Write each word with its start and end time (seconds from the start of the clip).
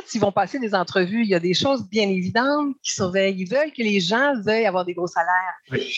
quand 0.00 0.14
ils 0.14 0.20
vont 0.20 0.32
passer 0.32 0.58
des 0.58 0.74
entrevues, 0.74 1.22
il 1.22 1.28
y 1.28 1.34
a 1.34 1.40
des 1.40 1.54
choses 1.54 1.88
bien 1.88 2.08
évidentes 2.08 2.74
qui 2.82 2.92
surveillent. 2.92 3.36
Ils 3.38 3.48
veulent 3.48 3.72
que 3.72 3.82
les 3.82 4.00
gens 4.00 4.32
veuillent 4.42 4.66
avoir 4.66 4.84
des 4.84 4.94
gros 4.94 5.06
salaires. 5.06 5.54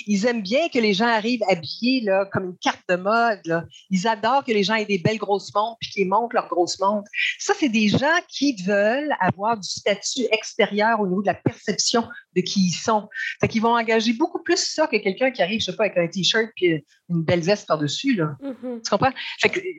Ils 0.07 0.27
aiment 0.27 0.43
bien 0.43 0.69
que 0.69 0.79
les 0.79 0.93
gens 0.93 1.07
arrivent 1.07 1.43
habillés 1.49 2.00
là, 2.02 2.26
comme 2.33 2.44
une 2.46 2.57
carte 2.58 2.83
de 2.88 2.96
mode. 2.96 3.67
Ils 3.91 4.07
adorent 4.07 4.44
que 4.44 4.52
les 4.52 4.65
gens 4.65 4.75
aient 4.75 4.84
des 4.84 4.99
belles 4.99 5.18
grosses 5.18 5.54
montres 5.54 5.78
puis 5.80 5.91
qu'ils 5.91 6.08
montrent 6.08 6.34
leurs 6.34 6.49
grosses 6.49 6.78
montres. 6.80 7.08
Ça, 7.38 7.54
c'est 7.58 7.68
des 7.68 7.88
gens 7.88 8.18
qui 8.29 8.57
veulent 8.64 9.14
avoir 9.20 9.59
du 9.59 9.68
statut 9.68 10.27
extérieur 10.30 11.00
au 11.00 11.07
niveau 11.07 11.23
de 11.23 11.27
la 11.27 11.34
perception 11.34 12.09
de 12.34 12.41
qui 12.41 12.69
ils 12.69 12.73
sont. 12.73 13.09
Fait 13.41 13.48
qu'ils 13.48 13.62
vont 13.62 13.77
engager 13.77 14.12
beaucoup 14.14 14.43
plus 14.43 14.59
ça 14.59 14.87
que 14.87 14.96
quelqu'un 14.96 15.30
qui 15.30 15.43
arrive, 15.43 15.61
je 15.61 15.66
sais 15.66 15.77
pas, 15.77 15.84
avec 15.84 15.98
un 15.98 16.09
T-shirt 16.09 16.50
puis 16.57 16.84
une 17.09 17.23
belle 17.23 17.41
veste 17.41 17.66
par-dessus. 17.66 18.21
Mm-hmm. 18.21 18.82
Tu 18.82 18.91
comprends? 18.91 19.12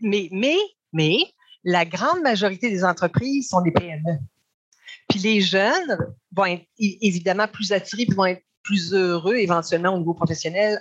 mais, 0.02 0.30
mais, 0.32 0.58
mais, 0.94 1.18
la 1.64 1.86
grande 1.86 2.22
majorité 2.22 2.70
des 2.70 2.84
entreprises 2.84 3.50
sont 3.50 3.62
des 3.62 3.72
PME. 3.72 4.20
Puis 5.10 5.20
les 5.20 5.42
jeunes 5.42 5.98
vont 6.32 6.46
être 6.46 6.66
évidemment 6.78 7.48
plus 7.48 7.72
attirés, 7.72 8.06
vont 8.16 8.26
être 8.26 8.44
plus 8.64 8.94
heureux 8.94 9.36
éventuellement 9.36 9.94
au 9.94 10.00
niveau 10.00 10.14
professionnel 10.14 10.80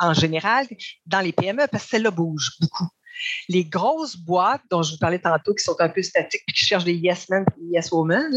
en 0.00 0.12
général 0.12 0.66
dans 1.06 1.20
les 1.20 1.32
PME 1.32 1.66
parce 1.70 1.84
que 1.84 1.90
celles-là 1.90 2.10
bougent 2.10 2.56
beaucoup. 2.60 2.88
Les 3.48 3.64
grosses 3.64 4.16
boîtes 4.16 4.62
dont 4.70 4.82
je 4.82 4.92
vous 4.92 4.98
parlais 4.98 5.20
tantôt, 5.20 5.54
qui 5.54 5.62
sont 5.62 5.76
un 5.78 5.88
peu 5.88 6.02
statiques 6.02 6.42
et 6.48 6.52
qui 6.52 6.64
cherchent 6.64 6.84
des 6.84 6.94
yes 6.94 7.28
men 7.28 7.44
et 7.58 7.76
yes 7.76 7.92
women, 7.92 8.28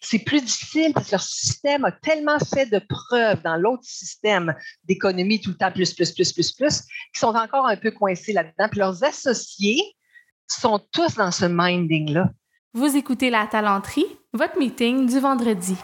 c'est 0.00 0.20
plus 0.20 0.40
difficile 0.40 0.92
parce 0.94 1.06
que 1.06 1.12
leur 1.12 1.22
système 1.22 1.84
a 1.84 1.90
tellement 1.90 2.38
fait 2.38 2.66
de 2.66 2.80
preuves 2.88 3.42
dans 3.42 3.56
l'autre 3.56 3.82
système 3.84 4.54
d'économie 4.84 5.40
tout 5.40 5.50
le 5.50 5.56
temps 5.56 5.72
plus, 5.72 5.92
plus, 5.92 6.12
plus, 6.12 6.32
plus, 6.32 6.52
plus, 6.52 6.80
qu'ils 6.82 7.18
sont 7.18 7.34
encore 7.34 7.66
un 7.66 7.76
peu 7.76 7.90
coincés 7.90 8.32
là-dedans. 8.32 8.68
Puis 8.70 8.78
leurs 8.78 9.02
associés 9.02 9.82
sont 10.60 10.80
tous 10.92 11.14
dans 11.16 11.30
ce 11.30 11.46
minding-là. 11.46 12.30
Vous 12.74 12.96
écoutez 12.96 13.30
La 13.30 13.46
Talenterie, 13.46 14.06
votre 14.32 14.58
meeting 14.58 15.06
du 15.06 15.18
vendredi. 15.18 15.76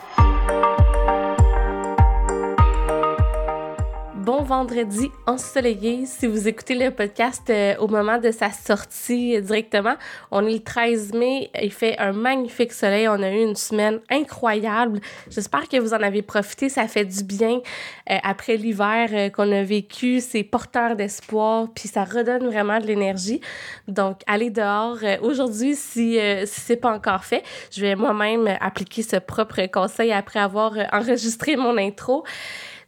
Bon 4.28 4.42
vendredi 4.42 5.10
ensoleillé. 5.26 6.04
Si 6.04 6.26
vous 6.26 6.48
écoutez 6.48 6.74
le 6.74 6.90
podcast 6.90 7.48
euh, 7.48 7.74
au 7.78 7.88
moment 7.88 8.18
de 8.18 8.30
sa 8.30 8.50
sortie 8.50 9.34
euh, 9.34 9.40
directement, 9.40 9.94
on 10.30 10.46
est 10.46 10.52
le 10.52 10.62
13 10.62 11.14
mai. 11.14 11.50
Il 11.58 11.72
fait 11.72 11.98
un 11.98 12.12
magnifique 12.12 12.74
soleil. 12.74 13.08
On 13.08 13.22
a 13.22 13.30
eu 13.30 13.40
une 13.42 13.56
semaine 13.56 14.00
incroyable. 14.10 15.00
J'espère 15.30 15.66
que 15.66 15.78
vous 15.78 15.94
en 15.94 16.02
avez 16.02 16.20
profité. 16.20 16.68
Ça 16.68 16.86
fait 16.88 17.06
du 17.06 17.24
bien 17.24 17.62
euh, 18.10 18.18
après 18.22 18.58
l'hiver 18.58 19.32
qu'on 19.32 19.50
a 19.50 19.62
vécu. 19.62 20.20
C'est 20.20 20.42
porteur 20.42 20.94
d'espoir, 20.94 21.68
puis 21.74 21.88
ça 21.88 22.04
redonne 22.04 22.48
vraiment 22.48 22.80
de 22.80 22.84
l'énergie. 22.84 23.40
Donc, 23.86 24.20
allez 24.26 24.50
dehors. 24.50 24.98
Aujourd'hui, 25.22 25.74
si, 25.74 26.18
si 26.44 26.60
c'est 26.60 26.76
pas 26.76 26.92
encore 26.92 27.24
fait, 27.24 27.42
je 27.70 27.80
vais 27.80 27.94
moi-même 27.94 28.58
appliquer 28.60 29.02
ce 29.02 29.16
propre 29.16 29.64
conseil 29.72 30.12
après 30.12 30.40
avoir 30.40 30.74
enregistré 30.92 31.56
mon 31.56 31.78
intro. 31.78 32.24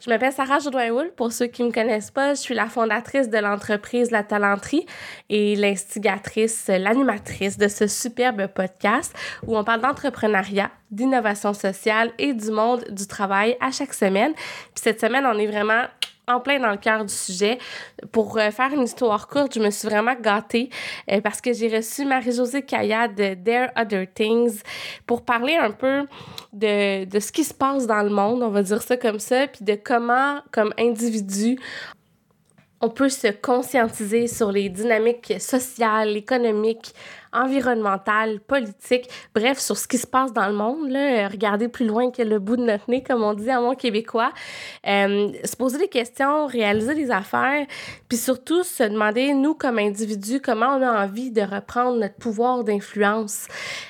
Je 0.01 0.09
m'appelle 0.09 0.33
Sarah 0.33 0.61
Jodoin-Wool. 0.61 1.13
Pour 1.15 1.31
ceux 1.31 1.47
qui 1.47 1.63
ne 1.63 1.69
me 1.69 1.73
connaissent 1.73 2.11
pas, 2.11 2.33
je 2.33 2.41
suis 2.41 2.55
la 2.55 2.69
fondatrice 2.69 3.29
de 3.29 3.37
l'entreprise 3.37 4.11
La 4.11 4.23
Talenterie 4.23 4.87
et 5.29 5.55
l'instigatrice, 5.57 6.69
l'animatrice 6.69 7.59
de 7.59 7.69
ce 7.69 7.87
superbe 7.87 8.47
podcast 8.47 9.15
où 9.47 9.59
on 9.59 9.63
parle 9.63 9.83
d'entrepreneuriat, 9.83 10.71
d'innovation 10.91 11.53
sociale 11.53 12.13
et 12.19 12.33
du 12.33 12.51
monde 12.51 12.83
du 12.91 13.07
travail 13.07 13.59
à 13.61 13.73
chaque 13.73 13.93
semaine. 13.93 14.33
Puis 14.33 14.83
cette 14.83 15.01
semaine, 15.01 15.27
on 15.27 15.39
est 15.39 15.47
vraiment 15.47 15.85
en 16.35 16.41
plein 16.41 16.59
dans 16.59 16.71
le 16.71 16.77
cœur 16.77 17.05
du 17.05 17.13
sujet. 17.13 17.59
Pour 18.13 18.39
euh, 18.39 18.51
faire 18.51 18.73
une 18.73 18.83
histoire 18.83 19.29
courte, 19.29 19.55
je 19.55 19.61
me 19.61 19.71
suis 19.71 19.89
vraiment 19.89 20.15
gâtée 20.15 20.71
euh, 21.11 21.21
parce 21.21 21.41
que 21.41 21.53
j'ai 21.53 21.75
reçu 21.75 22.05
Marie-Josée 22.05 22.63
Kaya 22.63 23.09
de 23.09 23.35
Dare 23.35 23.71
Other 23.77 24.07
Things 24.13 24.63
pour 25.07 25.25
parler 25.25 25.57
un 25.57 25.71
peu 25.71 26.07
de, 26.53 27.05
de 27.05 27.21
ce 27.21 27.33
qui 27.33 27.45
se 27.45 27.55
passe 27.55 27.87
dans 27.87 28.03
le 28.03 28.11
monde, 28.11 28.43
on 28.43 28.51
va 28.51 28.63
dire 28.63 28.83
ça 28.83 28.97
comme 28.97 29.19
ça, 29.19 29.47
puis 29.47 29.65
de 29.65 29.75
comment, 29.75 30.41
comme 30.53 30.73
individu, 30.79 31.59
on 32.81 32.89
peut 32.89 33.11
se 33.11 33.29
conscientiser 33.29 34.27
sur 34.27 34.51
les 34.51 34.69
dynamiques 34.69 35.35
sociales, 35.39 36.17
économiques, 36.17 36.95
environnementale, 37.33 38.41
politique, 38.41 39.09
bref, 39.35 39.59
sur 39.59 39.77
ce 39.77 39.87
qui 39.87 39.99
se 39.99 40.07
passe 40.07 40.33
dans 40.33 40.47
le 40.47 40.55
monde, 40.55 40.91
là, 40.91 41.29
regarder 41.29 41.69
plus 41.69 41.87
loin 41.87 42.11
que 42.11 42.23
le 42.23 42.39
bout 42.39 42.57
de 42.57 42.65
notre 42.65 42.91
nez, 42.91 43.03
comme 43.03 43.23
on 43.23 43.35
dit 43.35 43.53
en 43.53 43.63
mon 43.63 43.75
québécois, 43.75 44.33
euh, 44.87 45.33
se 45.45 45.57
poser 45.57 45.79
des 45.79 45.89
questions, 45.89 46.47
réaliser 46.47 46.95
des 46.95 47.11
affaires, 47.11 47.67
puis 48.09 48.19
surtout 48.19 48.65
se 48.65 48.83
demander, 48.83 49.33
nous, 49.33 49.55
comme 49.55 49.79
individus, 49.79 50.41
comment 50.41 50.77
on 50.77 50.83
a 50.83 51.05
envie 51.05 51.31
de 51.31 51.43
reprendre 51.43 51.99
notre 51.99 52.17
pouvoir 52.17 52.65
d'influence. 52.65 53.47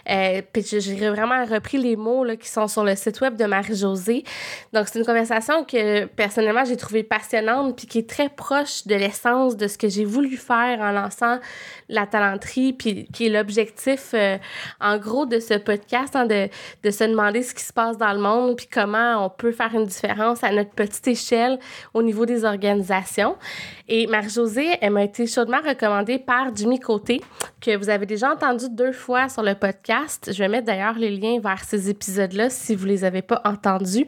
Euh, 0.09 0.43
puis 0.53 0.63
j'ai 0.63 1.09
vraiment 1.09 1.45
repris 1.45 1.79
les 1.79 1.97
mots 1.97 2.25
là, 2.25 2.37
qui 2.37 2.49
sont 2.49 2.69
sur 2.69 2.85
le 2.85 2.95
site 2.95 3.21
web 3.21 3.37
de 3.37 3.45
Marie-Josée. 3.45 4.25
Donc, 4.73 4.89
c'est 4.89 4.99
une 4.99 5.07
conversation 5.07 5.65
que, 5.65 6.05
personnellement, 6.05 6.65
j'ai 6.65 6.77
trouvée 6.77 7.03
passionnante, 7.03 7.77
puis 7.77 7.87
qui 7.87 7.99
est 7.99 8.09
très 8.09 8.29
proche 8.29 8.87
de 8.87 8.95
l'essence 8.95 9.57
de 9.57 9.67
ce 9.67 9.79
que 9.79 9.89
j'ai 9.89 10.05
voulu 10.05 10.37
faire 10.37 10.81
en 10.81 10.93
lançant 10.93 11.39
la 11.89 12.07
talenterie, 12.07 12.73
puis 12.73 13.07
qui 13.13 13.27
est 13.27 13.30
l'objectif, 13.33 14.11
euh, 14.15 14.37
en 14.81 14.99
gros, 14.99 15.27
de 15.27 15.39
ce 15.39 15.55
podcast, 15.55 16.17
hein, 16.17 16.27
de, 16.27 16.49
de, 16.83 16.91
se 16.91 17.05
demander 17.05 17.43
ce 17.43 17.55
qui 17.55 17.65
se 17.65 17.73
passe 17.73 17.97
dans 17.99 18.13
le 18.13 18.21
monde, 18.21 18.57
puis 18.57 18.67
comment 18.67 19.25
on 19.25 19.31
peut 19.31 19.53
faire 19.53 19.75
une 19.75 19.87
différence 19.87 20.43
à 20.45 20.51
notre 20.51 20.71
petite 20.71 21.07
échelle 21.09 21.59
au 21.95 22.03
niveau 22.03 22.27
des 22.27 22.45
organisations. 22.45 23.37
Et 23.89 24.07
Marie-Josée, 24.07 24.79
elle 24.81 24.93
m'a 24.93 25.05
été 25.05 25.27
chaudement 25.27 25.61
recommandée 25.67 26.19
par 26.19 26.55
Jimmy 26.55 26.79
Côté, 26.79 27.21
que 27.61 27.77
vous 27.77 27.89
avez 27.89 28.07
déjà 28.07 28.33
entendu 28.33 28.67
deux 28.71 28.93
fois 28.93 29.29
sur 29.29 29.43
le 29.43 29.55
podcast. 29.55 30.31
Je 30.33 30.39
vais 30.39 30.49
mettre 30.49 30.67
d'ailleurs 30.67 30.99
les 30.99 31.11
liens 31.11 31.41
vers 31.41 31.65
ces 31.65 31.91
épisodes-là 31.91 32.51
si 32.51 32.75
vous 32.75 32.87
les 32.87 33.05
avez 33.05 33.23
pas 33.23 33.41
entendus. 33.45 34.07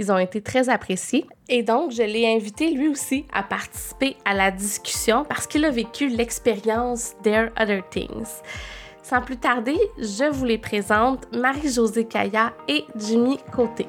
Ils 0.00 0.10
ont 0.10 0.18
été 0.18 0.40
très 0.40 0.70
appréciés. 0.70 1.26
Et 1.50 1.62
donc, 1.62 1.92
je 1.92 2.02
l'ai 2.02 2.26
invité 2.26 2.70
lui 2.70 2.88
aussi 2.88 3.26
à 3.34 3.42
participer 3.42 4.16
à 4.24 4.32
la 4.32 4.50
discussion 4.50 5.26
parce 5.28 5.46
qu'il 5.46 5.62
a 5.66 5.70
vécu 5.70 6.08
l'expérience 6.08 7.12
There 7.22 7.50
Other 7.60 7.86
Things. 7.90 8.40
Sans 9.02 9.20
plus 9.20 9.36
tarder, 9.36 9.76
je 9.98 10.24
vous 10.24 10.46
les 10.46 10.56
présente 10.56 11.30
Marie-Josée 11.36 12.06
Kaya 12.06 12.54
et 12.66 12.86
Jimmy 12.96 13.36
Côté. 13.52 13.86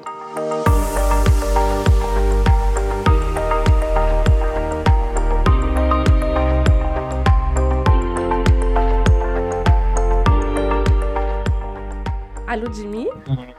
Allô, 12.52 12.70
Jimmy? 12.70 13.06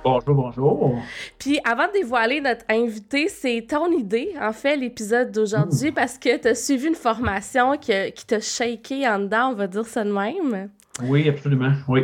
Bonjour, 0.03 0.35
bonjour. 0.35 0.95
Puis 1.39 1.59
avant 1.65 1.87
de 1.87 1.93
dévoiler 1.93 2.41
notre 2.41 2.63
invité, 2.69 3.27
c'est 3.27 3.65
ton 3.67 3.91
idée, 3.91 4.35
en 4.39 4.53
fait, 4.53 4.77
l'épisode 4.77 5.31
d'aujourd'hui, 5.31 5.91
parce 5.91 6.19
que 6.19 6.39
tu 6.39 6.49
as 6.49 6.53
suivi 6.53 6.89
une 6.89 6.93
formation 6.93 7.75
qui, 7.75 7.91
qui 8.11 8.27
t'a 8.27 8.39
shaké 8.39 9.07
en 9.07 9.17
dedans, 9.17 9.49
on 9.49 9.55
va 9.55 9.65
dire 9.65 9.87
ça 9.87 10.03
de 10.03 10.11
même. 10.11 10.69
Oui, 11.01 11.27
absolument, 11.27 11.71
oui. 11.87 12.03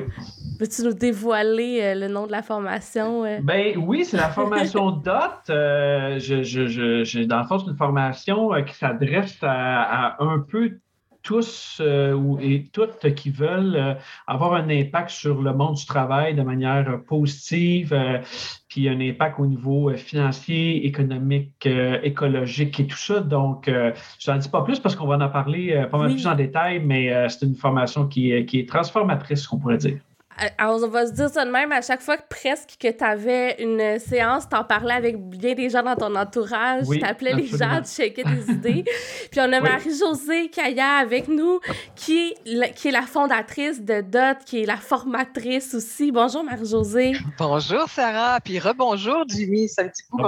Peux-tu 0.58 0.82
nous 0.82 0.94
dévoiler 0.94 1.80
euh, 1.80 1.94
le 1.94 2.08
nom 2.08 2.26
de 2.26 2.32
la 2.32 2.42
formation? 2.42 3.24
Euh? 3.24 3.38
Ben 3.44 3.78
oui, 3.78 4.04
c'est 4.04 4.18
la 4.18 4.30
formation 4.30 4.90
DOT. 5.06 5.52
Euh, 5.52 6.18
je, 6.18 6.42
je, 6.42 6.66
je, 6.66 7.20
dans 7.20 7.42
le 7.42 7.46
fond, 7.46 7.60
c'est 7.60 7.70
une 7.70 7.78
formation 7.78 8.50
qui 8.66 8.74
s'adresse 8.74 9.38
à, 9.44 10.16
à, 10.16 10.24
un 10.24 10.40
peu 10.40 10.72
tous 11.22 11.80
euh, 11.82 12.38
et 12.40 12.66
toutes 12.72 13.14
qui 13.16 13.30
veulent 13.30 13.76
euh, 13.76 13.94
avoir 14.28 14.54
un 14.54 14.70
impact 14.70 15.10
sur 15.10 15.42
le 15.42 15.54
monde 15.54 15.76
du 15.76 15.86
travail 15.86 16.36
de 16.36 16.42
manière 16.42 17.02
positive, 17.08 17.94
euh, 17.94 18.20
puis 18.68 18.88
un 18.88 19.00
impact 19.00 19.40
au 19.40 19.46
niveau 19.46 19.92
financier, 19.96 20.86
économique, 20.86 21.68
écologique 22.04 22.80
et 22.80 22.88
tout 22.88 22.98
ça. 22.98 23.20
Donc, 23.20 23.68
je 23.68 24.32
n'en 24.32 24.38
dis 24.38 24.50
pas 24.50 24.62
plus 24.62 24.80
parce 24.80 24.96
qu'on 24.96 25.08
va 25.08 25.18
en 25.18 25.30
parler 25.30 25.88
pas 25.90 25.98
mal 25.98 26.12
plus 26.12 26.28
en 26.28 26.36
détail, 26.36 26.80
mais 26.80 27.28
c'est 27.30 27.46
une 27.48 27.56
formation 27.56 28.06
qui, 28.08 28.46
qui 28.46 28.60
est 28.60 28.70
transformatrice, 28.70 29.48
qu'on 29.48 29.58
pourrait 29.58 29.78
dire. 29.78 29.98
Euh, 30.42 30.48
on 30.60 30.88
va 30.88 31.08
se 31.08 31.12
dire 31.12 31.30
ça 31.30 31.46
de 31.46 31.52
même, 31.52 31.72
à 31.72 31.82
chaque 31.82 32.02
fois 32.02 32.18
que 32.18 32.24
presque 32.30 32.76
que 32.80 32.90
tu 32.90 33.04
avais 33.04 33.62
une 33.62 34.00
séance, 34.00 34.48
tu 34.50 34.56
en 34.56 34.64
parlais 34.64 34.94
avec 34.94 35.18
bien 35.18 35.54
des 35.54 35.70
gens 35.70 35.84
dans 35.84 35.96
ton 35.96 36.16
entourage, 36.16 36.86
tu 36.90 37.04
appelais 37.04 37.34
les 37.34 37.48
gens, 37.48 37.82
tu 37.82 37.92
checkais 37.92 38.24
des 38.24 38.50
idées. 38.54 38.84
Puis 39.32 39.40
on 39.40 39.52
a 39.52 39.60
Marie-Josée 39.60 40.50
Kaya 40.50 40.98
avec 40.98 41.28
nous, 41.28 41.60
qui 41.96 42.30
est, 42.30 42.36
la, 42.46 42.70
qui 42.70 42.88
est 42.88 42.92
la 42.92 43.02
fondatrice 43.02 43.82
de 43.82 44.02
DOT, 44.02 44.46
qui 44.46 44.64
est 44.64 44.66
la 44.66 44.78
formatrice 44.78 45.74
aussi. 45.74 46.12
Bonjour 46.12 46.44
Marie-Josée. 46.44 47.14
Bonjour 47.38 47.90
Sarah, 47.90 48.40
puis 48.42 48.60
rebonjour 48.60 49.26
Jimmy, 49.28 49.68
c'est 49.68 49.82
un 49.82 49.88
petit 49.90 50.04
coup 50.10 50.22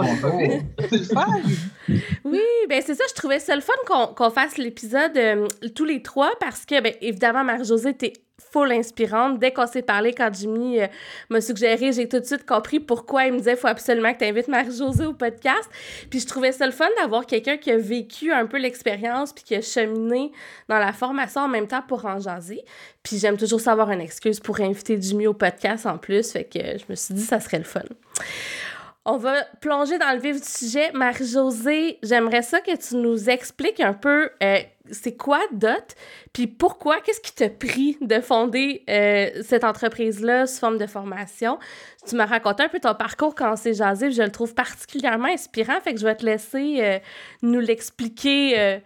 Oui, 2.26 2.42
ben 2.70 2.82
c'est 2.86 2.96
ça, 2.96 3.04
je 3.08 3.14
trouvais 3.14 3.40
ça 3.40 3.56
le 3.56 3.62
fun 3.62 3.74
qu'on 4.16 4.30
fasse 4.30 4.58
l'épisode 4.58 5.16
euh, 5.16 5.48
tous 5.76 5.86
les 5.86 6.02
trois 6.02 6.32
parce 6.40 6.66
que, 6.66 6.82
ben, 6.82 6.94
évidemment, 7.02 7.44
Marie-Josée, 7.44 7.94
t'es 7.94 8.14
full 8.52 8.72
inspirante. 8.72 9.40
Dès 9.40 9.52
qu'on 9.52 9.68
s'est 9.68 9.82
parlé, 9.82 10.14
quand 10.14 10.30
Jimmy 10.34 10.82
euh, 10.82 10.88
m'a 11.30 11.42
suggéré, 11.42 11.92
j'ai 11.92 12.08
tout 12.08 12.20
de 12.20 12.26
suite 12.26 12.46
compris 12.46 12.80
pourquoi 12.80 13.26
il 13.26 13.34
me 13.34 13.38
disait 13.38 13.56
faut 13.56 13.68
absolument 13.68 14.14
que 14.14 14.20
tu 14.20 14.26
invites 14.26 14.48
Marie-Josée 14.48 15.06
au 15.06 15.14
podcast. 15.14 15.70
Puis 16.10 16.20
je 16.20 16.28
trouvais 16.28 16.52
ça 16.52 16.66
le 16.66 16.72
fun 16.72 16.88
d'avoir 17.00 17.26
quelqu'un 17.26 17.58
qui 17.58 17.72
a 17.72 17.78
vécu 17.78 18.32
un 18.32 18.46
peu 18.46 18.58
l'expérience 18.58 19.34
puis 19.34 19.44
qui 19.44 19.56
a 19.56 19.62
cheminé 19.62 20.32
dans 20.68 20.80
la 20.80 20.94
formation 20.94 21.42
en 21.42 21.48
même 21.48 21.68
temps 21.68 21.84
pour 21.88 22.06
en 22.06 22.20
jaser. 22.20 22.64
Puis 23.04 23.18
j'aime 23.18 23.38
toujours 23.38 23.62
savoir 23.62 23.90
une 23.92 24.02
excuse 24.02 24.40
pour 24.40 24.60
inviter 24.60 24.98
Jimmy 25.00 25.28
au 25.28 25.34
podcast 25.34 25.86
en 25.86 25.98
plus. 25.98 26.32
Fait 26.32 26.44
que 26.44 26.60
je 26.60 26.84
me 26.90 26.96
suis 26.96 27.14
dit 27.14 27.24
ça 27.24 27.40
serait 27.40 27.60
le 27.60 27.64
fun. 27.64 27.82
On 29.04 29.18
va 29.18 29.44
plonger 29.62 29.98
dans 29.98 30.14
le 30.14 30.20
vif 30.20 30.40
du 30.40 30.48
sujet. 30.48 30.92
Marie-Josée, 30.94 31.98
j'aimerais 32.04 32.44
ça 32.44 32.62
que 32.62 32.76
tu 32.76 32.98
nous 32.98 33.32
expliques 33.32 33.80
un 33.80 33.94
peu 33.94 34.30
euh, 34.44 34.60
c'est 34.92 35.16
quoi 35.16 35.40
DOT, 35.52 35.70
puis 36.34 36.48
pourquoi, 36.48 37.02
qu'est-ce 37.02 37.22
qui 37.22 37.34
t'a 37.34 37.50
pris 37.50 37.98
de 38.02 38.20
fonder 38.22 38.84
euh, 38.90 39.30
cette 39.44 39.64
entreprise-là 39.64 40.48
sous 40.48 40.60
forme 40.60 40.78
de 40.78 40.88
formation? 40.88 41.58
Tu 42.08 42.16
m'as 42.16 42.26
raconté 42.26 42.64
un 42.64 42.70
peu 42.70 42.80
ton 42.80 42.96
parcours 42.96 43.36
quand 43.36 43.56
c'est 43.56 43.74
jasé, 43.74 44.12
je 44.12 44.22
le 44.22 44.32
trouve 44.32 44.54
particulièrement 44.54 45.28
inspirant, 45.28 45.80
fait 45.82 45.94
que 45.94 46.00
je 46.00 46.06
vais 46.06 46.16
te 46.16 46.26
laisser 46.26 46.78
euh, 46.82 47.00
nous 47.42 47.60
l'expliquer 47.60 48.80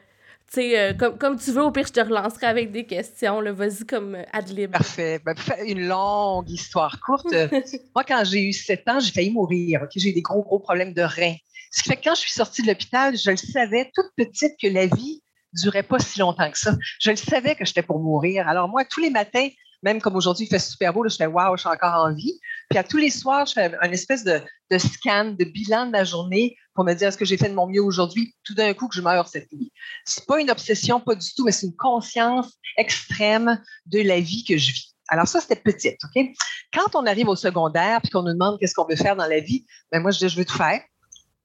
euh, 0.57 0.93
comme, 0.93 1.17
comme 1.17 1.37
tu 1.37 1.51
veux, 1.51 1.63
au 1.63 1.71
pire, 1.71 1.87
je 1.87 1.93
te 1.93 1.99
relancerai 1.99 2.47
avec 2.47 2.71
des 2.71 2.85
questions. 2.85 3.41
Vas-y 3.53 3.85
comme 3.85 4.17
ad 4.31 4.49
lib. 4.49 4.71
Parfait. 4.71 5.19
Ben, 5.25 5.35
une 5.65 5.87
longue 5.87 6.49
histoire 6.49 6.99
courte. 7.01 7.33
Moi, 7.95 8.03
quand 8.07 8.23
j'ai 8.23 8.43
eu 8.43 8.53
7 8.53 8.87
ans, 8.87 8.99
j'ai 8.99 9.11
failli 9.11 9.31
mourir. 9.31 9.85
J'ai 9.95 10.09
eu 10.09 10.13
des 10.13 10.21
gros, 10.21 10.43
gros 10.43 10.59
problèmes 10.59 10.93
de 10.93 11.01
reins. 11.01 11.35
Ce 11.71 11.83
qui 11.83 11.89
fait 11.89 11.97
que 11.97 12.03
quand 12.05 12.15
je 12.15 12.21
suis 12.21 12.31
sortie 12.31 12.61
de 12.61 12.67
l'hôpital, 12.67 13.17
je 13.17 13.31
le 13.31 13.37
savais 13.37 13.91
toute 13.93 14.09
petite 14.15 14.53
que 14.61 14.67
la 14.67 14.85
vie 14.85 15.21
durait 15.55 15.83
pas 15.83 15.99
si 15.99 16.19
longtemps 16.19 16.49
que 16.51 16.57
ça. 16.57 16.75
Je 16.99 17.09
le 17.09 17.15
savais 17.15 17.55
que 17.55 17.65
j'étais 17.65 17.81
pour 17.81 17.99
mourir. 17.99 18.47
Alors 18.47 18.67
moi, 18.67 18.85
tous 18.85 18.99
les 18.99 19.09
matins, 19.09 19.47
même 19.83 20.01
comme 20.01 20.15
aujourd'hui, 20.15 20.45
il 20.45 20.49
fait 20.49 20.59
super 20.59 20.93
beau, 20.93 21.07
je 21.07 21.15
fais 21.15 21.27
waouh, 21.27 21.55
je 21.55 21.61
suis 21.61 21.69
encore 21.69 22.05
en 22.05 22.13
vie. 22.13 22.39
Puis 22.69 22.79
à 22.79 22.83
tous 22.83 22.97
les 22.97 23.11
soirs, 23.11 23.45
je 23.45 23.53
fais 23.53 23.71
un 23.81 23.91
espèce 23.91 24.23
de, 24.23 24.41
scan, 24.77 25.35
de 25.37 25.45
bilan 25.45 25.87
de 25.87 25.93
la 25.93 26.03
journée 26.03 26.57
pour 26.73 26.83
me 26.83 26.93
dire 26.93 27.09
est-ce 27.09 27.17
que 27.17 27.25
j'ai 27.25 27.37
fait 27.37 27.49
de 27.49 27.53
mon 27.53 27.67
mieux 27.67 27.83
aujourd'hui, 27.83 28.35
tout 28.43 28.55
d'un 28.55 28.73
coup 28.73 28.87
que 28.87 28.95
je 28.95 29.01
meurs 29.01 29.27
cette 29.27 29.51
nuit. 29.53 29.71
C'est 30.05 30.25
pas 30.25 30.39
une 30.39 30.49
obsession, 30.49 30.99
pas 30.99 31.15
du 31.15 31.33
tout, 31.35 31.45
mais 31.45 31.51
c'est 31.51 31.67
une 31.67 31.75
conscience 31.75 32.53
extrême 32.77 33.61
de 33.85 34.01
la 34.01 34.19
vie 34.19 34.43
que 34.43 34.57
je 34.57 34.71
vis. 34.71 34.95
Alors 35.07 35.27
ça, 35.27 35.39
c'était 35.39 35.55
petite, 35.55 35.99
OK? 36.03 36.25
Quand 36.73 36.95
on 36.95 37.05
arrive 37.05 37.29
au 37.29 37.35
secondaire 37.35 38.01
puis 38.01 38.09
qu'on 38.09 38.23
nous 38.23 38.33
demande 38.33 38.57
qu'est-ce 38.59 38.73
qu'on 38.73 38.87
veut 38.87 38.95
faire 38.95 39.15
dans 39.15 39.27
la 39.27 39.39
vie, 39.39 39.65
ben 39.91 40.01
moi, 40.01 40.11
je 40.11 40.19
dis, 40.19 40.29
je 40.29 40.37
veux 40.37 40.45
tout 40.45 40.57
faire. 40.57 40.81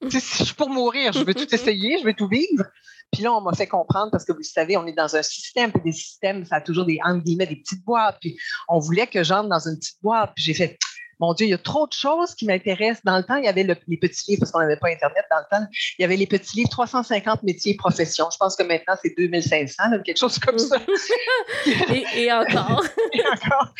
Si 0.08 0.18
je 0.18 0.44
suis 0.44 0.54
pour 0.54 0.70
mourir, 0.70 1.12
je 1.12 1.22
veux 1.22 1.34
tout 1.34 1.54
essayer, 1.54 1.98
je 1.98 2.04
veux 2.04 2.14
tout 2.14 2.28
vivre. 2.28 2.64
Puis 3.12 3.22
là, 3.22 3.32
on 3.32 3.40
m'a 3.40 3.52
fait 3.52 3.66
comprendre, 3.66 4.10
parce 4.10 4.24
que 4.24 4.32
vous 4.32 4.38
le 4.38 4.44
savez, 4.44 4.76
on 4.76 4.86
est 4.86 4.92
dans 4.92 5.16
un 5.16 5.22
système, 5.22 5.72
puis 5.72 5.82
des 5.82 5.92
systèmes, 5.92 6.44
ça 6.44 6.56
a 6.56 6.60
toujours 6.60 6.84
des, 6.84 6.98
entre 7.04 7.24
guillemets, 7.24 7.46
des 7.46 7.56
petites 7.56 7.84
boîtes. 7.84 8.18
Puis 8.20 8.38
on 8.68 8.78
voulait 8.78 9.06
que 9.06 9.24
j'entre 9.24 9.48
dans 9.48 9.68
une 9.68 9.76
petite 9.76 10.00
boîte. 10.02 10.32
Puis 10.36 10.44
j'ai 10.44 10.54
fait, 10.54 10.78
mon 11.20 11.34
Dieu, 11.34 11.46
il 11.46 11.50
y 11.50 11.54
a 11.54 11.58
trop 11.58 11.86
de 11.86 11.92
choses 11.92 12.34
qui 12.34 12.46
m'intéressent. 12.46 13.04
Dans 13.04 13.18
le 13.18 13.24
temps, 13.24 13.36
il 13.36 13.44
y 13.44 13.48
avait 13.48 13.62
les 13.62 13.96
petits 13.96 14.30
livres, 14.30 14.40
parce 14.40 14.52
qu'on 14.52 14.60
n'avait 14.60 14.78
pas 14.78 14.88
Internet 14.88 15.24
dans 15.30 15.38
le 15.38 15.44
temps. 15.50 15.66
Il 15.98 16.02
y 16.02 16.04
avait 16.04 16.16
les 16.16 16.26
petits 16.26 16.56
livres 16.56 16.70
350 16.70 17.42
métiers 17.42 17.72
et 17.72 17.76
professions. 17.76 18.28
Je 18.32 18.38
pense 18.38 18.56
que 18.56 18.62
maintenant, 18.62 18.94
c'est 19.02 19.14
2500, 19.16 19.82
quelque 20.04 20.16
chose 20.16 20.38
comme 20.38 20.58
ça. 20.58 20.78
et, 22.16 22.32
encore. 22.32 22.84
et 23.12 23.22
encore. 23.26 23.74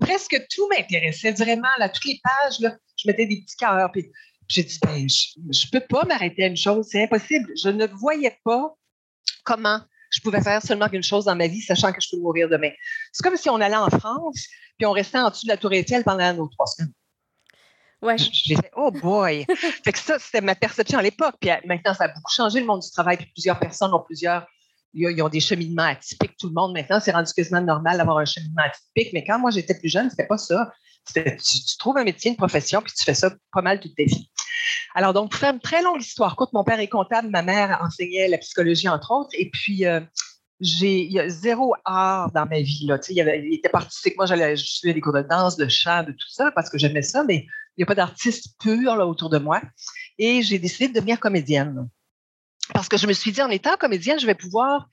presque 0.00 0.40
tout 0.50 0.68
m'intéressait 0.68 1.32
vraiment. 1.32 1.68
Là, 1.78 1.90
toutes 1.90 2.06
les 2.06 2.20
pages, 2.24 2.58
là, 2.60 2.74
je 2.96 3.08
mettais 3.08 3.26
des 3.26 3.42
petits 3.42 3.56
cœurs. 3.56 3.90
Puis 3.92 4.10
j'ai 4.48 4.64
dit, 4.64 4.78
ben, 4.82 5.06
je 5.08 5.38
ne 5.38 5.70
peux 5.70 5.86
pas 5.86 6.04
m'arrêter 6.04 6.44
à 6.44 6.46
une 6.46 6.56
chose, 6.56 6.86
c'est 6.90 7.02
impossible. 7.02 7.52
Je 7.62 7.68
ne 7.68 7.86
voyais 7.86 8.38
pas 8.44 8.74
comment 9.44 9.80
je 10.10 10.20
pouvais 10.20 10.42
faire 10.42 10.62
seulement 10.62 10.88
qu'une 10.88 11.02
chose 11.02 11.24
dans 11.24 11.36
ma 11.36 11.46
vie, 11.46 11.60
sachant 11.60 11.92
que 11.92 12.00
je 12.00 12.08
peux 12.10 12.18
mourir 12.18 12.48
demain. 12.48 12.70
C'est 13.12 13.22
comme 13.22 13.36
si 13.36 13.50
on 13.50 13.60
allait 13.60 13.76
en 13.76 13.90
France, 13.90 14.46
puis 14.78 14.86
on 14.86 14.92
restait 14.92 15.18
en 15.18 15.30
dessous 15.30 15.46
de 15.46 15.50
la 15.50 15.56
Tour 15.56 15.72
Eiffel 15.72 16.04
pendant 16.04 16.32
nos 16.34 16.48
trois 16.48 16.66
semaines. 16.66 16.92
Ouais. 18.02 18.16
J'ai 18.18 18.56
fait, 18.56 18.70
oh 18.76 18.90
boy! 18.90 19.46
fait 19.84 19.92
que 19.92 19.98
ça, 19.98 20.18
c'était 20.18 20.40
ma 20.40 20.54
perception 20.54 20.98
à 20.98 21.02
l'époque. 21.02 21.34
Puis 21.40 21.50
maintenant, 21.64 21.94
ça 21.94 22.04
a 22.04 22.08
beaucoup 22.08 22.32
changé, 22.32 22.60
le 22.60 22.66
monde 22.66 22.82
du 22.82 22.90
travail. 22.90 23.16
Puis 23.16 23.26
plusieurs 23.34 23.58
personnes 23.58 23.92
ont 23.92 24.02
plusieurs. 24.04 24.46
Ils 24.92 25.22
ont 25.22 25.28
des 25.28 25.40
cheminements 25.40 25.82
atypiques. 25.82 26.36
Tout 26.38 26.48
le 26.48 26.54
monde, 26.54 26.72
maintenant, 26.72 27.00
c'est 27.00 27.10
rendu 27.10 27.32
quasiment 27.32 27.60
normal 27.60 27.98
d'avoir 27.98 28.18
un 28.18 28.24
cheminement 28.24 28.62
atypique. 28.62 29.12
Mais 29.12 29.24
quand 29.24 29.38
moi, 29.38 29.50
j'étais 29.50 29.78
plus 29.78 29.88
jeune, 29.88 30.08
c'était 30.08 30.26
pas 30.26 30.38
ça. 30.38 30.72
Tu, 31.12 31.22
tu, 31.22 31.76
trouves 31.78 31.98
un 31.98 32.04
métier, 32.04 32.30
une 32.30 32.36
profession, 32.36 32.80
puis 32.82 32.92
tu 32.96 33.04
fais 33.04 33.14
ça 33.14 33.30
pas 33.52 33.62
mal 33.62 33.78
toute 33.78 33.94
ta 33.94 34.04
vie. 34.04 34.30
Alors, 34.94 35.12
donc, 35.12 35.30
pour 35.30 35.40
faire 35.40 35.52
une 35.52 35.60
très 35.60 35.82
longue 35.82 36.00
histoire 36.00 36.36
courte, 36.36 36.52
mon 36.52 36.64
père 36.64 36.80
est 36.80 36.88
comptable, 36.88 37.28
ma 37.28 37.42
mère 37.42 37.78
enseignait 37.82 38.28
la 38.28 38.38
psychologie, 38.38 38.88
entre 38.88 39.12
autres, 39.12 39.30
et 39.34 39.50
puis 39.50 39.86
euh, 39.86 40.00
j'ai 40.60 41.02
il 41.02 41.12
y 41.12 41.20
a 41.20 41.28
zéro 41.28 41.74
art 41.84 42.32
dans 42.32 42.46
ma 42.46 42.60
vie. 42.60 42.86
Là. 42.86 42.98
Il, 43.08 43.20
avait, 43.20 43.44
il 43.46 43.54
était 43.54 43.68
parti, 43.68 43.98
c'est 44.00 44.10
que 44.10 44.16
moi, 44.16 44.26
j'allais, 44.26 44.56
suivais 44.56 44.94
des 44.94 45.00
cours 45.00 45.12
de 45.12 45.22
danse, 45.22 45.56
de 45.56 45.68
chant, 45.68 46.02
de 46.02 46.12
tout 46.12 46.28
ça, 46.28 46.50
parce 46.52 46.70
que 46.70 46.78
j'aimais 46.78 47.02
ça, 47.02 47.24
mais 47.24 47.46
il 47.76 47.80
n'y 47.80 47.84
a 47.84 47.86
pas 47.86 47.94
d'artiste 47.94 48.56
pur 48.60 48.96
là, 48.96 49.06
autour 49.06 49.30
de 49.30 49.38
moi. 49.38 49.60
Et 50.18 50.42
j'ai 50.42 50.58
décidé 50.58 50.88
de 50.88 50.94
devenir 50.94 51.20
comédienne. 51.20 51.88
Parce 52.72 52.88
que 52.88 52.96
je 52.96 53.06
me 53.06 53.12
suis 53.12 53.32
dit, 53.32 53.42
en 53.42 53.50
étant 53.50 53.76
comédienne, 53.76 54.18
je 54.18 54.26
vais 54.26 54.34
pouvoir 54.34 54.88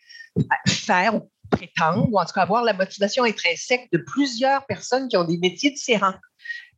faire 0.68 1.16
ou 1.16 1.32
prétendre, 1.50 2.08
ou 2.12 2.20
en 2.20 2.26
tout 2.26 2.34
cas 2.34 2.42
avoir 2.42 2.64
la 2.64 2.74
motivation 2.74 3.24
intrinsèque 3.24 3.90
de 3.92 4.00
plusieurs 4.00 4.66
personnes 4.66 5.08
qui 5.08 5.18
ont 5.18 5.24
des 5.24 5.38
métiers 5.38 5.72
différents. 5.72 6.16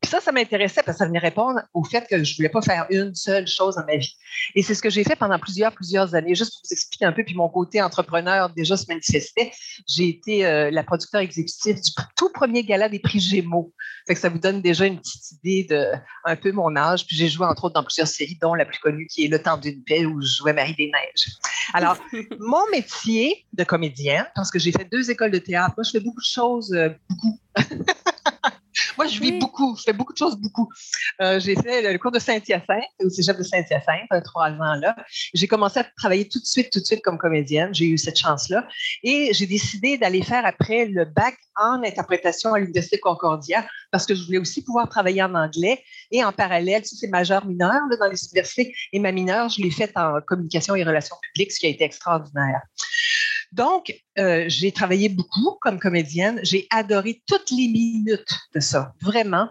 Puis 0.06 0.12
ça, 0.12 0.22
ça 0.22 0.32
m'intéressait 0.32 0.84
parce 0.84 1.00
que 1.00 1.04
ça 1.04 1.08
venait 1.08 1.18
répondre 1.18 1.62
au 1.74 1.84
fait 1.84 2.06
que 2.08 2.24
je 2.24 2.34
ne 2.34 2.36
voulais 2.36 2.50
pas 2.50 2.62
faire 2.62 2.86
une 2.92 3.16
seule 3.16 3.48
chose 3.48 3.74
dans 3.74 3.86
ma 3.88 3.98
vie. 3.98 4.16
Et 4.54 4.62
c'est 4.62 4.76
ce 4.76 4.84
que 4.84 4.92
j'ai 4.92 5.04
fait 5.04 5.16
pendant 5.16 5.40
plusieurs, 5.40 5.72
plusieurs 5.72 6.14
années. 6.14 6.36
Juste 6.36 6.54
pour 6.54 6.62
vous 6.64 6.74
expliquer 6.74 7.06
un 7.06 7.12
peu, 7.12 7.24
puis 7.24 7.34
mon 7.34 7.50
côté 7.50 7.82
entrepreneur 7.82 8.52
déjà 8.52 8.78
se 8.78 8.86
manifestait. 8.88 9.52
J'ai 9.90 10.10
été 10.10 10.46
euh, 10.46 10.70
la 10.70 10.84
producteur 10.84 11.22
exécutive 11.22 11.82
du 11.82 11.90
tout 12.16 12.30
premier 12.30 12.64
gala 12.64 12.88
des 12.88 13.00
prix 13.00 13.20
Gémeaux. 13.20 13.74
Fait 14.06 14.14
que 14.14 14.20
ça 14.20 14.30
vous 14.30 14.38
donne 14.38 14.62
déjà 14.62 14.86
une 14.86 15.00
petite 15.00 15.32
idée 15.32 15.66
de 15.68 15.88
un 16.24 16.36
peu 16.36 16.52
mon 16.52 16.76
âge. 16.76 17.08
Puis 17.08 17.16
j'ai 17.16 17.28
joué 17.28 17.48
entre 17.48 17.64
autres 17.64 17.74
dans 17.74 17.84
plusieurs 17.84 18.08
séries, 18.08 18.38
dont 18.40 18.54
la 18.54 18.66
plus 18.66 18.78
connue 18.78 19.08
qui 19.08 19.26
est 19.26 19.28
Le 19.28 19.42
temps 19.42 19.58
d'une 19.58 19.84
paix 19.84 20.06
où 20.06 20.22
je 20.22 20.36
jouais 20.36 20.54
Marie 20.54 20.76
des 20.76 20.92
Neiges. 20.92 21.32
Alors, 21.74 21.98
mon 22.40 22.70
métier 22.72 23.44
de 23.54 23.64
comédien, 23.64 24.28
parce 24.36 24.52
que 24.52 24.60
j'ai 24.60 24.72
fait 24.72 24.86
deux 24.86 25.10
écoles 25.10 25.32
de 25.32 25.40
théâtre, 25.40 25.74
moi 25.76 25.84
je 25.84 25.90
fais 25.90 26.00
beaucoup 26.00 26.22
de 26.22 26.28
choses, 26.28 26.72
euh, 26.74 26.90
beaucoup. 27.10 27.40
Moi, 28.98 29.08
je 29.08 29.20
vis 29.20 29.40
beaucoup, 29.40 29.76
je 29.78 29.84
fais 29.84 29.94
beaucoup 29.94 30.14
de 30.14 30.18
choses 30.18 30.38
beaucoup. 30.38 30.70
Euh, 31.22 31.40
j'ai 31.40 31.56
fait 31.56 31.92
le 31.92 31.98
cours 31.98 32.12
de 32.12 32.20
Saint-Hyacinthe, 32.20 32.84
au 33.04 33.10
cégep 33.10 33.38
de 33.38 33.44
Saint-Hyacinthe, 33.44 34.24
trois 34.24 34.50
ans 34.50 34.76
là. 34.76 34.96
J'ai 35.34 35.48
commencé 35.48 35.80
à 35.80 35.84
travailler 35.98 36.28
tout 36.28 36.40
de 36.40 36.46
suite, 36.46 36.72
tout 36.72 36.80
de 36.80 36.86
suite 36.86 37.02
comme 37.02 37.18
comédienne. 37.18 37.74
J'ai 37.74 37.86
eu 37.86 37.98
cette 37.98 38.18
chance-là. 38.18 38.68
Et 39.04 39.34
j'ai 39.34 39.46
décidé 39.46 39.98
d'aller 39.98 40.22
faire 40.22 40.46
après 40.46 40.86
le 40.86 41.06
bac 41.06 41.36
en 41.56 41.84
interprétation 41.84 42.54
à 42.54 42.60
l'Université 42.60 43.00
Concordia 43.00 43.66
parce 43.92 44.06
que 44.06 44.16
je 44.16 44.26
voulais 44.26 44.40
aussi 44.40 44.64
pouvoir 44.64 44.90
travailler 44.90 45.24
en 45.24 45.34
anglais. 45.36 45.84
Et 46.12 46.24
en 46.24 46.32
parallèle, 46.32 46.82
tu 46.84 46.96
c'est 46.96 47.08
majeur 47.08 47.46
mineur 47.46 47.82
dans 48.00 48.08
les 48.08 48.24
universités. 48.26 48.76
Et 48.92 49.00
ma 49.00 49.12
mineure, 49.12 49.50
je 49.50 49.62
l'ai 49.62 49.72
faite 49.72 49.92
en 49.96 50.20
communication 50.28 50.76
et 50.76 50.84
relations 50.84 51.16
publiques, 51.22 51.52
ce 51.52 51.60
qui 51.60 51.66
a 51.68 51.70
été 51.70 51.84
extraordinaire. 51.84 52.62
Donc, 53.56 53.94
euh, 54.20 54.44
j'ai 54.48 54.74
travaillé 54.74 55.08
beaucoup 55.08 55.58
comme 55.62 55.80
comédienne. 55.80 56.42
J'ai 56.44 56.68
adoré 56.70 57.24
toutes 57.26 57.52
les 57.52 57.70
minutes 57.70 58.38
de 58.54 58.60
ça, 58.60 58.94
vraiment. 59.02 59.48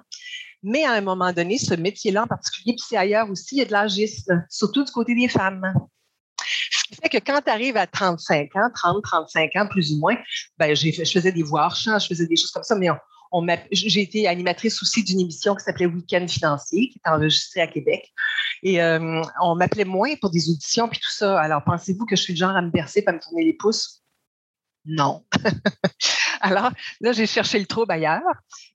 Mais 0.62 0.84
à 0.84 0.92
un 0.92 1.00
moment 1.00 1.32
donné, 1.32 1.56
ce 1.56 1.74
métier-là 1.74 2.24
en 2.24 2.26
particulier, 2.26 2.74
puis 2.74 2.84
c'est 2.86 2.98
ailleurs 2.98 3.30
aussi, 3.30 3.56
il 3.56 3.58
y 3.60 3.62
a 3.62 3.64
de 3.64 3.72
l'agisme, 3.72 4.44
surtout 4.50 4.84
du 4.84 4.92
côté 4.92 5.14
des 5.14 5.28
femmes. 5.28 5.72
Ce 6.70 6.84
qui 6.84 6.96
fait 6.96 7.08
que 7.08 7.18
quand 7.18 7.40
tu 7.40 7.50
arrives 7.50 7.78
à 7.78 7.86
35 7.86 8.54
ans, 8.56 8.70
30, 8.74 9.02
35 9.02 9.56
ans 9.56 9.68
plus 9.68 9.92
ou 9.92 9.98
moins, 9.98 10.16
ben, 10.58 10.76
je 10.76 10.90
faisais 10.90 11.32
des 11.32 11.42
voix 11.42 11.64
hors 11.64 11.74
je 11.74 12.06
faisais 12.06 12.26
des 12.26 12.36
choses 12.36 12.50
comme 12.50 12.62
ça, 12.62 12.74
mais 12.74 12.88
on, 13.32 13.46
j'ai 13.72 14.02
été 14.02 14.28
animatrice 14.28 14.82
aussi 14.82 15.02
d'une 15.02 15.20
émission 15.20 15.54
qui 15.54 15.64
s'appelait 15.64 15.86
Week-end 15.86 16.26
financier, 16.28 16.90
qui 16.90 17.00
est 17.04 17.08
enregistrée 17.08 17.62
à 17.62 17.66
Québec. 17.66 18.12
Et 18.62 18.82
euh, 18.82 19.22
on 19.42 19.56
m'appelait 19.56 19.84
moins 19.84 20.14
pour 20.16 20.30
des 20.30 20.48
auditions 20.50 20.88
puis 20.88 21.00
tout 21.00 21.10
ça. 21.10 21.40
Alors, 21.40 21.62
pensez-vous 21.64 22.06
que 22.06 22.16
je 22.16 22.22
suis 22.22 22.32
le 22.34 22.38
genre 22.38 22.56
à 22.56 22.62
me 22.62 22.70
bercer, 22.70 23.02
pas 23.02 23.12
me 23.12 23.18
tourner 23.18 23.44
les 23.44 23.54
pouces? 23.54 24.03
Non. 24.86 25.24
Alors, 26.40 26.70
là, 27.00 27.12
j'ai 27.12 27.26
cherché 27.26 27.58
le 27.58 27.66
trouble 27.66 27.92
ailleurs 27.92 28.20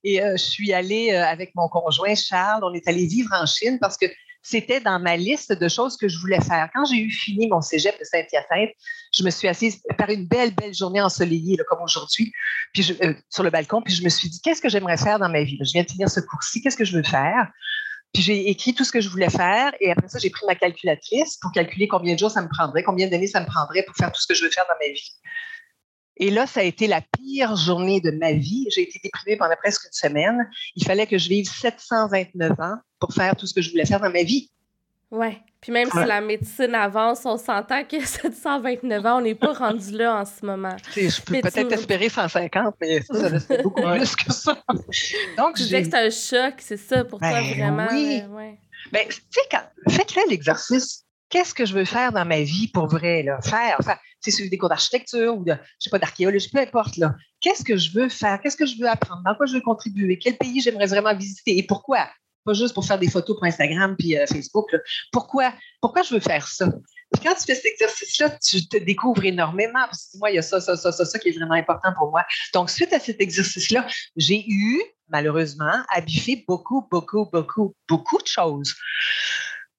et 0.02 0.22
euh, 0.22 0.32
je 0.32 0.42
suis 0.42 0.72
allée 0.72 1.12
euh, 1.12 1.24
avec 1.24 1.54
mon 1.54 1.68
conjoint 1.68 2.14
Charles. 2.14 2.64
On 2.64 2.74
est 2.74 2.86
allé 2.88 3.06
vivre 3.06 3.30
en 3.32 3.46
Chine 3.46 3.78
parce 3.80 3.96
que 3.96 4.06
c'était 4.42 4.80
dans 4.80 4.98
ma 4.98 5.16
liste 5.16 5.52
de 5.52 5.68
choses 5.68 5.96
que 5.96 6.08
je 6.08 6.18
voulais 6.18 6.40
faire. 6.40 6.68
Quand 6.74 6.84
j'ai 6.86 6.96
eu 6.96 7.10
fini 7.10 7.46
mon 7.48 7.60
cégep 7.60 7.98
de 7.98 8.04
Saint-Hyacinthe, 8.04 8.70
je 9.12 9.22
me 9.22 9.30
suis 9.30 9.48
assise 9.48 9.82
par 9.98 10.08
une 10.08 10.26
belle, 10.26 10.54
belle 10.54 10.74
journée 10.74 11.00
ensoleillée, 11.00 11.58
comme 11.68 11.82
aujourd'hui, 11.82 12.32
puis 12.72 12.82
sur 13.28 13.42
le 13.42 13.50
balcon, 13.50 13.82
puis 13.82 13.94
je 13.94 14.02
me 14.02 14.08
suis 14.08 14.28
dit, 14.28 14.40
qu'est-ce 14.40 14.62
que 14.62 14.68
j'aimerais 14.68 14.96
faire 14.96 15.18
dans 15.18 15.28
ma 15.28 15.42
vie? 15.42 15.58
Je 15.60 15.72
viens 15.72 15.82
de 15.82 15.90
finir 15.90 16.08
ce 16.08 16.20
cours-ci, 16.20 16.62
qu'est-ce 16.62 16.76
que 16.76 16.84
je 16.84 16.96
veux 16.96 17.02
faire? 17.02 17.50
Puis 18.12 18.22
j'ai 18.22 18.48
écrit 18.48 18.74
tout 18.74 18.84
ce 18.84 18.90
que 18.90 19.00
je 19.00 19.08
voulais 19.08 19.30
faire 19.30 19.72
et 19.80 19.90
après 19.92 20.08
ça, 20.08 20.18
j'ai 20.18 20.30
pris 20.30 20.44
ma 20.46 20.56
calculatrice 20.56 21.36
pour 21.36 21.52
calculer 21.52 21.86
combien 21.86 22.14
de 22.14 22.18
jours 22.18 22.30
ça 22.30 22.42
me 22.42 22.48
prendrait, 22.48 22.82
combien 22.82 23.08
d'années 23.08 23.28
ça 23.28 23.40
me 23.40 23.46
prendrait 23.46 23.84
pour 23.84 23.94
faire 23.94 24.10
tout 24.10 24.20
ce 24.20 24.26
que 24.26 24.34
je 24.34 24.42
veux 24.42 24.50
faire 24.50 24.64
dans 24.66 24.74
ma 24.80 24.92
vie. 24.92 25.12
Et 26.20 26.30
là, 26.30 26.46
ça 26.46 26.60
a 26.60 26.62
été 26.64 26.86
la 26.86 27.00
pire 27.00 27.56
journée 27.56 28.00
de 28.02 28.10
ma 28.10 28.32
vie. 28.32 28.66
J'ai 28.70 28.82
été 28.82 29.00
déprimée 29.02 29.38
pendant 29.38 29.56
presque 29.56 29.86
une 29.86 29.92
semaine. 29.92 30.48
Il 30.76 30.84
fallait 30.84 31.06
que 31.06 31.16
je 31.16 31.30
vive 31.30 31.48
729 31.48 32.60
ans 32.60 32.76
pour 33.00 33.14
faire 33.14 33.34
tout 33.34 33.46
ce 33.46 33.54
que 33.54 33.62
je 33.62 33.70
voulais 33.70 33.86
faire 33.86 34.00
dans 34.00 34.10
ma 34.10 34.22
vie. 34.22 34.50
Oui. 35.10 35.38
Puis 35.62 35.72
même 35.72 35.88
si 35.90 36.04
la 36.04 36.20
médecine 36.20 36.74
avance, 36.74 37.22
on 37.24 37.38
s'entend 37.38 37.84
que 37.84 38.00
729 38.04 39.06
ans, 39.06 39.18
on 39.18 39.20
n'est 39.22 39.34
pas 39.34 39.54
rendu 39.54 39.92
là 39.92 40.20
en 40.20 40.24
ce 40.26 40.44
moment. 40.44 40.76
Je 40.94 41.20
peux 41.22 41.40
peut-être 41.40 41.72
espérer 41.72 42.10
150, 42.10 42.74
mais 42.80 43.00
ça, 43.00 43.14
ça 43.14 43.28
reste 43.28 43.48
beaucoup 43.62 43.82
plus 43.82 44.16
que 44.16 44.32
ça. 44.32 44.62
Donc, 45.38 45.56
je 45.56 45.64
disais 45.64 45.82
que 45.82 45.88
c'est 45.90 45.96
un 45.96 46.10
choc, 46.10 46.54
c'est 46.58 46.76
ça 46.76 47.02
pour 47.04 47.18
toi 47.18 47.30
ben 47.30 47.54
vraiment. 47.54 47.88
Oui. 47.92 48.22
Ouais. 48.30 48.58
Ben, 48.92 49.06
tu 49.08 49.20
sais, 49.30 49.58
faites-le 49.88 50.30
l'exercice. 50.30 51.04
Qu'est-ce 51.30 51.54
que 51.54 51.64
je 51.64 51.74
veux 51.74 51.84
faire 51.84 52.12
dans 52.12 52.24
ma 52.24 52.42
vie 52.42 52.68
pour 52.68 52.88
vrai? 52.88 53.22
Là? 53.22 53.40
Faire, 53.40 53.76
enfin, 53.78 53.96
c'est 54.20 54.30
suivre 54.30 54.50
des 54.50 54.58
cours 54.58 54.68
d'architecture 54.68 55.36
ou 55.36 55.44
de, 55.44 55.52
je 55.52 55.84
sais 55.84 55.90
pas, 55.90 55.98
d'archéologie, 55.98 56.48
peu 56.50 56.60
importe. 56.60 56.96
Là. 56.96 57.14
Qu'est-ce 57.40 57.64
que 57.64 57.76
je 57.76 57.92
veux 57.92 58.08
faire? 58.08 58.40
Qu'est-ce 58.40 58.56
que 58.56 58.66
je 58.66 58.76
veux 58.78 58.88
apprendre? 58.88 59.22
Dans 59.24 59.34
quoi 59.34 59.46
je 59.46 59.54
veux 59.54 59.60
contribuer? 59.60 60.18
Quel 60.18 60.36
pays 60.36 60.60
j'aimerais 60.60 60.86
vraiment 60.86 61.14
visiter? 61.14 61.58
Et 61.58 61.62
pourquoi? 61.62 62.08
Pas 62.44 62.54
juste 62.54 62.74
pour 62.74 62.86
faire 62.86 62.98
des 62.98 63.10
photos 63.10 63.36
pour 63.36 63.44
Instagram 63.44 63.96
puis 63.98 64.16
euh, 64.16 64.26
Facebook. 64.26 64.74
Pourquoi, 65.12 65.52
pourquoi 65.80 66.02
je 66.02 66.14
veux 66.14 66.20
faire 66.20 66.46
ça? 66.46 66.72
Quand 67.22 67.34
tu 67.34 67.44
fais 67.44 67.54
cet 67.54 67.66
exercice-là, 67.66 68.30
tu 68.38 68.66
te 68.68 68.76
découvres 68.76 69.24
énormément 69.24 69.84
parce 69.84 70.10
que 70.12 70.18
moi, 70.18 70.30
il 70.30 70.36
y 70.36 70.38
a 70.38 70.42
ça, 70.42 70.60
ça, 70.60 70.76
ça, 70.76 70.92
ça, 70.92 71.04
ça 71.04 71.18
qui 71.18 71.28
est 71.28 71.32
vraiment 71.32 71.54
important 71.54 71.92
pour 71.98 72.10
moi. 72.10 72.24
Donc, 72.54 72.70
suite 72.70 72.92
à 72.92 73.00
cet 73.00 73.20
exercice-là, 73.20 73.86
j'ai 74.16 74.44
eu, 74.48 74.80
malheureusement, 75.08 75.82
à 75.92 76.00
biffer 76.00 76.44
beaucoup, 76.46 76.86
beaucoup, 76.90 77.28
beaucoup, 77.30 77.74
beaucoup 77.88 78.22
de 78.22 78.26
choses. 78.26 78.74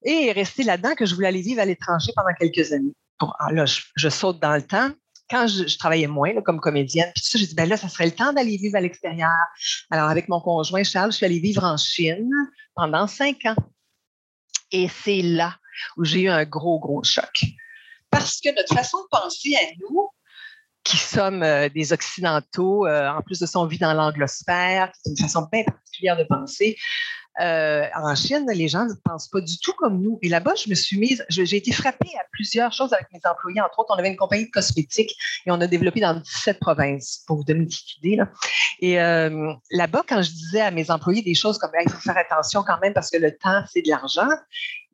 Et 0.03 0.31
rester 0.31 0.63
là-dedans 0.63 0.93
que 0.95 1.05
je 1.05 1.15
voulais 1.15 1.27
aller 1.27 1.41
vivre 1.41 1.61
à 1.61 1.65
l'étranger 1.65 2.11
pendant 2.15 2.33
quelques 2.39 2.71
années. 2.73 2.93
Ah, 3.39 3.51
là, 3.51 3.65
je, 3.65 4.09
saute 4.09 4.39
dans 4.39 4.55
le 4.55 4.61
temps 4.61 4.89
quand 5.29 5.47
je, 5.47 5.77
travaillais 5.77 6.07
moins 6.07 6.41
comme 6.41 6.59
comédienne, 6.59 7.11
puis 7.15 7.23
tout 7.23 7.29
ça, 7.29 7.39
j'ai 7.39 7.47
dit, 7.47 7.55
ben 7.55 7.67
là, 7.67 7.77
ça 7.77 7.87
serait 7.87 8.05
le 8.05 8.11
temps 8.11 8.33
d'aller 8.33 8.57
vivre 8.57 8.75
à 8.75 8.81
l'extérieur. 8.81 9.31
Alors, 9.89 10.09
avec 10.09 10.27
mon 10.27 10.41
conjoint 10.41 10.83
Charles, 10.83 11.11
je 11.11 11.17
suis 11.17 11.25
allée 11.25 11.39
vivre 11.39 11.63
en 11.63 11.77
Chine 11.77 12.29
pendant 12.75 13.07
cinq 13.07 13.45
ans. 13.45 13.55
Et 14.71 14.89
c'est 14.89 15.21
là 15.21 15.57
où 15.97 16.03
j'ai 16.03 16.21
eu 16.21 16.29
un 16.29 16.45
gros, 16.45 16.79
gros 16.79 17.03
choc. 17.03 17.45
Parce 18.09 18.41
que 18.41 18.53
notre 18.55 18.73
façon 18.73 18.97
de 18.97 19.07
penser 19.09 19.55
à 19.55 19.73
nous, 19.79 20.09
qui 20.83 20.97
sommes 20.97 21.43
euh, 21.43 21.69
des 21.69 21.93
Occidentaux, 21.93 22.87
euh, 22.87 23.09
en 23.09 23.21
plus 23.21 23.39
de 23.39 23.45
ça, 23.45 23.59
on 23.59 23.65
vit 23.65 23.77
dans 23.77 23.93
l'anglosphère, 23.93 24.91
qui 24.91 25.09
est 25.09 25.11
une 25.11 25.17
façon 25.17 25.47
bien 25.51 25.63
particulière 25.63 26.17
de 26.17 26.23
penser, 26.23 26.77
euh, 27.39 27.85
en 27.95 28.13
Chine, 28.13 28.45
les 28.53 28.67
gens 28.67 28.85
ne 28.85 28.93
pensent 29.05 29.29
pas 29.29 29.39
du 29.39 29.57
tout 29.59 29.73
comme 29.73 30.01
nous. 30.01 30.19
Et 30.21 30.29
là-bas, 30.29 30.53
je 30.55 30.69
me 30.69 30.75
suis 30.75 30.97
mise, 30.99 31.25
j'ai 31.29 31.55
été 31.55 31.71
frappée 31.71 32.09
à 32.19 32.23
plusieurs 32.31 32.73
choses 32.73 32.91
avec 32.93 33.07
mes 33.13 33.21
employés. 33.23 33.61
Entre 33.61 33.79
autres, 33.79 33.93
on 33.95 33.97
avait 33.97 34.09
une 34.09 34.17
compagnie 34.17 34.45
de 34.45 34.51
cosmétiques 34.51 35.15
et 35.45 35.51
on 35.51 35.61
a 35.61 35.67
développé 35.67 36.01
dans 36.01 36.13
17 36.13 36.59
provinces, 36.59 37.23
pour 37.25 37.37
vous 37.37 37.43
donner 37.43 37.61
une 37.61 37.67
petite 37.67 37.97
idée. 38.03 38.21
Et 38.79 38.99
euh, 38.99 39.53
là-bas, 39.71 40.03
quand 40.07 40.21
je 40.21 40.31
disais 40.31 40.61
à 40.61 40.71
mes 40.71 40.91
employés 40.91 41.21
des 41.21 41.35
choses 41.35 41.57
comme 41.57 41.71
il 41.81 41.89
faut 41.89 42.01
faire 42.01 42.17
attention 42.17 42.63
quand 42.63 42.79
même 42.81 42.93
parce 42.93 43.09
que 43.09 43.17
le 43.17 43.35
temps, 43.37 43.63
c'est 43.71 43.81
de 43.81 43.89
l'argent, 43.89 44.29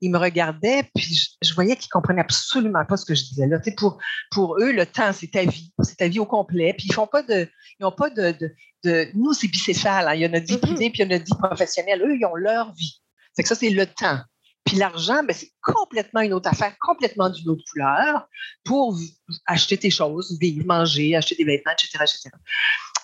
ils 0.01 0.12
me 0.12 0.17
regardaient, 0.17 0.84
puis 0.94 1.17
je, 1.41 1.53
voyais 1.53 1.75
qu'ils 1.75 1.89
comprenaient 1.89 2.22
absolument 2.22 2.86
pas 2.86 2.98
ce 2.98 3.06
que 3.06 3.15
je 3.15 3.24
disais 3.24 3.48
là. 3.48 3.60
pour, 3.77 3.98
pour 4.32 4.58
eux, 4.60 4.72
le 4.72 4.86
temps, 4.86 5.12
c'est 5.12 5.32
ta 5.32 5.44
vie. 5.44 5.74
C'est 5.82 5.98
ta 5.98 6.08
vie 6.08 6.20
au 6.20 6.25
complet. 6.25 6.74
Puis 6.77 6.88
ils 6.89 6.94
font 6.94 7.08
pas 7.08 7.24
de. 7.24 7.50
Ils 7.79 7.84
n'ont 7.84 7.91
pas 7.91 8.10
de, 8.10 8.36
Nous, 8.84 9.34
c'est 9.34 9.48
bicéphale. 9.48 10.07
Hein. 10.07 10.13
Il 10.15 10.22
y 10.22 10.25
a 10.25 10.29
notre 10.29 10.46
vie 10.46 10.55
mm-hmm. 10.55 10.91
puis 10.91 10.91
il 10.93 11.00
y 11.00 11.01
a 11.01 11.05
notre 11.05 11.25
vie 11.25 11.38
professionnelle. 11.39 12.01
Eux, 12.01 12.15
ils 12.15 12.25
ont 12.25 12.36
leur 12.36 12.74
vie. 12.74 13.01
C'est 13.34 13.43
que 13.43 13.50
ça, 13.50 13.55
c'est 13.55 13.69
le 13.69 13.86
temps. 13.86 14.19
Puis 14.67 14.75
l'argent, 14.75 15.24
ben, 15.24 15.34
c'est 15.34 15.51
complètement 15.62 16.19
une 16.19 16.34
autre 16.34 16.50
affaire, 16.50 16.75
complètement 16.81 17.29
d'une 17.29 17.50
autre 17.50 17.63
couleur 17.72 18.27
pour 18.65 18.98
acheter 19.46 19.77
tes 19.77 19.89
choses, 19.89 20.38
vivre, 20.41 20.65
manger, 20.65 21.15
acheter 21.15 21.36
des 21.36 21.46
vêtements, 21.46 21.72
etc. 21.72 22.00
etc. 22.01 22.29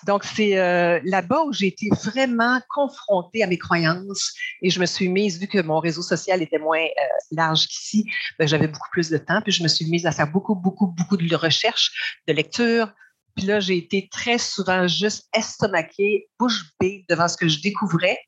Donc, 0.06 0.24
c'est 0.24 0.58
euh, 0.58 1.00
là-bas 1.04 1.44
où 1.44 1.52
j'ai 1.54 1.68
été 1.68 1.88
vraiment 2.04 2.60
confrontée 2.68 3.42
à 3.42 3.46
mes 3.46 3.56
croyances 3.56 4.34
et 4.60 4.68
je 4.68 4.78
me 4.78 4.84
suis 4.84 5.08
mise, 5.08 5.40
vu 5.40 5.46
que 5.46 5.62
mon 5.62 5.80
réseau 5.80 6.02
social 6.02 6.42
était 6.42 6.58
moins 6.58 6.84
euh, 6.84 7.06
large 7.30 7.66
qu'ici, 7.66 8.10
ben, 8.38 8.46
j'avais 8.46 8.68
beaucoup 8.68 8.90
plus 8.92 9.08
de 9.08 9.16
temps, 9.16 9.40
puis 9.40 9.52
je 9.52 9.62
me 9.62 9.68
suis 9.68 9.86
mise 9.86 10.04
à 10.04 10.12
faire 10.12 10.30
beaucoup, 10.30 10.54
beaucoup, 10.54 10.88
beaucoup 10.88 11.16
de 11.16 11.34
recherches, 11.34 12.18
de 12.28 12.34
lecture, 12.34 12.92
puis 13.36 13.46
là, 13.46 13.60
j'ai 13.60 13.76
été 13.76 14.08
très 14.10 14.38
souvent 14.38 14.86
juste 14.86 15.28
estomaquée, 15.34 16.28
bouche 16.38 16.72
bée 16.80 17.04
devant 17.08 17.26
ce 17.26 17.36
que 17.36 17.48
je 17.48 17.60
découvrais. 17.60 18.18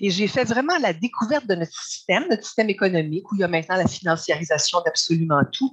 Et 0.00 0.10
j'ai 0.10 0.28
fait 0.28 0.44
vraiment 0.44 0.78
la 0.78 0.92
découverte 0.92 1.46
de 1.46 1.54
notre 1.54 1.78
système, 1.82 2.24
notre 2.30 2.44
système 2.44 2.70
économique, 2.70 3.30
où 3.30 3.34
il 3.34 3.40
y 3.40 3.44
a 3.44 3.48
maintenant 3.48 3.76
la 3.76 3.86
financiarisation 3.86 4.80
d'absolument 4.84 5.42
tout. 5.52 5.72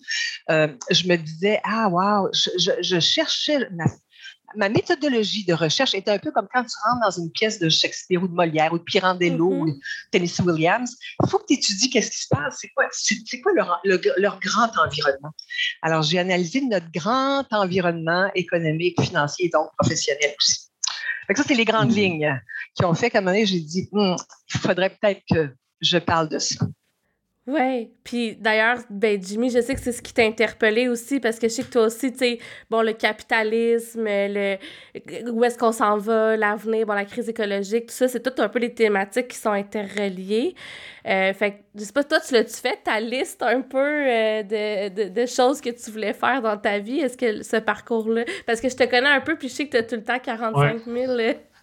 Euh, 0.49 0.67
je 0.89 1.07
me 1.07 1.15
disais, 1.15 1.61
ah, 1.63 1.87
wow, 1.89 2.29
je, 2.33 2.49
je, 2.57 2.71
je 2.81 2.99
cherchais 2.99 3.59
ma 3.71 3.85
ma 4.55 4.69
méthodologie 4.69 5.45
de 5.45 5.53
recherche 5.53 5.93
est 5.93 6.07
un 6.07 6.19
peu 6.19 6.31
comme 6.31 6.47
quand 6.53 6.63
tu 6.63 6.75
rentres 6.85 7.01
dans 7.03 7.23
une 7.23 7.31
pièce 7.31 7.59
de 7.59 7.69
Shakespeare 7.69 8.21
ou 8.21 8.27
de 8.27 8.33
Molière 8.33 8.73
ou 8.73 8.77
de 8.77 8.83
Pirandello 8.83 9.49
mm-hmm. 9.49 9.61
ou 9.61 9.71
de 9.71 9.79
Tennessee 10.11 10.41
Williams. 10.41 10.95
Il 11.23 11.29
faut 11.29 11.39
que 11.39 11.45
tu 11.47 11.53
étudies 11.53 11.89
qu'est-ce 11.89 12.11
qui 12.11 12.19
se 12.19 12.27
passe, 12.29 12.57
c'est 12.61 12.69
quoi, 12.69 12.85
c'est, 12.91 13.41
quoi 13.41 13.51
leur, 13.53 13.81
leur, 14.17 14.39
grand 14.39 14.71
environnement. 14.77 15.31
Alors, 15.81 16.01
j'ai 16.01 16.19
analysé 16.19 16.61
notre 16.61 16.91
grand 16.91 17.45
environnement 17.51 18.29
économique, 18.35 19.01
financier 19.01 19.47
et 19.47 19.49
donc 19.49 19.69
professionnel 19.77 20.33
aussi. 20.39 20.69
ça, 21.35 21.43
c'est 21.47 21.55
les 21.55 21.65
grandes 21.65 21.91
mm-hmm. 21.91 21.95
lignes 21.95 22.41
qui 22.75 22.85
ont 22.85 22.93
fait 22.93 23.09
qu'à 23.09 23.19
un 23.19 23.21
moment 23.21 23.33
donné, 23.33 23.45
j'ai 23.45 23.59
dit, 23.59 23.89
il 23.91 24.59
faudrait 24.59 24.89
peut-être 24.89 25.21
que 25.29 25.53
je 25.81 25.97
parle 25.97 26.29
de 26.29 26.39
ça. 26.39 26.65
Ouais, 27.45 27.91
puis 28.05 28.37
d'ailleurs, 28.37 28.77
ben 28.89 29.21
Jimmy, 29.21 29.49
je 29.49 29.59
sais 29.59 29.75
que 29.75 29.81
c'est 29.81 29.91
ce 29.91 30.01
qui 30.01 30.13
t'a 30.13 30.23
interpellé 30.23 30.87
aussi 30.87 31.19
parce 31.19 31.39
que 31.39 31.49
je 31.49 31.53
sais 31.55 31.63
que 31.63 31.71
toi 31.71 31.87
aussi, 31.87 32.13
tu 32.13 32.19
sais, 32.19 32.39
bon, 32.69 32.81
le 32.81 32.93
capitalisme, 32.93 34.05
le 34.07 34.55
où 35.29 35.43
est-ce 35.43 35.57
qu'on 35.57 35.73
s'en 35.73 35.97
va, 35.97 36.37
l'avenir, 36.37 36.85
bon, 36.85 36.93
la 36.93 37.03
crise 37.03 37.27
écologique, 37.27 37.87
tout 37.87 37.93
ça, 37.93 38.07
c'est 38.07 38.21
tout 38.21 38.41
un 38.41 38.47
peu 38.47 38.59
les 38.59 38.73
thématiques 38.73 39.27
qui 39.27 39.37
sont 39.37 39.51
interreliées. 39.51 40.55
Euh, 41.05 41.33
fait 41.33 41.51
que, 41.51 41.57
je 41.75 41.83
sais 41.83 41.91
pas, 41.91 42.05
toi, 42.05 42.21
tu 42.21 42.33
l'as-tu 42.33 42.55
fait 42.55 42.79
ta 42.81 43.01
liste 43.01 43.43
un 43.43 43.59
peu 43.59 43.77
euh, 43.77 44.43
de, 44.43 44.87
de, 44.87 45.09
de, 45.09 45.25
choses 45.25 45.59
que 45.59 45.69
tu 45.69 45.91
voulais 45.91 46.13
faire 46.13 46.41
dans 46.41 46.55
ta 46.55 46.79
vie? 46.79 47.01
Est-ce 47.01 47.17
que 47.17 47.43
ce 47.43 47.57
parcours-là, 47.57 48.23
parce 48.45 48.61
que 48.61 48.69
je 48.69 48.77
te 48.77 48.85
connais 48.85 49.09
un 49.09 49.19
peu, 49.19 49.35
puis 49.35 49.49
je 49.49 49.53
sais 49.53 49.65
que 49.65 49.71
tu 49.71 49.77
as 49.77 49.83
tout 49.83 49.95
le 49.95 50.03
temps 50.03 50.17
45 50.17 50.85
000 50.85 51.11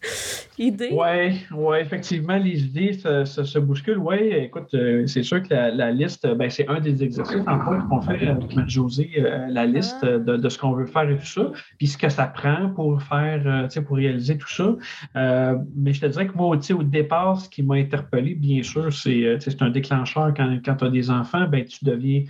idées. 0.59 0.91
Oui, 0.93 1.41
ouais, 1.53 1.83
effectivement, 1.83 2.37
les 2.37 2.65
idées 2.65 2.93
se, 2.93 3.25
se, 3.25 3.59
bousculent. 3.59 3.99
Oui, 3.99 4.17
écoute, 4.33 4.73
euh, 4.75 5.07
c'est 5.07 5.23
sûr 5.23 5.43
que 5.43 5.49
la, 5.53 5.91
liste, 5.91 6.27
ben, 6.35 6.49
c'est 6.49 6.69
un 6.69 6.81
des 6.81 7.03
exercices 7.03 7.43
en 7.47 7.59
qu'on 7.59 8.01
fait 8.01 8.27
avec 8.27 8.55
Marie-Josée, 8.55 9.11
euh, 9.19 9.47
la 9.49 9.67
liste 9.67 9.99
ah. 10.03 10.19
de, 10.19 10.37
de, 10.37 10.49
ce 10.49 10.59
qu'on 10.59 10.73
veut 10.73 10.87
faire 10.87 11.09
et 11.09 11.17
tout 11.17 11.27
ça, 11.27 11.51
puis 11.79 11.87
ce 11.87 11.99
que 11.99 12.09
ça 12.09 12.27
prend 12.27 12.71
pour 12.71 13.03
faire, 13.03 13.43
euh, 13.47 13.65
tu 13.65 13.71
sais, 13.71 13.83
pour 13.83 13.97
réaliser 13.97 14.39
tout 14.39 14.49
ça. 14.49 14.75
mais 15.77 15.93
je 15.93 16.01
te 16.01 16.07
dirais 16.07 16.27
que 16.27 16.37
moi, 16.37 16.57
au 16.57 16.83
départ, 16.83 17.41
ce 17.41 17.49
qui 17.49 17.63
m'a 17.63 17.77
interpellé, 17.77 18.35
bien 18.35 18.63
sûr, 18.63 18.93
c'est 18.93 19.39
un 19.61 19.71
déclencheur 19.71 20.33
quand, 20.37 20.59
quand 20.65 20.77
tu 20.77 20.85
as 20.85 20.91
des 20.91 21.11
enfants, 21.11 21.47
ben, 21.47 21.65
tu 21.65 21.85
deviens 21.85 22.25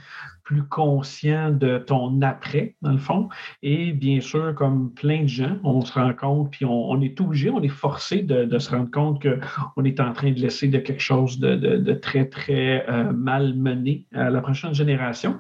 plus 0.51 0.65
conscient 0.65 1.53
de 1.53 1.79
ton 1.79 2.21
après, 2.23 2.75
dans 2.83 2.91
le 2.91 2.99
fond. 2.99 3.29
Et 3.63 3.93
bien 3.93 4.21
sûr, 4.21 4.53
comme 4.57 4.93
plein 4.93 5.23
de 5.23 5.29
gens, 5.29 5.57
on 5.63 5.81
se 5.83 5.93
rend 5.93 6.13
compte, 6.13 6.51
puis 6.51 6.65
on, 6.65 7.01
est 7.01 7.21
obligé, 7.21 7.51
on 7.51 7.63
est 7.63 7.69
forcé 7.69 8.23
de, 8.23 8.59
se 8.59 8.71
rendre 8.71 8.91
compte 8.91 9.23
qu'on 9.23 9.85
est 9.85 10.01
en 10.01 10.13
train 10.13 10.33
de 10.33 10.41
laisser 10.41 10.67
de 10.67 10.79
quelque 10.79 11.01
chose 11.01 11.39
de, 11.39 11.93
très, 11.95 12.25
très 12.25 12.85
euh, 12.89 13.13
mal 13.13 13.55
mené 13.55 14.07
à 14.13 14.29
la 14.29 14.41
prochaine 14.41 14.75
génération. 14.75 15.39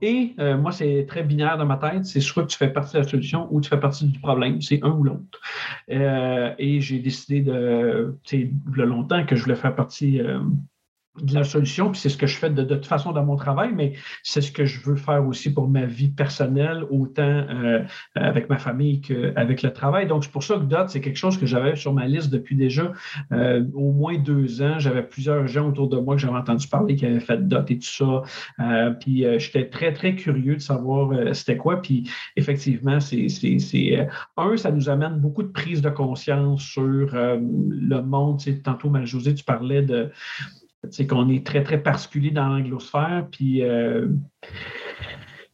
Et 0.00 0.32
euh, 0.38 0.56
moi, 0.56 0.72
c'est 0.72 1.04
très 1.06 1.22
binaire 1.22 1.58
dans 1.58 1.66
ma 1.66 1.76
tête. 1.76 2.06
C'est 2.06 2.20
soit 2.20 2.44
que 2.44 2.48
tu 2.48 2.56
fais 2.56 2.72
partie 2.72 2.94
de 2.94 3.02
la 3.02 3.06
solution 3.06 3.48
ou 3.50 3.60
tu 3.60 3.68
fais 3.68 3.80
partie 3.80 4.06
du 4.06 4.18
problème. 4.18 4.62
C'est 4.62 4.82
un 4.82 4.92
ou 4.92 5.02
l'autre. 5.02 5.38
Euh, 5.90 6.54
et 6.58 6.80
j'ai 6.80 7.00
décidé 7.00 7.42
de, 7.42 8.16
sais, 8.24 8.50
longtemps 8.76 9.26
que 9.26 9.36
je 9.36 9.42
voulais 9.42 9.56
faire 9.56 9.74
partie 9.74 10.22
de 11.18 11.34
la 11.34 11.42
solution, 11.42 11.90
puis 11.90 12.00
c'est 12.00 12.08
ce 12.08 12.16
que 12.16 12.28
je 12.28 12.36
fais 12.36 12.50
de, 12.50 12.62
toute 12.62 12.86
façon 12.86 13.10
dans 13.10 13.24
mon 13.24 13.34
travail, 13.34 13.72
mais 13.74 13.94
c'est 14.22 14.40
ce 14.40 14.52
que 14.52 14.64
je 14.64 14.80
veux 14.80 14.94
faire 14.94 15.26
aussi 15.26 15.52
pour 15.52 15.68
ma 15.68 15.84
vie 15.84 16.08
personnelle, 16.08 16.84
autant 16.88 17.22
euh, 17.22 17.82
avec 18.14 18.48
ma 18.48 18.58
famille 18.58 19.00
qu'avec 19.00 19.62
le 19.62 19.72
travail. 19.72 20.06
Donc, 20.06 20.24
c'est 20.24 20.30
pour 20.30 20.44
ça 20.44 20.54
que 20.54 20.62
DOT, 20.62 20.86
c'est 20.88 21.00
quelque 21.00 21.18
chose 21.18 21.36
que 21.36 21.46
j'avais 21.46 21.74
sur 21.74 21.92
ma 21.92 22.06
liste 22.06 22.30
depuis 22.30 22.54
déjà 22.54 22.92
euh, 23.32 23.64
au 23.74 23.90
moins 23.90 24.18
deux 24.18 24.62
ans. 24.62 24.78
J'avais 24.78 25.02
plusieurs 25.02 25.48
gens 25.48 25.68
autour 25.68 25.88
de 25.88 25.98
moi 25.98 26.14
que 26.14 26.22
j'avais 26.22 26.38
entendu 26.38 26.68
parler 26.68 26.94
qui 26.94 27.06
avaient 27.06 27.18
fait 27.18 27.46
DOT 27.48 27.64
et 27.68 27.78
tout 27.78 27.86
ça. 27.86 28.22
Euh, 28.60 28.90
puis, 28.92 29.24
j'étais 29.38 29.68
très, 29.68 29.92
très 29.92 30.14
curieux 30.14 30.54
de 30.54 30.62
savoir 30.62 31.34
c'était 31.34 31.56
quoi. 31.56 31.82
Puis, 31.82 32.08
effectivement, 32.36 33.00
c'est, 33.00 33.26
un, 34.36 34.56
ça 34.56 34.70
nous 34.70 34.88
amène 34.88 35.18
beaucoup 35.18 35.42
de 35.42 35.48
prise 35.48 35.82
de 35.82 35.90
conscience 35.90 36.62
sur 36.62 37.08
le 37.12 38.00
monde. 38.02 38.40
Tantôt, 38.62 38.90
Marie-Josée, 38.90 39.34
tu 39.34 39.44
parlais 39.44 39.82
de 39.82 40.10
c'est 40.88 41.06
qu'on 41.06 41.28
est 41.28 41.46
très, 41.46 41.62
très 41.62 41.82
particulier 41.82 42.30
dans 42.30 42.48
l'anglosphère. 42.48 43.26
Puis, 43.30 43.62
euh, 43.62 44.08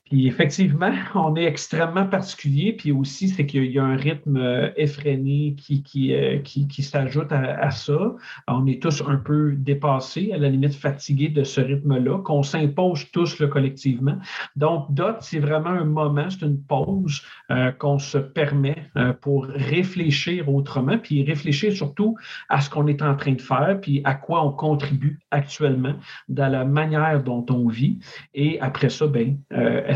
Puis 0.07 0.29
effectivement, 0.29 0.93
on 1.15 1.35
est 1.37 1.45
extrêmement 1.45 2.07
particulier, 2.07 2.73
puis 2.73 2.93
aussi, 2.93 3.29
c'est 3.29 3.45
qu'il 3.45 3.67
y 3.67 3.79
a 3.79 3.85
un 3.85 3.97
rythme 3.97 4.37
euh, 4.37 4.71
effréné 4.77 5.55
qui, 5.59 5.83
qui, 5.83 6.15
euh, 6.15 6.39
qui, 6.39 6.69
qui 6.69 6.83
s'ajoute 6.83 7.33
à, 7.33 7.71
ça. 7.71 8.15
On 8.47 8.67
est 8.67 8.81
tous 8.81 9.03
un 9.07 9.17
peu 9.17 9.55
dépassés, 9.57 10.31
à 10.33 10.39
la 10.39 10.49
limite 10.49 10.75
fatigués 10.75 11.29
de 11.29 11.43
ce 11.43 11.61
rythme-là, 11.61 12.19
qu'on 12.21 12.43
s'impose 12.43 13.11
tous 13.11 13.39
le 13.41 13.49
collectivement. 13.49 14.17
Donc, 14.55 14.93
DOT, 14.95 15.17
c'est 15.21 15.41
vraiment 15.41 15.71
un 15.71 15.85
moment, 15.85 16.31
c'est 16.31 16.43
une 16.43 16.63
pause 16.63 17.23
euh, 17.51 17.73
qu'on 17.73 17.99
se 17.99 18.19
permet 18.19 18.77
pour 19.21 19.47
réfléchir 19.47 20.49
autrement, 20.49 20.99
puis 20.99 21.25
réfléchir 21.25 21.73
surtout 21.73 22.17
à 22.49 22.61
ce 22.61 22.71
qu'on 22.71 22.87
est 22.87 23.03
en 23.03 23.17
train 23.17 23.33
de 23.33 23.41
faire, 23.41 23.79
puis 23.81 24.01
à 24.05 24.15
quoi 24.15 24.45
on 24.45 24.53
contribue 24.53 25.19
actuellement 25.31 25.95
dans 26.29 26.49
la 26.49 26.65
manière 26.65 27.23
dont 27.23 27.45
on 27.51 27.69
vit. 27.69 27.99
Et 28.35 28.61
après 28.61 28.89
ça, 28.89 29.07
ben, 29.07 29.39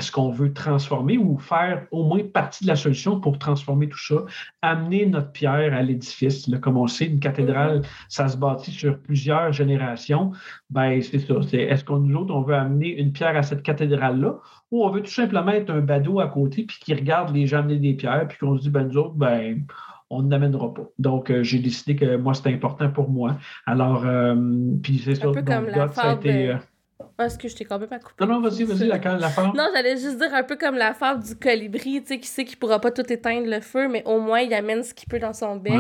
est-ce 0.00 0.11
qu'on 0.11 0.30
veut 0.30 0.54
transformer 0.54 1.19
ou 1.19 1.37
faire 1.37 1.87
au 1.90 2.04
moins 2.04 2.23
partie 2.25 2.64
de 2.64 2.69
la 2.69 2.76
solution 2.76 3.21
pour 3.21 3.38
transformer 3.38 3.87
tout 3.87 3.99
ça, 3.99 4.25
amener 4.62 5.04
notre 5.04 5.30
pierre 5.30 5.75
à 5.75 5.83
l'édifice. 5.83 6.50
Comme 6.62 6.78
on 6.78 6.87
sait, 6.87 7.04
une 7.04 7.21
cathédrale, 7.21 7.83
ça 8.09 8.26
se 8.28 8.38
bâtit 8.38 8.71
sur 8.71 8.99
plusieurs 8.99 9.52
générations. 9.52 10.33
Ben, 10.71 11.02
c'est 11.02 11.19
ça. 11.19 11.35
C'est, 11.47 11.59
est-ce 11.59 11.85
qu'on 11.85 11.99
nous 11.99 12.16
autres, 12.16 12.35
on 12.35 12.40
veut 12.40 12.54
amener 12.54 12.99
une 12.99 13.12
pierre 13.12 13.37
à 13.37 13.42
cette 13.42 13.62
cathédrale-là 13.62 14.37
ou 14.71 14.85
on 14.87 14.88
veut 14.88 15.02
tout 15.02 15.11
simplement 15.11 15.50
être 15.50 15.69
un 15.69 15.80
badaud 15.80 16.21
à 16.21 16.28
côté 16.28 16.64
puis 16.64 16.78
qui 16.80 16.95
regarde 16.95 17.35
les 17.35 17.47
gens 17.47 17.59
amener 17.59 17.76
des 17.76 17.92
pierres 17.92 18.26
puis 18.26 18.38
qu'on 18.38 18.57
se 18.57 18.62
dit, 18.62 18.71
ben, 18.71 18.88
nous 18.88 18.97
autres, 18.97 19.16
ben, 19.16 19.66
on 20.09 20.23
n'amènera 20.23 20.73
pas. 20.73 20.88
Donc, 20.99 21.30
euh, 21.30 21.42
j'ai 21.42 21.59
décidé 21.59 21.95
que 21.95 22.16
moi, 22.16 22.33
c'était 22.33 22.54
important 22.54 22.90
pour 22.90 23.11
moi. 23.11 23.37
Alors, 23.66 24.07
euh, 24.07 24.35
puis 24.83 24.99
c'est 24.99 25.16
ça. 25.16 25.28
Un 25.28 25.33
peu 25.33 25.42
comme 25.42 25.66
la 25.66 25.88
ça 25.88 26.19
est-ce 27.26 27.38
que 27.38 27.48
je 27.48 27.56
t'ai 27.56 27.64
complètement 27.64 27.98
coupé? 27.98 28.24
Non, 28.24 28.40
non, 28.40 28.40
vas-y, 28.40 28.64
vas-y, 28.64 28.86
la, 28.88 28.98
la 28.98 29.28
femme. 29.30 29.52
Non, 29.54 29.68
j'allais 29.74 29.96
juste 29.96 30.18
dire 30.18 30.34
un 30.34 30.42
peu 30.42 30.56
comme 30.56 30.76
la 30.76 30.94
femme 30.94 31.22
du 31.22 31.36
colibri, 31.36 32.00
tu 32.02 32.08
sais, 32.08 32.20
qui 32.20 32.28
sait 32.28 32.44
qu'il 32.44 32.58
pourra 32.58 32.80
pas 32.80 32.90
tout 32.90 33.10
éteindre 33.12 33.46
le 33.46 33.60
feu, 33.60 33.88
mais 33.88 34.02
au 34.06 34.20
moins 34.20 34.40
il 34.40 34.52
amène 34.54 34.82
ce 34.82 34.94
qu'il 34.94 35.08
peut 35.08 35.18
dans 35.18 35.32
son 35.32 35.56
bec. 35.56 35.72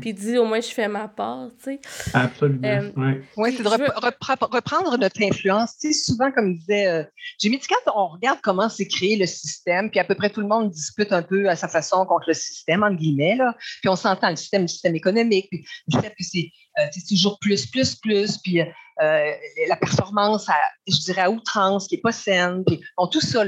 Puis 0.00 0.10
il 0.10 0.14
dit 0.14 0.38
au 0.38 0.44
moins 0.44 0.60
je 0.60 0.68
fais 0.68 0.88
ma 0.88 1.08
part, 1.08 1.48
tu 1.62 1.64
sais. 1.64 1.80
Absolument. 2.14 2.66
Euh, 2.66 2.90
oui, 2.96 3.12
ouais, 3.36 3.52
c'est 3.52 3.62
de 3.62 3.68
reprendre 3.68 4.96
notre 4.98 5.22
influence. 5.22 5.76
Tu 5.78 5.92
sais, 5.92 6.04
souvent, 6.10 6.30
comme 6.30 6.56
disait 6.56 6.86
euh, 6.86 7.04
Jimmy 7.38 7.58
Ticat, 7.58 7.76
on 7.94 8.08
regarde 8.08 8.38
comment 8.42 8.68
s'est 8.68 8.88
créé 8.88 9.16
le 9.16 9.26
système, 9.26 9.90
puis 9.90 10.00
à 10.00 10.04
peu 10.04 10.14
près 10.14 10.30
tout 10.30 10.40
le 10.40 10.48
monde 10.48 10.70
dispute 10.70 11.12
un 11.12 11.22
peu 11.22 11.48
à 11.48 11.56
sa 11.56 11.68
façon 11.68 12.04
contre 12.06 12.28
le 12.28 12.34
système, 12.34 12.82
entre 12.82 12.96
guillemets, 12.96 13.36
là. 13.36 13.54
Puis 13.80 13.88
on 13.88 13.96
s'entend 13.96 14.30
le 14.30 14.36
système, 14.36 14.62
le 14.62 14.68
système 14.68 14.94
économique, 14.94 15.48
puis 15.50 15.64
le 15.92 16.00
fait 16.00 16.10
que 16.10 16.24
c'est 16.24 16.50
euh, 16.78 16.86
toujours 17.08 17.38
plus, 17.40 17.66
plus, 17.66 17.94
plus, 17.96 18.38
puis 18.38 18.60
euh, 19.00 19.32
la 19.66 19.76
performance, 19.76 20.48
à, 20.48 20.56
je 20.86 21.00
dirais, 21.00 21.22
à 21.22 21.30
outrance, 21.30 21.88
qui 21.88 21.96
n'est 21.96 22.00
pas 22.00 22.12
saine. 22.12 22.64
Puis, 22.66 22.80
tout 23.10 23.20
ça, 23.20 23.44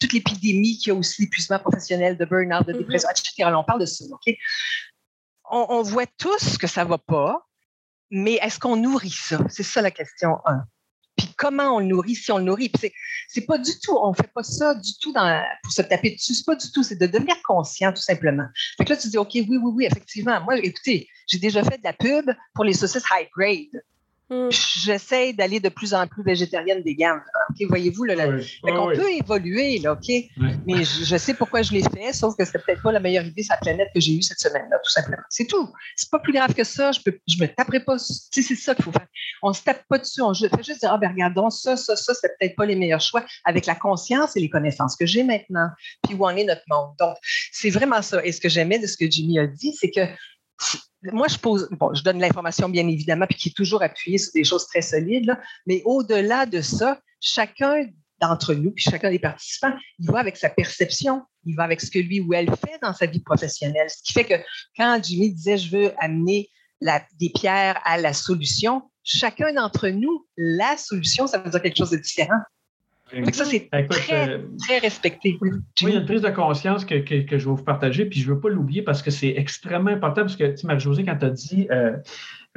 toute 0.00 0.12
l'épidémie 0.12 0.78
qui 0.78 0.90
a 0.90 0.94
aussi 0.94 1.22
l'épuisement 1.22 1.58
professionnel, 1.58 2.16
de 2.16 2.24
burn-out, 2.24 2.66
de 2.66 2.72
mm-hmm. 2.72 2.78
dépression, 2.78 3.08
etc. 3.10 3.50
on 3.54 3.64
parle 3.64 3.80
de 3.80 3.86
ça. 3.86 4.04
OK? 4.10 4.34
On, 5.52 5.82
voit 5.82 6.06
tous 6.18 6.58
que 6.58 6.66
ça 6.66 6.84
ne 6.84 6.90
va 6.90 6.98
pas, 6.98 7.44
mais 8.10 8.34
est-ce 8.42 8.58
qu'on 8.58 8.76
nourrit 8.76 9.10
ça? 9.10 9.38
C'est 9.48 9.64
ça 9.64 9.82
la 9.82 9.90
question 9.90 10.36
1. 10.44 10.62
Puis 11.16 11.28
comment 11.36 11.76
on 11.76 11.78
le 11.80 11.86
nourrit, 11.86 12.14
si 12.14 12.30
on 12.30 12.38
le 12.38 12.44
nourrit? 12.44 12.68
Puis 12.68 12.92
c'est 13.28 13.46
pas 13.46 13.58
du 13.58 13.72
tout, 13.82 13.98
on 14.00 14.14
fait 14.14 14.30
pas 14.32 14.42
ça 14.42 14.74
du 14.74 14.90
tout 15.00 15.12
dans, 15.12 15.42
pour 15.62 15.72
se 15.72 15.82
taper 15.82 16.10
dessus. 16.10 16.34
C'est 16.34 16.46
pas 16.46 16.54
du 16.54 16.70
tout, 16.70 16.82
c'est 16.82 17.00
de 17.00 17.06
devenir 17.06 17.36
conscient, 17.42 17.92
tout 17.92 18.02
simplement. 18.02 18.46
Fait 18.76 18.84
que 18.84 18.90
là, 18.90 18.96
tu 18.96 19.08
dis, 19.08 19.18
OK, 19.18 19.30
oui, 19.34 19.46
oui, 19.48 19.72
oui, 19.74 19.84
effectivement. 19.86 20.40
Moi, 20.42 20.58
écoutez, 20.58 21.08
j'ai 21.26 21.38
déjà 21.38 21.64
fait 21.64 21.78
de 21.78 21.84
la 21.84 21.92
pub 21.92 22.30
pour 22.54 22.64
les 22.64 22.74
saucisses 22.74 23.04
high 23.10 23.28
grade. 23.36 23.82
Hmm. 24.30 24.48
J'essaie 24.48 25.32
d'aller 25.32 25.58
de 25.58 25.68
plus 25.68 25.92
en 25.92 26.06
plus 26.06 26.22
végétarienne 26.22 26.84
des 26.84 26.94
gammes. 26.94 27.20
voyez-vous, 27.68 28.04
là, 28.04 28.14
on 28.62 28.86
peut 28.94 29.10
évoluer, 29.10 29.78
là, 29.78 29.94
OK? 29.94 30.08
Mais 30.66 30.84
je, 30.84 31.16
sais 31.16 31.34
pourquoi 31.34 31.62
je 31.62 31.72
l'ai 31.72 31.82
fait, 31.82 32.12
sauf 32.12 32.36
que 32.36 32.44
c'était 32.44 32.60
peut-être 32.60 32.82
pas 32.82 32.92
la 32.92 33.00
meilleure 33.00 33.24
idée 33.24 33.42
sur 33.42 33.54
la 33.54 33.60
planète 33.60 33.88
que 33.92 34.00
j'ai 34.00 34.12
eue 34.12 34.22
cette 34.22 34.38
semaine-là, 34.38 34.78
tout 34.84 34.90
simplement. 34.90 35.22
C'est 35.30 35.46
tout. 35.46 35.68
C'est 35.96 36.08
pas 36.10 36.20
plus 36.20 36.32
grave 36.32 36.54
que 36.54 36.62
ça. 36.62 36.92
Je, 36.92 37.00
peux, 37.00 37.18
je 37.26 37.42
me 37.42 37.48
taperai 37.48 37.80
pas. 37.80 37.98
c'est 37.98 38.42
ça 38.42 38.72
qu'il 38.76 38.84
faut 38.84 38.92
faire. 38.92 39.08
On 39.42 39.52
se 39.52 39.62
tape 39.64 39.82
pas 39.88 39.98
dessus. 39.98 40.22
On 40.22 40.32
fait 40.32 40.48
juste 40.62 40.78
dire, 40.78 40.92
ah, 40.92 40.98
ben 40.98 41.10
regardons, 41.10 41.50
ça, 41.50 41.76
ça, 41.76 41.96
ça, 41.96 42.14
c'est 42.14 42.28
peut-être 42.38 42.54
pas 42.54 42.66
les 42.66 42.76
meilleurs 42.76 43.00
choix 43.00 43.24
avec 43.44 43.66
la 43.66 43.74
conscience 43.74 44.36
et 44.36 44.40
les 44.40 44.48
connaissances 44.48 44.94
que 44.94 45.06
j'ai 45.06 45.24
maintenant, 45.24 45.70
puis 46.04 46.14
où 46.14 46.24
en 46.24 46.36
est 46.36 46.44
notre 46.44 46.62
monde? 46.68 46.94
Donc, 47.00 47.16
c'est 47.50 47.70
vraiment 47.70 48.00
ça. 48.00 48.24
Et 48.24 48.30
ce 48.30 48.40
que 48.40 48.48
j'aimais 48.48 48.78
de 48.78 48.86
ce 48.86 48.96
que 48.96 49.10
Jimmy 49.10 49.40
a 49.40 49.48
dit, 49.48 49.72
c'est 49.72 49.90
que 49.90 50.02
moi, 51.02 51.28
je 51.28 51.38
pose, 51.38 51.68
bon, 51.72 51.94
je 51.94 52.02
donne 52.02 52.18
l'information 52.20 52.68
bien 52.68 52.86
évidemment, 52.86 53.26
puis 53.26 53.38
qui 53.38 53.48
est 53.48 53.56
toujours 53.56 53.82
appuyée 53.82 54.18
sur 54.18 54.32
des 54.34 54.44
choses 54.44 54.66
très 54.66 54.82
solides, 54.82 55.36
mais 55.66 55.82
au-delà 55.84 56.46
de 56.46 56.60
ça, 56.60 57.00
chacun 57.20 57.86
d'entre 58.20 58.52
nous, 58.54 58.70
puis 58.70 58.84
chacun 58.84 59.10
des 59.10 59.18
participants, 59.18 59.72
il 59.98 60.10
va 60.10 60.18
avec 60.18 60.36
sa 60.36 60.50
perception, 60.50 61.22
il 61.46 61.56
va 61.56 61.64
avec 61.64 61.80
ce 61.80 61.90
que 61.90 61.98
lui 61.98 62.20
ou 62.20 62.34
elle 62.34 62.48
fait 62.48 62.78
dans 62.82 62.92
sa 62.92 63.06
vie 63.06 63.20
professionnelle. 63.20 63.88
Ce 63.88 64.02
qui 64.02 64.12
fait 64.12 64.24
que 64.24 64.34
quand 64.76 65.00
Jimmy 65.02 65.32
disait 65.32 65.56
je 65.56 65.74
veux 65.74 65.92
amener 65.98 66.50
des 67.18 67.30
pierres 67.30 67.80
à 67.84 67.96
la 67.96 68.12
solution, 68.12 68.82
chacun 69.02 69.52
d'entre 69.54 69.88
nous, 69.88 70.26
la 70.36 70.76
solution, 70.76 71.26
ça 71.26 71.38
veut 71.38 71.50
dire 71.50 71.62
quelque 71.62 71.76
chose 71.76 71.90
de 71.90 71.96
différent 71.96 72.38
ça, 73.32 73.44
c'est 73.44 73.68
très, 73.88 74.30
euh, 74.30 74.38
très 74.66 74.78
respecté. 74.78 75.36
Oui, 75.40 75.50
il 75.82 75.88
y 75.88 75.92
a 75.92 76.00
une 76.00 76.06
prise 76.06 76.22
de 76.22 76.30
conscience 76.30 76.84
que, 76.84 76.94
que, 76.96 77.38
je 77.38 77.44
vais 77.44 77.54
vous 77.54 77.64
partager, 77.64 78.04
puis 78.04 78.20
je 78.20 78.28
ne 78.28 78.34
veux 78.34 78.40
pas 78.40 78.48
l'oublier 78.48 78.82
parce 78.82 79.02
que 79.02 79.10
c'est 79.10 79.34
extrêmement 79.36 79.90
important, 79.90 80.22
parce 80.22 80.36
que, 80.36 80.44
tu 80.44 80.58
sais, 80.58 80.66
Marie-Josée, 80.66 81.04
quand 81.04 81.16
tu 81.16 81.24
as 81.24 81.30
dit 81.30 81.66
euh, 81.70 81.96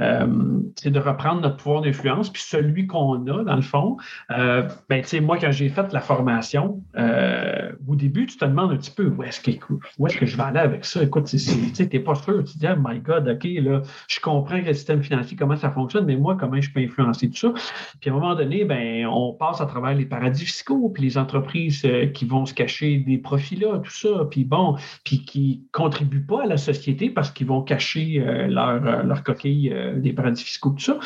euh, 0.01 0.61
c'est 0.75 0.89
de 0.89 0.99
reprendre 0.99 1.41
notre 1.41 1.57
pouvoir 1.57 1.81
d'influence, 1.81 2.31
puis 2.31 2.41
celui 2.41 2.87
qu'on 2.87 3.27
a, 3.27 3.43
dans 3.43 3.55
le 3.55 3.61
fond. 3.61 3.97
Euh, 4.31 4.67
ben, 4.89 5.03
moi, 5.21 5.37
quand 5.37 5.51
j'ai 5.51 5.69
fait 5.69 5.93
la 5.93 5.99
formation, 5.99 6.81
euh, 6.97 7.71
au 7.87 7.95
début, 7.95 8.25
tu 8.25 8.37
te 8.37 8.45
demandes 8.45 8.71
un 8.71 8.77
petit 8.77 8.91
peu 8.91 9.07
où 9.07 9.21
est-ce 9.21 9.39
que, 9.39 9.51
est-ce 9.51 10.17
que 10.17 10.25
je 10.25 10.35
vais 10.35 10.43
aller 10.43 10.59
avec 10.59 10.85
ça? 10.85 11.03
Écoute, 11.03 11.25
tu 11.25 11.83
n'es 11.83 11.99
pas 11.99 12.15
sûr. 12.15 12.43
Tu 12.43 12.53
te 12.53 12.59
dis, 12.59 12.67
oh 12.67 12.79
my 12.83 12.99
God, 12.99 13.27
OK, 13.27 13.43
là, 13.43 13.81
je 14.07 14.19
comprends 14.19 14.57
le 14.57 14.73
système 14.73 15.03
financier, 15.03 15.37
comment 15.37 15.55
ça 15.55 15.69
fonctionne, 15.69 16.05
mais 16.05 16.15
moi, 16.15 16.35
comment 16.39 16.59
je 16.59 16.71
peux 16.71 16.79
influencer 16.79 17.29
tout 17.29 17.37
ça? 17.37 17.53
Puis 18.01 18.09
à 18.09 18.13
un 18.13 18.15
moment 18.15 18.35
donné, 18.35 18.65
ben, 18.65 19.05
on 19.05 19.33
passe 19.33 19.61
à 19.61 19.67
travers 19.67 19.93
les 19.93 20.05
paradis 20.05 20.45
fiscaux, 20.45 20.89
puis 20.89 21.03
les 21.03 21.17
entreprises 21.19 21.87
qui 22.13 22.25
vont 22.25 22.45
se 22.45 22.53
cacher 22.53 22.97
des 22.97 23.19
profits 23.19 23.57
là, 23.57 23.77
tout 23.77 23.91
ça, 23.91 24.25
puis 24.29 24.43
bon, 24.43 24.75
puis 25.03 25.23
qui 25.23 25.63
ne 25.65 25.71
contribuent 25.71 26.25
pas 26.25 26.43
à 26.43 26.45
la 26.47 26.57
société 26.57 27.11
parce 27.11 27.29
qu'ils 27.29 27.47
vont 27.47 27.61
cacher 27.61 28.23
leur, 28.47 29.03
leur 29.03 29.23
coquille 29.23 29.73
euh, 29.83 29.99
des 29.99 30.13
paradis 30.13 30.43
fiscaux, 30.43 30.71
tout 30.71 30.83
ça. 30.83 30.99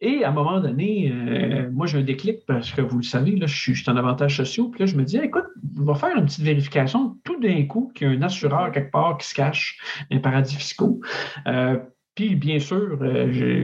Et 0.00 0.24
à 0.24 0.28
un 0.28 0.32
moment 0.32 0.60
donné, 0.60 1.12
euh, 1.12 1.70
moi, 1.72 1.86
j'ai 1.86 1.98
un 1.98 2.02
déclic 2.02 2.44
parce 2.46 2.70
que 2.70 2.80
vous 2.80 2.98
le 2.98 3.02
savez, 3.02 3.36
là, 3.36 3.46
je, 3.46 3.72
suis, 3.72 3.90
en 3.90 3.96
avantage 3.96 4.36
sociaux. 4.36 4.68
Puis 4.68 4.80
là, 4.80 4.86
je 4.86 4.96
me 4.96 5.04
dis, 5.04 5.18
écoute, 5.18 5.46
on 5.78 5.84
va 5.84 5.94
faire 5.94 6.16
une 6.16 6.24
petite 6.24 6.44
vérification 6.44 7.16
tout 7.24 7.38
d'un 7.40 7.64
coup 7.66 7.92
qu'il 7.94 8.08
y 8.08 8.10
a 8.10 8.18
un 8.18 8.22
assureur 8.22 8.72
quelque 8.72 8.90
part 8.90 9.18
qui 9.18 9.28
se 9.28 9.34
cache 9.34 9.78
dans 10.10 10.16
les 10.16 10.22
paradis 10.22 10.56
fiscaux. 10.56 11.00
Euh, 11.46 11.78
puis, 12.14 12.34
bien 12.34 12.58
sûr, 12.58 12.98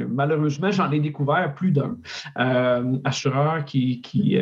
malheureusement, 0.09 0.71
j'en 0.71 0.91
ai 0.91 1.01
découvert 1.01 1.55
plus 1.55 1.73
d'un 1.73 1.97
assureur 3.05 3.65
qui, 3.65 4.01
qui 4.01 4.39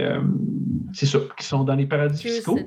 c'est 0.92 1.06
ça, 1.06 1.18
qui 1.36 1.44
sont 1.44 1.64
dans 1.64 1.74
les 1.74 1.86
paradis 1.86 2.22
fiscaux, 2.22 2.58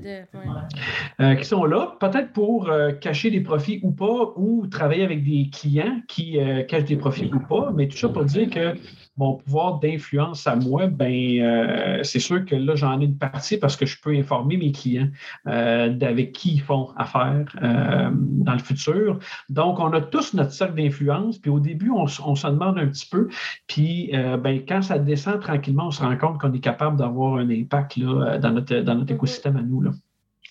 qui 1.20 1.46
sont 1.46 1.66
là, 1.66 1.96
peut-être 2.00 2.34
pour 2.34 2.70
cacher 3.00 3.32
des 3.32 3.42
profits 3.42 3.80
ou 3.84 3.92
pas, 3.92 4.34
ou 4.36 4.68
travailler 4.68 5.04
avec 5.04 5.24
des 5.24 5.50
clients 5.52 6.02
qui 6.08 6.38
cachent 6.68 6.86
des 6.86 6.98
profits 6.98 7.32
ou 7.34 7.40
pas, 7.40 7.72
mais 7.74 7.88
tout 7.88 7.98
ça 7.98 8.10
pour 8.10 8.26
dire 8.26 8.50
que 8.50 8.76
mon 9.18 9.34
pouvoir 9.34 9.80
d'influence 9.80 10.46
à 10.46 10.56
moi, 10.56 10.88
ben, 10.88 11.40
euh, 11.42 12.04
c'est 12.04 12.20
sûr 12.20 12.46
que 12.46 12.56
là, 12.56 12.76
j'en 12.76 13.02
ai 13.02 13.06
une 13.06 13.18
partie 13.18 13.58
parce 13.58 13.76
que 13.76 13.86
je 13.86 14.00
peux 14.00 14.16
informer 14.16 14.58
mes 14.58 14.72
clients 14.72 15.10
euh, 15.48 15.90
d'avec 15.90 16.34
qui 16.34 16.54
ils 16.54 16.62
font 16.62 16.90
affaire 16.96 17.46
euh, 17.62 18.10
dans 18.14 18.54
le 18.54 18.60
futur. 18.60 19.20
Donc, 19.50 19.80
on 19.80 19.92
a 19.94 20.02
tous 20.02 20.34
notre 20.36 20.52
cercle 20.52 20.76
d'influence, 20.76 21.27
puis 21.42 21.50
au 21.52 21.60
début, 21.60 21.92
on, 21.92 22.08
se 22.08 22.48
demande 22.48 22.78
un 22.78 22.88
petit 22.88 23.08
peu, 23.10 23.28
puis 23.68 24.12
ben, 24.12 24.64
quand 24.68 24.82
ça 24.82 25.00
descend 25.00 25.42
tranquillement, 25.42 25.88
on 25.88 25.92
se 25.92 26.02
rend 26.02 26.18
compte 26.18 26.40
qu'on 26.40 26.54
est 26.54 26.60
capable 26.60 26.98
d'avoir 26.98 27.36
un 27.36 27.50
impact 27.50 27.98
là, 27.98 28.38
dans, 28.38 28.52
notre, 28.52 28.76
dans 28.78 28.96
notre 28.96 29.12
mm-hmm. 29.12 29.16
écosystème 29.16 29.58
à 29.58 29.62
nous. 29.62 29.82
Là. 29.82 29.92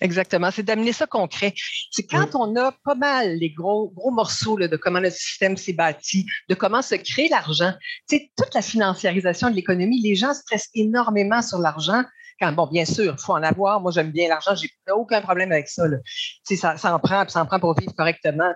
Exactement. 0.00 0.50
C'est 0.50 0.62
d'amener 0.62 0.92
ça 0.92 1.06
concret. 1.06 1.54
C'est 1.90 2.06
quand 2.06 2.34
on 2.34 2.54
a 2.56 2.72
pas 2.84 2.94
mal 2.94 3.36
les 3.36 3.50
gros, 3.50 3.90
gros 3.94 4.10
morceaux 4.10 4.58
de 4.58 4.76
comment 4.76 5.00
le 5.00 5.10
système 5.10 5.56
s'est 5.56 5.72
bâti, 5.72 6.26
de 6.48 6.54
comment 6.54 6.82
se 6.82 6.94
crée 6.96 7.28
l'argent. 7.28 7.72
C'est 8.06 8.30
toute 8.36 8.54
la 8.54 8.62
financiarisation 8.62 9.50
de 9.50 9.54
l'économie. 9.54 10.00
Les 10.02 10.14
gens 10.14 10.34
stressent 10.34 10.70
énormément 10.74 11.42
sur 11.42 11.58
l'argent. 11.58 12.02
Quand, 12.40 12.53
bon, 12.53 12.66
bien 12.66 12.85
sûr, 12.85 13.14
il 13.18 13.25
faut 13.25 13.33
en 13.33 13.42
avoir. 13.42 13.81
Moi, 13.81 13.92
j'aime 13.92 14.11
bien 14.11 14.29
l'argent. 14.29 14.55
J'ai 14.55 14.70
aucun 14.92 15.20
problème 15.22 15.53
avec 15.53 15.68
ça. 15.68 15.87
Là. 15.87 15.96
Ça, 16.44 16.77
ça 16.77 16.94
en 16.94 16.99
prend, 16.99 17.22
puis 17.22 17.33
ça 17.33 17.40
en 17.40 17.46
prend 17.46 17.59
pour 17.59 17.75
vivre 17.79 17.94
correctement. 17.94 18.53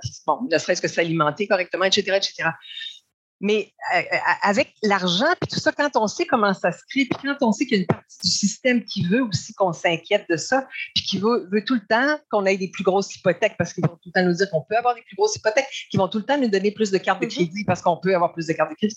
ne 0.51 0.59
serait-ce 0.59 0.83
que 0.83 0.89
s'alimenter 0.89 1.47
correctement, 1.47 1.85
etc., 1.85 2.17
etc. 2.17 2.51
Mais 3.41 3.73
euh, 3.95 3.99
euh, 3.99 4.17
avec 4.43 4.75
l'argent, 4.83 5.33
puis 5.41 5.49
tout 5.51 5.61
ça, 5.61 5.73
quand 5.73 5.91
on 5.97 6.07
sait 6.07 6.27
comment 6.27 6.53
ça 6.53 6.73
se 6.73 6.81
crée, 6.91 7.07
puis 7.07 7.19
quand 7.23 7.37
on 7.41 7.53
sait 7.53 7.65
qu'il 7.65 7.77
y 7.77 7.81
a 7.81 7.83
une 7.83 7.87
partie 7.87 8.19
du 8.23 8.31
système 8.31 8.85
qui 8.85 9.03
veut 9.07 9.23
aussi 9.23 9.55
qu'on 9.55 9.73
s'inquiète 9.73 10.27
de 10.29 10.37
ça, 10.37 10.67
puis 10.95 11.05
qui 11.05 11.19
veut, 11.19 11.49
veut 11.51 11.65
tout 11.65 11.75
le 11.75 11.87
temps 11.89 12.19
qu'on 12.31 12.45
ait 12.45 12.59
des 12.59 12.69
plus 12.69 12.85
grosses 12.85 13.15
hypothèques 13.17 13.55
parce 13.57 13.73
qu'ils 13.73 13.87
vont 13.87 13.97
tout 13.97 14.11
le 14.15 14.21
temps 14.21 14.27
nous 14.27 14.35
dire 14.35 14.51
qu'on 14.51 14.61
peut 14.61 14.77
avoir 14.77 14.95
des 14.95 15.03
plus 15.03 15.17
grosses 15.17 15.37
hypothèques, 15.37 15.69
qui 15.91 15.97
vont 15.97 16.09
tout 16.09 16.19
le 16.19 16.25
temps 16.25 16.39
nous 16.39 16.49
donner 16.49 16.71
plus 16.71 16.91
de 16.91 16.99
cartes 16.99 17.23
de 17.23 17.27
mm-hmm. 17.27 17.35
crédit 17.35 17.65
parce 17.65 17.81
qu'on 17.81 17.97
peut 17.97 18.15
avoir 18.15 18.35
plus 18.35 18.47
de 18.47 18.53
cartes 18.53 18.71
de 18.71 18.77
crédit. 18.77 18.97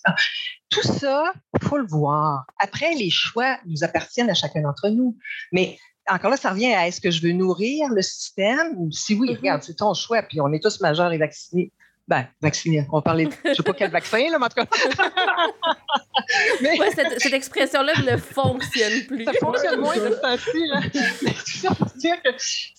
Tout 0.69 0.83
ça, 0.83 1.31
il 1.59 1.67
faut 1.67 1.77
le 1.77 1.87
voir. 1.87 2.45
Après, 2.59 2.93
les 2.95 3.09
choix 3.09 3.57
nous 3.65 3.83
appartiennent 3.83 4.29
à 4.29 4.33
chacun 4.33 4.61
d'entre 4.61 4.89
nous. 4.89 5.17
Mais 5.53 5.77
encore 6.09 6.31
là, 6.31 6.37
ça 6.37 6.49
revient 6.49 6.73
à 6.73 6.87
est-ce 6.87 6.99
que 6.99 7.11
je 7.11 7.21
veux 7.21 7.31
nourrir 7.31 7.87
le 7.89 8.01
système? 8.01 8.91
Si 8.91 9.15
oui, 9.15 9.29
mm-hmm. 9.29 9.37
regarde, 9.37 9.63
c'est 9.63 9.77
ton 9.77 9.93
choix, 9.93 10.21
puis 10.21 10.41
on 10.41 10.51
est 10.51 10.61
tous 10.61 10.81
majeurs 10.81 11.13
et 11.13 11.17
vaccinés. 11.17 11.71
Ben, 12.05 12.27
vacciné. 12.41 12.85
On 12.91 13.01
parlait, 13.01 13.29
je 13.45 13.49
ne 13.49 13.53
sais 13.53 13.63
pas 13.63 13.73
quel 13.73 13.89
vaccin, 13.89 14.29
là, 14.29 14.37
mais 14.37 14.45
en 14.45 14.49
tout 14.49 14.55
cas. 14.55 14.65
mais... 16.61 16.77
cette, 17.17 17.33
expression-là 17.33 17.93
ne 18.05 18.17
fonctionne 18.17 19.05
plus. 19.07 19.23
Ça 19.23 19.31
fonctionne 19.39 19.79
moins 19.79 19.95
de 19.95 20.09
tout 20.09 21.75
pour 21.75 21.87
dire 21.95 22.21
que 22.21 22.29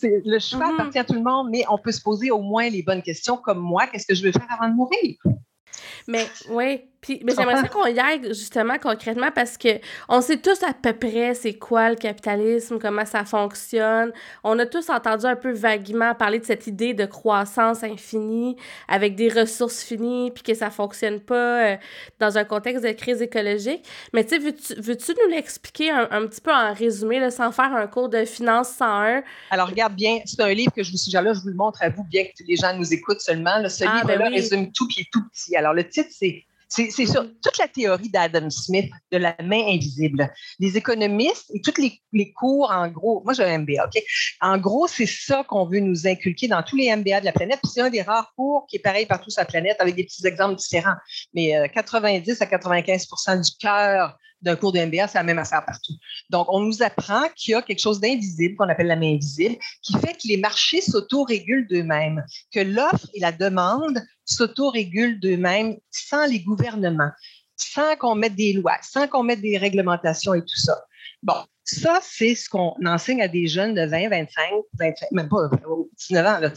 le 0.02 0.38
choix 0.38 0.58
mm-hmm. 0.58 0.74
appartient 0.74 0.98
à 0.98 1.04
tout 1.04 1.14
le 1.14 1.22
monde, 1.22 1.48
mais 1.50 1.64
on 1.70 1.78
peut 1.78 1.92
se 1.92 2.02
poser 2.02 2.30
au 2.30 2.42
moins 2.42 2.68
les 2.68 2.82
bonnes 2.82 3.02
questions, 3.02 3.38
comme 3.38 3.60
moi, 3.60 3.86
qu'est-ce 3.86 4.06
que 4.06 4.14
je 4.14 4.22
veux 4.22 4.32
faire 4.32 4.46
avant 4.50 4.68
de 4.68 4.74
mourir? 4.74 5.16
Mais 6.06 6.26
oui, 6.50 6.82
puis 7.04 7.20
mais 7.22 7.34
j'aimerais 7.36 7.68
qu'on 7.68 7.84
y 7.84 8.00
aille 8.00 8.28
justement 8.28 8.78
concrètement 8.78 9.30
parce 9.30 9.58
que 9.58 9.78
on 10.08 10.22
sait 10.22 10.38
tous 10.38 10.62
à 10.62 10.72
peu 10.72 10.94
près 10.94 11.34
c'est 11.34 11.52
quoi 11.52 11.90
le 11.90 11.96
capitalisme, 11.96 12.78
comment 12.78 13.04
ça 13.04 13.26
fonctionne. 13.26 14.10
On 14.42 14.58
a 14.58 14.64
tous 14.64 14.88
entendu 14.88 15.26
un 15.26 15.36
peu 15.36 15.52
vaguement 15.52 16.14
parler 16.14 16.38
de 16.38 16.46
cette 16.46 16.66
idée 16.66 16.94
de 16.94 17.04
croissance 17.04 17.84
infinie 17.84 18.56
avec 18.88 19.16
des 19.16 19.28
ressources 19.28 19.82
finies 19.82 20.30
puis 20.30 20.42
que 20.42 20.54
ça 20.54 20.70
fonctionne 20.70 21.20
pas 21.20 21.72
euh, 21.72 21.76
dans 22.20 22.38
un 22.38 22.44
contexte 22.44 22.82
de 22.82 22.92
crise 22.92 23.20
écologique. 23.20 23.84
Mais 24.14 24.24
tu 24.24 24.40
sais, 24.40 24.78
veux-tu, 24.78 25.12
nous 25.12 25.30
l'expliquer 25.30 25.90
un, 25.90 26.26
petit 26.26 26.40
peu 26.40 26.52
en 26.52 26.72
résumé, 26.72 27.20
là, 27.20 27.30
sans 27.30 27.52
faire 27.52 27.74
un 27.74 27.86
cours 27.86 28.08
de 28.08 28.24
finance 28.24 28.70
101? 28.78 29.22
Alors 29.50 29.68
regarde 29.68 29.94
bien, 29.94 30.20
c'est 30.24 30.40
un 30.40 30.54
livre 30.54 30.72
que 30.72 30.82
je 30.82 30.90
vous 30.90 30.96
suggère 30.96 31.20
là, 31.20 31.34
je 31.34 31.40
vous 31.40 31.48
le 31.48 31.54
montre 31.54 31.82
à 31.82 31.90
vous, 31.90 32.04
bien 32.04 32.24
que 32.24 32.42
les 32.48 32.56
gens 32.56 32.74
nous 32.74 32.94
écoutent 32.94 33.20
seulement. 33.20 33.68
ce 33.68 33.84
ah, 33.86 33.96
livre-là 33.96 34.30
ben 34.30 34.32
résume 34.32 34.72
tout 34.72 34.88
qui 34.88 35.02
est 35.02 35.08
tout 35.12 35.22
petit. 35.28 35.54
Alors 35.54 35.74
le 35.74 35.86
titre, 35.86 36.08
c'est 36.10 36.46
c'est 36.74 37.06
sur 37.06 37.22
toute 37.22 37.58
la 37.58 37.68
théorie 37.68 38.08
d'Adam 38.08 38.50
Smith 38.50 38.90
de 39.12 39.18
la 39.18 39.34
main 39.42 39.66
invisible. 39.68 40.32
Les 40.58 40.76
économistes 40.76 41.50
et 41.54 41.60
tous 41.60 41.74
les, 42.12 42.32
cours, 42.32 42.70
en 42.70 42.88
gros, 42.88 43.22
moi 43.24 43.32
j'ai 43.32 43.44
un 43.44 43.58
MBA, 43.58 43.84
OK? 43.84 44.02
En 44.40 44.58
gros, 44.58 44.86
c'est 44.88 45.06
ça 45.06 45.44
qu'on 45.44 45.66
veut 45.66 45.80
nous 45.80 46.06
inculquer 46.06 46.48
dans 46.48 46.62
tous 46.62 46.76
les 46.76 46.94
MBA 46.94 47.20
de 47.20 47.24
la 47.24 47.32
planète. 47.32 47.60
c'est 47.64 47.80
un 47.80 47.90
des 47.90 48.02
rares 48.02 48.32
cours 48.36 48.66
qui 48.68 48.76
est 48.76 48.80
pareil 48.80 49.06
partout 49.06 49.30
sur 49.30 49.40
la 49.40 49.46
planète 49.46 49.76
avec 49.78 49.94
des 49.94 50.04
petits 50.04 50.26
exemples 50.26 50.56
différents. 50.56 50.96
Mais 51.32 51.70
90 51.72 52.30
euh, 52.30 52.44
à 52.44 52.46
95% 52.46 53.44
du 53.44 53.56
cœur 53.58 54.16
d'un 54.44 54.56
cours 54.56 54.72
de 54.72 54.78
MBA, 54.78 55.08
c'est 55.08 55.18
la 55.18 55.24
même 55.24 55.38
affaire 55.38 55.64
partout. 55.64 55.94
Donc, 56.30 56.46
on 56.50 56.60
nous 56.60 56.82
apprend 56.82 57.28
qu'il 57.34 57.52
y 57.52 57.54
a 57.54 57.62
quelque 57.62 57.80
chose 57.80 58.00
d'invisible 58.00 58.56
qu'on 58.56 58.68
appelle 58.68 58.86
la 58.86 58.96
main 58.96 59.14
invisible, 59.14 59.56
qui 59.82 59.94
fait 59.98 60.12
que 60.12 60.28
les 60.28 60.36
marchés 60.36 60.80
s'autorégulent 60.80 61.66
d'eux-mêmes, 61.68 62.22
que 62.52 62.60
l'offre 62.60 63.08
et 63.14 63.20
la 63.20 63.32
demande 63.32 64.00
s'autorégulent 64.24 65.18
d'eux-mêmes 65.18 65.76
sans 65.90 66.26
les 66.26 66.40
gouvernements, 66.40 67.10
sans 67.56 67.96
qu'on 67.96 68.14
mette 68.14 68.36
des 68.36 68.52
lois, 68.52 68.76
sans 68.82 69.08
qu'on 69.08 69.22
mette 69.22 69.40
des 69.40 69.58
réglementations 69.58 70.34
et 70.34 70.40
tout 70.40 70.60
ça. 70.60 70.84
Bon, 71.22 71.44
ça, 71.64 72.00
c'est 72.02 72.34
ce 72.34 72.48
qu'on 72.48 72.74
enseigne 72.84 73.22
à 73.22 73.28
des 73.28 73.46
jeunes 73.46 73.74
de 73.74 73.86
20, 73.86 74.10
25, 74.10 74.28
25 74.78 75.12
même 75.12 75.28
pas 75.28 75.48
19 76.08 76.26
ans. 76.26 76.38
Là, 76.40 76.52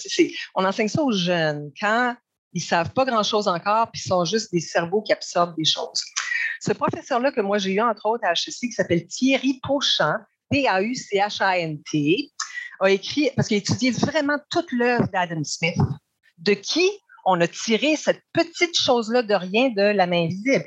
on 0.56 0.66
enseigne 0.66 0.90
ça 0.90 1.02
aux 1.02 1.14
jeunes 1.14 1.72
quand 1.80 2.16
ils 2.54 2.62
savent 2.62 2.92
pas 2.92 3.06
grand-chose 3.06 3.48
encore, 3.48 3.92
puis 3.92 4.02
ils 4.04 4.08
sont 4.08 4.26
juste 4.26 4.52
des 4.52 4.60
cerveaux 4.60 5.02
qui 5.02 5.14
absorbent 5.14 5.56
des 5.56 5.66
choses. 5.66 6.04
Ce 6.62 6.72
professeur-là 6.74 7.32
que 7.32 7.42
moi 7.42 7.58
j'ai 7.58 7.74
eu, 7.74 7.82
entre 7.82 8.06
autres, 8.08 8.26
à 8.26 8.32
HEC, 8.32 8.60
qui 8.60 8.72
s'appelle 8.72 9.06
Thierry 9.08 9.60
Pauchant, 9.64 10.16
P-A-U-C-H-A-N-T, 10.50 12.32
a 12.80 12.90
écrit, 12.90 13.30
parce 13.36 13.48
qu'il 13.48 13.56
a 13.56 13.60
étudié 13.60 13.92
vraiment 13.92 14.38
toute 14.50 14.72
l'œuvre 14.72 15.08
d'Adam 15.12 15.44
Smith, 15.44 15.78
de 16.38 16.54
qui 16.54 16.90
on 17.30 17.42
a 17.42 17.48
tiré 17.48 17.98
cette 17.98 18.22
petite 18.32 18.80
chose-là 18.80 19.22
de 19.22 19.34
rien 19.34 19.70
de 19.70 19.82
la 19.82 20.08
main 20.08 20.24
invisible? 20.24 20.66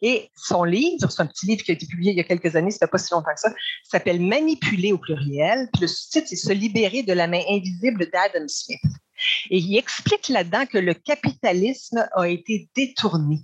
Et 0.00 0.30
son 0.34 0.64
livre, 0.64 1.10
c'est 1.10 1.20
un 1.20 1.26
petit 1.26 1.44
livre 1.44 1.62
qui 1.62 1.72
a 1.72 1.74
été 1.74 1.86
publié 1.86 2.12
il 2.12 2.16
y 2.16 2.20
a 2.20 2.24
quelques 2.24 2.56
années, 2.56 2.70
c'était 2.70 2.86
pas 2.86 2.96
si 2.96 3.12
longtemps 3.12 3.34
que 3.34 3.40
ça, 3.40 3.52
s'appelle 3.84 4.20
Manipuler 4.20 4.92
au 4.92 4.98
pluriel. 4.98 5.68
Le 5.78 5.86
sous-titre, 5.86 6.28
c'est 6.28 6.36
Se 6.36 6.52
libérer 6.52 7.02
de 7.02 7.12
la 7.12 7.26
main 7.26 7.42
invisible 7.50 8.08
d'Adam 8.10 8.46
Smith. 8.48 8.80
Et 9.50 9.58
il 9.58 9.76
explique 9.76 10.28
là-dedans 10.28 10.64
que 10.64 10.78
le 10.78 10.94
capitalisme 10.94 12.08
a 12.14 12.28
été 12.28 12.68
détourné 12.74 13.40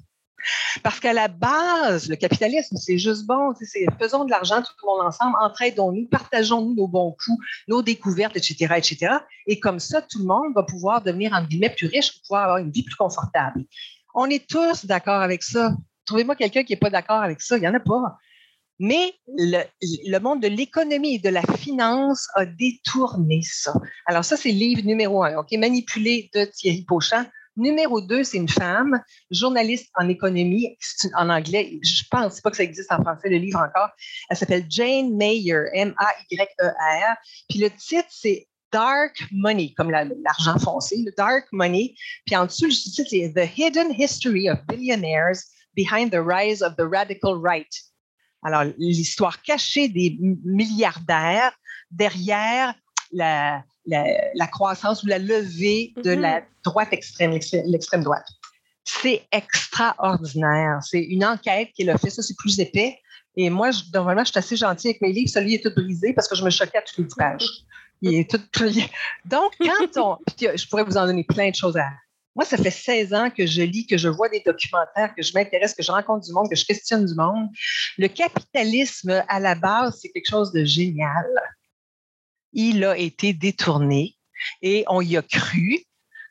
parce 0.83 1.01
qu'à 1.01 1.13
la 1.13 1.29
base, 1.29 2.09
le 2.09 2.17
capitalisme, 2.17 2.77
c'est 2.77 2.99
juste 2.99 3.27
bon, 3.27 3.53
c'est 3.61 3.87
faisons 3.99 4.25
de 4.25 4.31
l'argent 4.31 4.63
tout 4.63 4.73
le 4.83 4.87
monde 4.87 5.07
ensemble, 5.07 5.37
entraidons-nous, 5.41 6.07
partageons-nous 6.09 6.75
nos 6.75 6.89
bons 6.89 7.13
coups, 7.13 7.39
nos 7.69 7.83
découvertes, 7.83 8.37
etc., 8.37 8.75
etc. 8.77 9.17
Et 9.47 9.59
comme 9.61 9.81
ça, 9.81 10.03
tout 10.03 10.19
le 10.19 10.27
monde 10.27 10.53
va 10.55 10.63
pouvoir 10.63 11.03
devenir, 11.03 11.33
en 11.33 11.45
guillemets, 11.45 11.71
plus 11.71 11.87
riche, 11.87 12.21
pouvoir 12.23 12.45
avoir 12.45 12.59
une 12.59 12.71
vie 12.71 12.83
plus 12.83 12.97
confortable. 12.97 13.65
On 14.15 14.27
est 14.27 14.47
tous 14.49 14.87
d'accord 14.87 15.23
avec 15.23 15.43
ça. 15.43 15.75
Trouvez-moi 16.07 16.35
quelqu'un 16.37 16.65
qui 16.65 16.73
n'est 16.73 16.79
pas 16.79 16.91
d'accord 16.91 17.23
avec 17.23 17.41
ça. 17.41 17.57
Il 17.57 17.61
n'y 17.61 17.69
en 17.69 17.75
a 17.75 17.81
pas. 17.81 18.19
Mais 18.81 19.13
le, 19.37 20.19
monde 20.21 20.43
de 20.43 20.49
l'économie 20.49 21.17
et 21.17 21.19
de 21.19 21.29
la 21.29 21.43
finance 21.43 22.29
a 22.35 22.47
détourné 22.47 23.43
ça. 23.43 23.75
Alors 24.07 24.25
ça, 24.25 24.39
c'est 24.39 24.51
le 24.51 24.59
livre 24.59 24.83
numéro 24.85 25.23
un, 25.23 25.37
OK? 25.37 25.53
Manipulé 25.53 26.31
de 26.35 26.47
Thierry 26.47 26.83
Pauchant. 26.83 27.27
Numéro 27.57 28.01
deux, 28.01 28.25
c'est 28.25 28.39
une 28.39 28.49
femme, 28.49 29.03
journaliste 29.31 29.91
en 29.97 30.09
économie, 30.09 30.77
en 31.17 31.29
anglais. 31.29 31.79
Je 31.83 32.03
pense 32.11 32.41
pas 32.41 32.51
que 32.51 32.57
ça 32.57 32.63
existe 32.63 32.91
en 32.93 33.03
français, 33.03 33.29
le 33.29 33.39
livre 33.39 33.59
encore. 33.59 33.91
Elle 34.29 34.37
s'appelle 34.37 34.65
Jane 34.69 35.17
Mayer, 35.17 35.65
M-A-Y-E-R. 35.75 37.17
Puis 37.49 37.59
le 37.59 37.71
titre, 37.71 38.09
c'est 38.09 38.47
Dark 38.73 39.17
Money, 39.33 39.75
comme 39.77 39.91
l'argent 39.91 40.59
foncé, 40.59 40.97
le 41.05 41.13
Dark 41.17 41.47
Money. 41.53 41.95
Puis 42.25 42.37
en 42.37 42.47
dessous, 42.47 42.67
le 42.67 42.73
titre, 42.73 43.09
c'est 43.11 43.33
The 43.35 43.59
Hidden 43.59 43.95
History 43.99 44.49
of 44.49 44.59
Billionaires 44.69 45.37
Behind 45.77 46.11
the 46.11 46.21
Rise 46.21 46.63
of 46.63 46.77
the 46.77 46.85
Radical 46.85 47.37
Right. 47.37 47.69
Alors, 48.43 48.65
l'histoire 48.79 49.43
cachée 49.43 49.89
des 49.89 50.19
milliardaires 50.45 51.53
derrière 51.91 52.75
la, 53.13 53.63
la, 53.91 54.47
croissance 54.47 55.03
ou 55.03 55.07
la 55.07 55.19
levée 55.19 55.93
de 56.03 56.11
la 56.11 56.41
mm-hmm. 56.41 56.45
droite 56.65 56.89
extrême, 56.93 57.33
l'extrême 57.67 58.03
droite. 58.03 58.27
C'est 58.85 59.23
extraordinaire. 59.31 60.79
C'est 60.83 61.03
une 61.03 61.25
enquête 61.25 61.69
qu'il 61.75 61.91
a 61.91 61.99
fait. 61.99 62.11
Ça, 62.11 62.23
c'est 62.23 62.37
plus 62.37 62.59
épais. 62.59 62.99
Et 63.37 63.51
moi, 63.51 63.71
je, 63.71 63.83
normalement, 63.95 64.25
je 64.25 64.31
suis 64.31 64.39
assez 64.39 64.57
gentille 64.57 64.91
avec 64.91 65.03
mes 65.03 65.13
livres. 65.13 65.31
Celui 65.31 65.55
est 65.55 65.63
tout 65.63 65.73
brisé 65.75 66.13
parce 66.13 66.29
que 66.29 66.35
je 66.35 66.45
me 66.45 66.51
choquais 66.51 66.79
à 66.79 66.83
toutes 66.83 66.99
les 66.99 67.05
pages. 67.17 67.47
Il 68.03 68.15
est 68.15 68.31
tout 68.31 68.41
Donc, 69.25 69.53
quand 69.59 69.97
on. 69.97 70.19
je 70.57 70.69
pourrais 70.69 70.85
vous 70.85 70.97
en 70.97 71.07
donner 71.07 71.25
plein 71.25 71.51
de 71.51 71.55
choses 71.55 71.77
à. 71.77 71.89
Moi, 72.37 72.45
ça 72.45 72.57
fait 72.57 72.71
16 72.71 73.13
ans 73.13 73.31
que 73.31 73.45
je 73.45 73.63
lis, 73.63 73.87
que 73.87 73.99
je 73.99 74.09
vois 74.09 74.29
des 74.29 74.41
documentaires, 74.47 75.13
que 75.17 75.23
je 75.23 75.33
m'intéresse, 75.35 75.75
que 75.75 75.83
je 75.83 75.91
rencontre 75.91 76.27
du 76.27 76.33
monde, 76.33 76.49
que 76.49 76.57
je 76.57 76.65
questionne 76.65 77.05
du 77.05 77.15
monde. 77.15 77.49
Le 77.99 78.07
capitalisme, 78.07 79.23
à 79.29 79.41
la 79.41 79.57
base, 79.57 79.99
c'est 80.01 80.11
quelque 80.11 80.31
chose 80.31 80.53
de 80.53 80.65
génial 80.65 81.27
il 82.53 82.85
a 82.85 82.97
été 82.97 83.33
détourné 83.33 84.17
et 84.63 84.85
on 84.89 85.01
y 85.01 85.17
a 85.17 85.23
cru, 85.23 85.79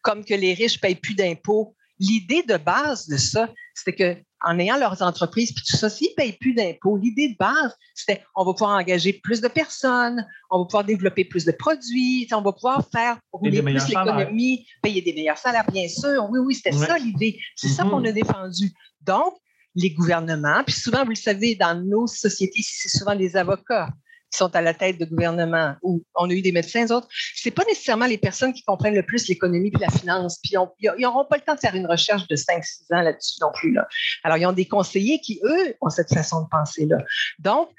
comme 0.01 0.25
que 0.25 0.33
les 0.33 0.53
riches 0.53 0.77
ne 0.77 0.81
payent 0.81 0.95
plus 0.95 1.15
d'impôts. 1.15 1.75
L'idée 1.99 2.43
de 2.43 2.57
base 2.57 3.07
de 3.07 3.17
ça, 3.17 3.49
c'était 3.75 3.93
que 3.93 4.21
en 4.41 4.57
ayant 4.57 4.77
leurs 4.77 5.01
entreprises, 5.01 5.51
puis 5.51 5.63
tout 5.67 5.75
ça, 5.75 5.89
s'ils 5.89 6.11
ne 6.11 6.15
payent 6.15 6.37
plus 6.39 6.53
d'impôts, 6.53 6.97
l'idée 6.97 7.29
de 7.29 7.35
base, 7.37 7.75
c'était 7.93 8.23
on 8.35 8.45
va 8.45 8.53
pouvoir 8.53 8.77
engager 8.79 9.13
plus 9.13 9.41
de 9.41 9.49
personnes, 9.49 10.25
on 10.49 10.59
va 10.59 10.65
pouvoir 10.65 10.85
développer 10.85 11.25
plus 11.25 11.43
de 11.43 11.51
produits, 11.51 12.27
on 12.31 12.41
va 12.41 12.53
pouvoir 12.53 12.87
faire 12.89 13.19
rouler 13.33 13.61
plus 13.61 13.87
l'économie, 13.89 14.65
payer 14.81 15.01
des 15.01 15.13
meilleurs 15.13 15.37
salaires, 15.37 15.69
bien 15.69 15.89
sûr. 15.89 16.25
Oui, 16.29 16.39
oui, 16.39 16.55
c'était 16.55 16.71
ça 16.71 16.97
l'idée. 16.97 17.37
C'est 17.55 17.67
ça 17.67 17.83
qu'on 17.83 18.03
a 18.05 18.09
mm-hmm. 18.09 18.13
défendu. 18.13 18.71
Donc, 19.01 19.33
les 19.75 19.91
gouvernements, 19.91 20.63
puis 20.63 20.75
souvent, 20.75 21.03
vous 21.03 21.11
le 21.11 21.15
savez, 21.15 21.55
dans 21.55 21.75
nos 21.75 22.07
sociétés 22.07 22.59
ici, 22.59 22.75
c'est 22.75 22.97
souvent 22.97 23.13
les 23.13 23.35
avocats 23.35 23.89
qui 24.31 24.37
sont 24.37 24.55
à 24.55 24.61
la 24.61 24.73
tête 24.73 24.99
de 24.99 25.05
gouvernement, 25.05 25.75
ou 25.81 26.03
on 26.15 26.29
a 26.29 26.33
eu 26.33 26.41
des 26.41 26.51
médecins, 26.51 26.89
autres, 26.91 27.07
c'est 27.35 27.51
pas 27.51 27.63
nécessairement 27.65 28.05
les 28.05 28.17
personnes 28.17 28.53
qui 28.53 28.63
comprennent 28.63 28.95
le 28.95 29.05
plus 29.05 29.27
l'économie 29.27 29.71
et 29.73 29.79
la 29.79 29.89
finance. 29.89 30.39
Puis 30.43 30.53
ils 30.79 31.01
n'auront 31.01 31.25
pas 31.25 31.37
le 31.37 31.43
temps 31.43 31.55
de 31.55 31.59
faire 31.59 31.75
une 31.75 31.87
recherche 31.87 32.27
de 32.27 32.35
5-6 32.35 32.93
ans 32.93 33.01
là-dessus 33.01 33.39
non 33.41 33.51
plus. 33.53 33.73
Là. 33.73 33.87
Alors, 34.23 34.37
ils 34.37 34.45
ont 34.45 34.53
des 34.53 34.67
conseillers 34.67 35.19
qui, 35.19 35.39
eux, 35.43 35.75
ont 35.81 35.89
cette 35.89 36.13
façon 36.13 36.43
de 36.43 36.47
penser-là. 36.49 36.97
Donc, 37.39 37.69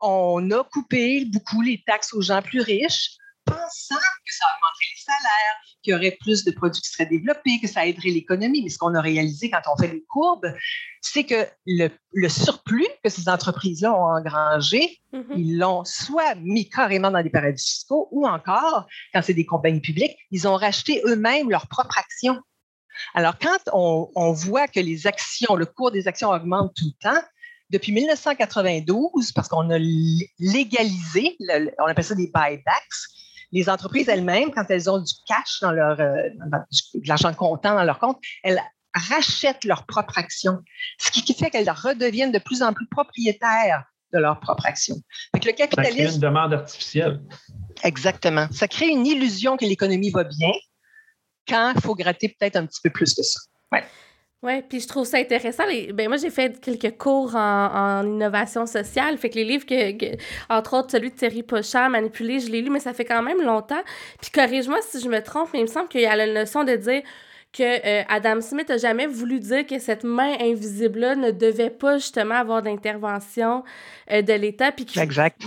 on 0.00 0.50
a 0.50 0.64
coupé 0.64 1.24
beaucoup 1.26 1.60
les 1.60 1.82
taxes 1.86 2.12
aux 2.14 2.22
gens 2.22 2.42
plus 2.42 2.60
riches 2.60 3.18
pensant 3.48 3.96
que 4.26 4.34
ça 4.34 4.44
augmenterait 4.54 4.90
les 4.94 5.02
salaires, 5.02 5.56
qu'il 5.82 5.92
y 5.92 5.96
aurait 5.96 6.16
plus 6.20 6.44
de 6.44 6.50
produits 6.50 6.82
qui 6.82 6.90
seraient 6.90 7.06
développés, 7.06 7.58
que 7.60 7.68
ça 7.68 7.86
aiderait 7.86 8.10
l'économie. 8.10 8.62
Mais 8.62 8.68
ce 8.68 8.78
qu'on 8.78 8.94
a 8.94 9.00
réalisé 9.00 9.50
quand 9.50 9.62
on 9.72 9.76
fait 9.76 9.88
les 9.88 10.04
courbes, 10.08 10.52
c'est 11.00 11.24
que 11.24 11.46
le, 11.66 11.90
surplus 12.28 12.87
que 13.08 13.20
ces 13.20 13.28
entreprises-là 13.28 13.92
ont 13.92 14.16
engrangé, 14.16 14.98
mm-hmm. 15.12 15.36
ils 15.36 15.58
l'ont 15.58 15.84
soit 15.84 16.34
mis 16.36 16.68
carrément 16.68 17.10
dans 17.10 17.22
des 17.22 17.30
paradis 17.30 17.62
fiscaux 17.62 18.08
ou 18.10 18.26
encore, 18.26 18.86
quand 19.12 19.22
c'est 19.22 19.34
des 19.34 19.46
compagnies 19.46 19.80
publiques, 19.80 20.16
ils 20.30 20.46
ont 20.48 20.56
racheté 20.56 21.02
eux-mêmes 21.06 21.50
leurs 21.50 21.66
propres 21.66 21.98
actions. 21.98 22.40
Alors, 23.14 23.38
quand 23.38 23.58
on, 23.72 24.10
on 24.16 24.32
voit 24.32 24.66
que 24.66 24.80
les 24.80 25.06
actions, 25.06 25.54
le 25.54 25.66
cours 25.66 25.90
des 25.90 26.08
actions 26.08 26.30
augmente 26.30 26.72
tout 26.74 26.86
le 26.86 27.10
temps, 27.10 27.22
depuis 27.70 27.92
1992, 27.92 29.32
parce 29.32 29.48
qu'on 29.48 29.70
a 29.70 29.78
légalisé, 29.78 31.36
on 31.78 31.86
appelle 31.86 32.04
ça 32.04 32.14
des 32.14 32.30
buybacks, 32.34 32.64
les 33.52 33.68
entreprises 33.68 34.08
elles-mêmes, 34.08 34.50
quand 34.50 34.64
elles 34.68 34.90
ont 34.90 34.98
du 34.98 35.12
cash 35.26 35.60
dans 35.60 35.72
leur, 35.72 36.00
euh, 36.00 36.28
de 36.94 37.08
l'argent 37.08 37.32
comptant 37.32 37.74
dans 37.74 37.84
leur 37.84 37.98
compte, 37.98 38.18
elles 38.42 38.60
rachètent 38.94 39.64
leurs 39.64 39.86
propres 39.86 40.18
actions, 40.18 40.58
ce 40.98 41.10
qui 41.10 41.34
fait 41.34 41.50
qu'elles 41.50 41.70
redeviennent 41.70 42.32
de 42.32 42.38
plus 42.38 42.62
en 42.62 42.72
plus 42.72 42.86
propriétaires 42.86 43.84
de 44.12 44.18
leur 44.18 44.40
propre 44.40 44.66
action. 44.66 44.96
le 45.34 45.52
capitalisme. 45.52 45.96
Ça 45.96 46.04
crée 46.04 46.14
une 46.14 46.20
demande 46.20 46.54
artificielle. 46.54 47.20
Exactement. 47.84 48.48
Ça 48.50 48.68
crée 48.68 48.88
une 48.88 49.06
illusion 49.06 49.56
que 49.56 49.64
l'économie 49.64 50.10
va 50.10 50.24
bien 50.24 50.52
quand 51.46 51.72
il 51.74 51.80
faut 51.80 51.94
gratter 51.94 52.34
peut-être 52.38 52.56
un 52.56 52.66
petit 52.66 52.80
peu 52.82 52.90
plus 52.90 53.14
que 53.14 53.22
ça. 53.22 53.40
Ouais. 53.72 53.84
Oui, 54.40 54.62
puis 54.62 54.80
je 54.80 54.86
trouve 54.86 55.04
ça 55.04 55.18
intéressant. 55.18 55.64
ben 55.94 56.06
moi, 56.06 56.16
j'ai 56.16 56.30
fait 56.30 56.60
quelques 56.60 56.96
cours 56.96 57.34
en, 57.34 58.04
innovation 58.06 58.66
sociale. 58.66 59.18
Fait 59.18 59.30
que 59.30 59.34
les 59.34 59.44
livres, 59.44 59.66
que, 59.66 60.16
entre 60.48 60.76
autres 60.76 60.92
celui 60.92 61.10
de 61.10 61.16
Thierry 61.16 61.42
Pochard, 61.42 61.90
Manipulé, 61.90 62.38
je 62.38 62.48
l'ai 62.48 62.62
lu, 62.62 62.70
mais 62.70 62.78
ça 62.78 62.94
fait 62.94 63.04
quand 63.04 63.22
même 63.22 63.42
longtemps. 63.42 63.82
Puis 64.20 64.30
corrige-moi 64.30 64.78
si 64.88 65.00
je 65.00 65.08
me 65.08 65.20
trompe, 65.20 65.48
mais 65.52 65.58
il 65.58 65.62
me 65.62 65.68
semble 65.68 65.88
qu'il 65.88 66.02
y 66.02 66.06
a 66.06 66.14
la 66.14 66.32
notion 66.32 66.62
de 66.62 66.76
dire 66.76 67.02
que 67.52 67.62
euh, 67.62 68.02
Adam 68.08 68.40
Smith 68.42 68.68
n'a 68.68 68.76
jamais 68.76 69.06
voulu 69.06 69.40
dire 69.40 69.66
que 69.66 69.78
cette 69.78 70.04
main 70.04 70.34
invisible-là 70.38 71.16
ne 71.16 71.30
devait 71.30 71.70
pas 71.70 71.96
justement 71.96 72.34
avoir 72.34 72.62
d'intervention 72.62 73.64
euh, 74.12 74.20
de 74.20 74.32
l'État. 74.34 74.70
Puis 74.70 74.86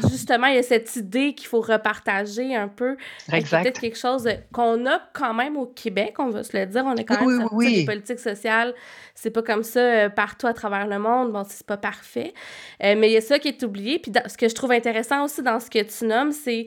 justement, 0.09 0.47
il 0.47 0.55
y 0.55 0.57
a 0.57 0.63
cette 0.63 0.95
idée 0.95 1.33
qu'il 1.33 1.47
faut 1.47 1.61
repartager 1.61 2.55
un 2.55 2.67
peu. 2.67 2.97
Exact. 3.31 3.63
Peut-être 3.63 3.79
quelque 3.79 3.97
chose 3.97 4.27
qu'on 4.51 4.85
a 4.87 4.99
quand 5.13 5.35
même 5.35 5.57
au 5.57 5.67
Québec, 5.67 6.15
on 6.17 6.29
va 6.29 6.43
se 6.43 6.57
le 6.57 6.65
dire. 6.65 6.83
On 6.85 6.95
est 6.95 7.05
quand 7.05 7.23
même 7.23 7.47
oui, 7.51 7.81
des 7.81 7.85
politiques 7.85 8.19
sociales. 8.19 8.73
C'est 9.13 9.29
pas 9.29 9.43
comme 9.43 9.63
ça 9.63 9.79
euh, 9.79 10.09
partout 10.09 10.47
à 10.47 10.53
travers 10.53 10.87
le 10.87 10.97
monde. 10.97 11.31
Bon, 11.31 11.43
c'est 11.47 11.65
pas 11.65 11.77
parfait. 11.77 12.33
mais 12.81 13.09
il 13.09 13.13
y 13.13 13.17
a 13.17 13.21
ça 13.21 13.37
qui 13.37 13.49
est 13.49 13.61
oublié. 13.61 13.99
Puis 13.99 14.11
ce 14.27 14.37
que 14.37 14.49
je 14.49 14.55
trouve 14.55 14.71
intéressant 14.71 15.23
aussi 15.23 15.43
dans 15.43 15.59
ce 15.59 15.69
que 15.69 15.83
tu 15.83 16.05
nommes, 16.05 16.31
c'est 16.31 16.65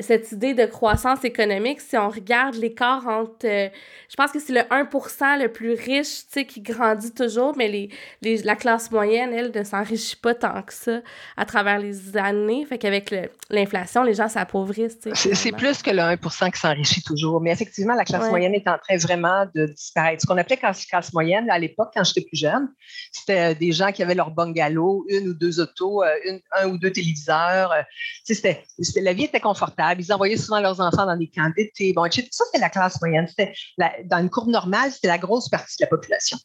cette 0.00 0.32
idée 0.32 0.54
de 0.54 0.66
croissance 0.66 1.24
économique. 1.24 1.80
Si 1.80 1.96
on 1.96 2.08
regarde 2.08 2.56
l'écart 2.56 3.06
entre. 3.06 3.46
je 3.46 4.16
pense 4.16 4.32
que 4.32 4.40
c'est 4.40 4.52
le 4.52 4.63
1% 4.70 5.40
le 5.40 5.48
plus 5.48 5.72
riche, 5.72 6.26
tu 6.26 6.26
sais, 6.30 6.46
qui 6.46 6.60
grandit 6.60 7.12
toujours, 7.12 7.56
mais 7.56 7.68
les, 7.68 7.90
les, 8.22 8.38
la 8.42 8.56
classe 8.56 8.90
moyenne, 8.90 9.32
elle, 9.32 9.52
ne 9.54 9.64
s'enrichit 9.64 10.16
pas 10.16 10.34
tant 10.34 10.62
que 10.62 10.72
ça 10.72 11.00
à 11.36 11.44
travers 11.44 11.78
les 11.78 12.16
années. 12.16 12.64
Fait 12.66 12.78
qu'avec 12.78 13.14
l'inflation, 13.50 14.02
les 14.02 14.14
gens 14.14 14.28
s'appauvrissent. 14.28 14.98
C'est 15.14 15.52
plus 15.52 15.82
que 15.82 15.90
le 15.90 16.00
1 16.00 16.16
qui 16.16 16.60
s'enrichit 16.60 17.02
toujours. 17.02 17.40
Mais 17.40 17.50
effectivement, 17.50 17.94
la 17.94 18.04
classe 18.04 18.28
moyenne 18.30 18.54
est 18.54 18.68
en 18.68 18.78
train 18.78 18.96
vraiment 18.96 19.46
de 19.54 19.66
disparaître. 19.66 20.22
Ce 20.22 20.26
qu'on 20.26 20.36
appelait 20.36 20.56
classe, 20.56 20.86
classe 20.86 21.12
moyenne 21.12 21.50
à 21.50 21.58
l'époque, 21.58 21.90
quand 21.94 22.04
j'étais 22.04 22.22
plus 22.22 22.38
jeune, 22.38 22.68
c'était 23.12 23.54
des 23.54 23.72
gens 23.72 23.92
qui 23.92 24.02
avaient 24.02 24.14
leur 24.14 24.30
bungalow, 24.30 25.04
une 25.08 25.28
ou 25.28 25.34
deux 25.34 25.60
autos, 25.60 26.02
euh, 26.02 26.14
une, 26.24 26.40
un 26.52 26.68
ou 26.68 26.78
deux 26.78 26.90
téléviseurs. 26.90 27.72
Euh, 27.72 27.82
c'était, 28.24 28.64
la 28.96 29.12
vie 29.12 29.24
était 29.24 29.40
confortable. 29.40 30.00
Ils 30.00 30.12
envoyaient 30.12 30.36
souvent 30.36 30.60
leurs 30.60 30.80
enfants 30.80 31.06
dans 31.06 31.16
des 31.16 31.28
camps 31.28 31.50
d'été. 31.56 31.92
Bon, 31.92 32.04
ça, 32.10 32.44
c'était 32.46 32.60
la 32.60 32.70
classe 32.70 33.00
moyenne. 33.00 33.26
C'était 33.28 33.52
dans 34.04 34.18
une 34.18 34.30
courbe 34.30 34.48
normale, 34.54 34.92
c'était 34.92 35.08
la 35.08 35.18
grosse 35.18 35.48
partie 35.48 35.76
de 35.78 35.84
la 35.84 35.88
population. 35.88 36.38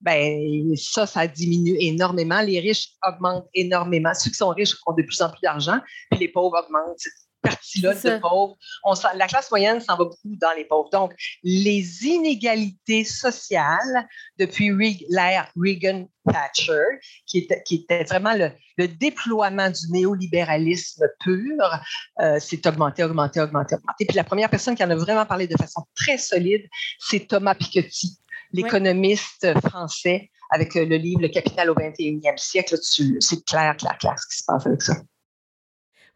Ben, 0.00 0.74
ça, 0.76 1.06
ça 1.06 1.26
diminue 1.26 1.76
énormément. 1.78 2.40
Les 2.40 2.60
riches 2.60 2.92
augmentent 3.06 3.48
énormément. 3.52 4.14
Ceux 4.14 4.30
qui 4.30 4.36
sont 4.36 4.48
riches 4.50 4.76
ont 4.86 4.94
de 4.94 5.02
plus 5.02 5.20
en 5.20 5.28
plus 5.28 5.40
d'argent, 5.42 5.78
puis 6.10 6.20
les 6.20 6.28
pauvres 6.28 6.58
augmentent. 6.58 6.96
Partie-là 7.42 7.94
de 7.94 8.18
pauvres, 8.18 8.56
on, 8.84 8.94
la 9.14 9.26
classe 9.26 9.50
moyenne 9.50 9.80
s'en 9.80 9.96
va 9.96 10.04
beaucoup 10.04 10.36
dans 10.40 10.52
les 10.56 10.64
pauvres. 10.64 10.90
Donc, 10.90 11.14
les 11.42 12.06
inégalités 12.06 13.04
sociales 13.04 14.08
depuis 14.38 14.70
l'ère 15.08 15.50
Reagan-Thatcher, 15.56 17.00
qui 17.26 17.38
était, 17.38 17.62
qui 17.64 17.76
était 17.76 18.04
vraiment 18.04 18.34
le, 18.34 18.50
déploiement 18.88 19.68
du 19.68 19.90
néolibéralisme 19.90 21.06
pur, 21.20 21.80
euh, 22.20 22.38
s'est 22.38 22.66
augmenté, 22.66 23.04
augmenté, 23.04 23.40
augmenté, 23.40 23.74
augmenté. 23.74 24.06
Puis 24.06 24.16
la 24.16 24.24
première 24.24 24.48
personne 24.48 24.74
qui 24.74 24.82
en 24.82 24.90
a 24.90 24.96
vraiment 24.96 25.26
parlé 25.26 25.46
de 25.46 25.56
façon 25.56 25.82
très 25.94 26.16
solide, 26.16 26.66
c'est 26.98 27.26
Thomas 27.28 27.54
Piketty 27.54 28.18
l'économiste 28.52 29.46
français 29.60 30.30
avec 30.50 30.74
le 30.74 30.96
livre 30.96 31.22
Le 31.22 31.28
Capital 31.28 31.70
au 31.70 31.74
21e 31.74 32.36
siècle. 32.36 32.76
C'est 32.80 33.44
clair, 33.44 33.76
clair, 33.76 33.96
clair 33.98 34.18
ce 34.18 34.26
qui 34.28 34.38
se 34.38 34.44
passe 34.46 34.66
avec 34.66 34.82
ça. 34.82 34.94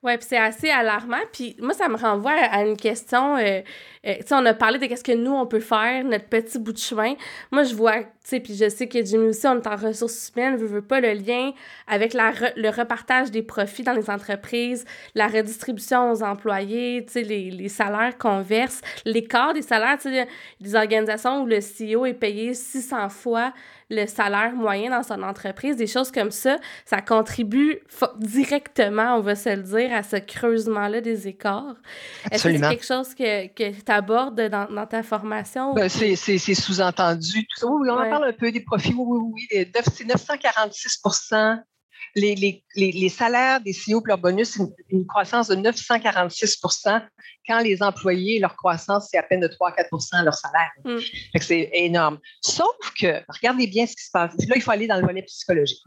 Oui, 0.05 0.19
puis 0.19 0.27
c'est 0.29 0.37
assez 0.37 0.69
alarmant. 0.69 1.23
Puis 1.33 1.57
moi, 1.61 1.73
ça 1.73 1.89
me 1.89 1.97
renvoie 1.97 2.33
à 2.33 2.63
une 2.63 2.77
question. 2.77 3.39
Euh, 3.39 3.63
euh, 4.07 4.15
tu 4.17 4.27
sais, 4.27 4.35
on 4.35 4.45
a 4.45 4.53
parlé 4.53 4.79
de 4.79 4.85
qu'est-ce 4.85 5.03
que 5.03 5.13
nous, 5.13 5.33
on 5.33 5.47
peut 5.47 5.61
faire, 5.61 6.05
notre 6.05 6.27
petit 6.27 6.59
bout 6.59 6.75
de 6.75 6.79
chemin. 6.79 7.15
Moi, 7.51 7.63
je 7.63 7.75
vois, 7.75 8.01
tu 8.01 8.11
sais, 8.23 8.41
puis 8.41 8.55
je 8.55 8.69
sais 8.69 8.87
que 8.87 9.03
Jimmy 9.03 9.29
aussi, 9.29 9.47
on 9.47 9.57
est 9.57 9.67
en 9.67 9.77
ressources 9.77 10.31
humaines, 10.37 10.61
ne 10.61 10.67
veut 10.67 10.83
pas 10.83 11.01
le 11.01 11.15
lien 11.15 11.53
avec 11.87 12.13
le 12.13 12.69
repartage 12.69 13.31
des 13.31 13.43
profits 13.43 13.83
dans 13.83 13.95
les 13.95 14.11
entreprises, 14.11 14.85
la 15.15 15.27
redistribution 15.27 16.13
aux 16.13 16.23
employés, 16.23 17.03
tu 17.07 17.15
sais, 17.15 17.23
les, 17.23 17.51
les 17.51 17.71
salaires 17.71 18.19
qu'on 18.19 18.43
verse, 18.43 18.83
l'écart 19.07 19.55
des 19.55 19.63
salaires, 19.63 19.97
tu 19.97 20.11
sais, 20.11 20.29
des 20.61 20.75
organisations 20.75 21.45
où 21.45 21.47
le 21.47 21.61
CEO 21.61 22.05
est 22.05 22.13
payé 22.13 22.53
600 22.53 23.09
fois 23.09 23.55
le 23.91 24.07
salaire 24.07 24.53
moyen 24.53 24.91
dans 24.91 25.03
son 25.03 25.23
entreprise, 25.23 25.77
des 25.77 25.87
choses 25.87 26.11
comme 26.11 26.31
ça, 26.31 26.59
ça 26.85 27.01
contribue 27.01 27.81
directement, 28.19 29.17
on 29.17 29.21
va 29.21 29.35
se 29.35 29.51
le 29.51 29.63
dire, 29.63 29.93
à 29.93 30.03
ce 30.03 30.17
creusement-là 30.17 31.01
des 31.01 31.29
écarts. 31.29 31.77
Est-ce 32.31 32.45
que 32.45 32.55
c'est 32.55 32.61
quelque 32.61 32.85
chose 32.85 33.15
que, 33.15 33.47
que 33.49 33.71
tu 33.71 33.93
abordes 33.93 34.41
dans, 34.49 34.67
dans, 34.73 34.87
ta 34.87 35.03
formation? 35.03 35.75
Ben, 35.75 35.89
c'est 35.89 36.17
sous-entendu. 36.37 37.47
Oui, 37.63 37.89
on 37.91 37.95
en 37.95 38.09
parle 38.09 38.29
un 38.29 38.33
peu 38.33 38.51
des 38.51 38.61
profits. 38.61 38.95
Oui, 38.97 39.19
oui, 39.21 39.47
oui. 39.53 39.69
C'est 39.93 40.05
946 40.05 41.01
les, 42.15 42.35
les, 42.77 42.93
les, 42.93 43.09
salaires 43.09 43.61
des 43.61 43.73
CEO 43.73 44.01
et 44.01 44.09
leur 44.09 44.19
bonus, 44.19 44.51
c'est 44.51 44.63
une, 44.91 45.07
croissance 45.07 45.49
de 45.49 45.57
946 45.57 46.61
quand 47.47 47.61
les 47.61 47.83
employés, 47.83 48.39
leur 48.39 48.57
croissance, 48.57 49.09
c'est 49.11 49.19
à 49.19 49.23
peine 49.23 49.41
de 49.41 49.49
3-4% 49.49 50.25
leur 50.25 50.35
salaire. 50.35 50.71
Mm. 50.85 50.99
C'est 51.41 51.71
énorme. 51.73 52.19
Sauf 52.41 52.77
que, 52.99 53.23
regardez 53.29 53.67
bien 53.67 53.87
ce 53.87 53.95
qui 53.95 54.05
se 54.05 54.11
passe. 54.11 54.33
Là, 54.49 54.55
il 54.57 54.63
faut 54.63 54.71
aller 54.71 54.87
dans 54.87 54.97
le 54.97 55.07
volet 55.07 55.23
psychologique. 55.23 55.83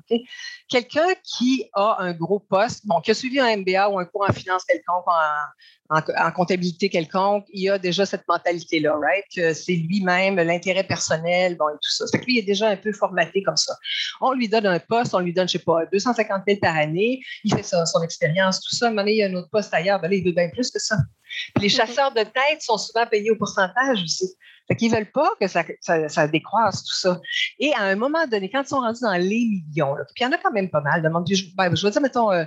Quelqu'un 0.70 1.08
qui 1.24 1.70
a 1.74 1.98
un 2.00 2.14
gros 2.14 2.40
poste, 2.40 2.86
bon, 2.86 3.02
qui 3.02 3.12
a 3.12 3.14
suivi 3.14 3.40
un 3.40 3.58
MBA 3.58 3.90
ou 3.90 4.00
un 4.00 4.06
cours 4.06 4.26
en 4.30 4.34
finance 4.34 4.64
quelconque, 4.66 5.06
en, 5.08 6.00
en, 6.00 6.32
comptabilité 6.32 6.90
quelconque, 6.90 7.46
il 7.54 7.70
a 7.70 7.80
déjà 7.80 8.06
cette 8.06 8.28
mentalité-là, 8.28 8.96
right? 8.96 9.26
Que 9.34 9.54
c'est 9.54 9.76
lui-même, 9.76 10.36
l'intérêt 10.36 10.84
personnel, 10.84 11.56
bon, 11.58 11.70
et 11.70 11.74
tout 11.74 11.92
ça. 11.92 12.06
Fait 12.12 12.20
que 12.20 12.26
lui, 12.26 12.36
il 12.36 12.40
est 12.40 12.46
déjà 12.46 12.70
un 12.70 12.78
peu 12.78 12.92
formaté 12.92 13.42
comme 13.44 13.58
ça. 13.58 13.74
On 14.22 14.34
lui 14.34 14.48
donne 14.50 14.66
un 14.66 14.80
poste, 14.80 15.14
on 15.14 15.20
lui 15.20 15.34
donne, 15.34 15.48
je 15.48 15.54
sais 15.54 15.64
pas, 15.64 15.86
250 15.92 16.44
000 16.48 16.60
par 16.60 16.76
année, 16.76 17.22
il 17.44 17.54
fait 17.56 17.64
son 17.64 18.04
expérience, 18.04 18.60
tout 18.62 18.76
ça. 18.76 18.92
Maintenant, 18.92 19.12
il 19.12 19.18
y 19.18 19.24
a 19.24 19.28
un 19.28 19.34
autre 19.36 19.50
poste 19.50 19.74
ailleurs, 19.74 20.00
ben 20.02 20.10
là, 20.10 20.18
il 20.18 20.26
veut 20.26 20.34
bien 20.34 20.50
plus 20.50 20.70
que 20.70 20.80
ça 20.80 20.98
les 21.62 21.70
chasseurs 21.70 22.12
de 22.12 22.22
tête 22.22 22.62
sont 22.62 22.78
souvent 22.78 23.06
payés 23.06 23.32
au 23.32 23.36
pourcentage 23.36 24.02
aussi. 24.04 24.36
Fait 24.68 24.76
qu'ils 24.76 24.92
veulent 24.92 25.12
pas 25.12 25.30
que 25.40 25.48
ça, 25.48 25.64
ça, 25.82 26.28
décroisse, 26.28 26.84
tout 26.84 26.96
ça. 26.96 27.22
Et 27.60 27.74
à 27.74 27.84
un 27.84 27.96
moment 27.96 28.28
donné, 28.28 28.50
quand 28.50 28.64
ils 28.64 28.68
sont 28.68 28.82
rendus 28.82 29.02
dans 29.02 29.14
les 29.14 29.46
millions, 29.46 29.96
puis 30.14 30.22
il 30.22 30.24
y 30.24 30.26
en 30.26 30.32
a 30.34 30.38
quand 30.38 30.52
même 30.52 30.70
pas 30.70 30.82
mal, 30.82 31.02
de 31.02 31.08
monde, 31.08 31.26
je, 31.32 31.44
ben, 31.56 31.74
je 31.74 31.86
veux 31.86 31.92
dire, 31.92 32.02
mettons, 32.02 32.32
euh, 32.32 32.44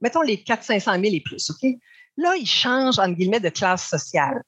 mettons 0.00 0.20
les 0.20 0.36
400-500 0.36 1.00
000 1.00 1.14
et 1.14 1.20
plus, 1.20 1.50
OK? 1.50 1.70
Là, 2.18 2.36
ils 2.36 2.46
changent, 2.46 2.98
entre 2.98 3.14
guillemets, 3.14 3.40
de 3.40 3.48
classe 3.48 3.88
sociale. 3.88 4.42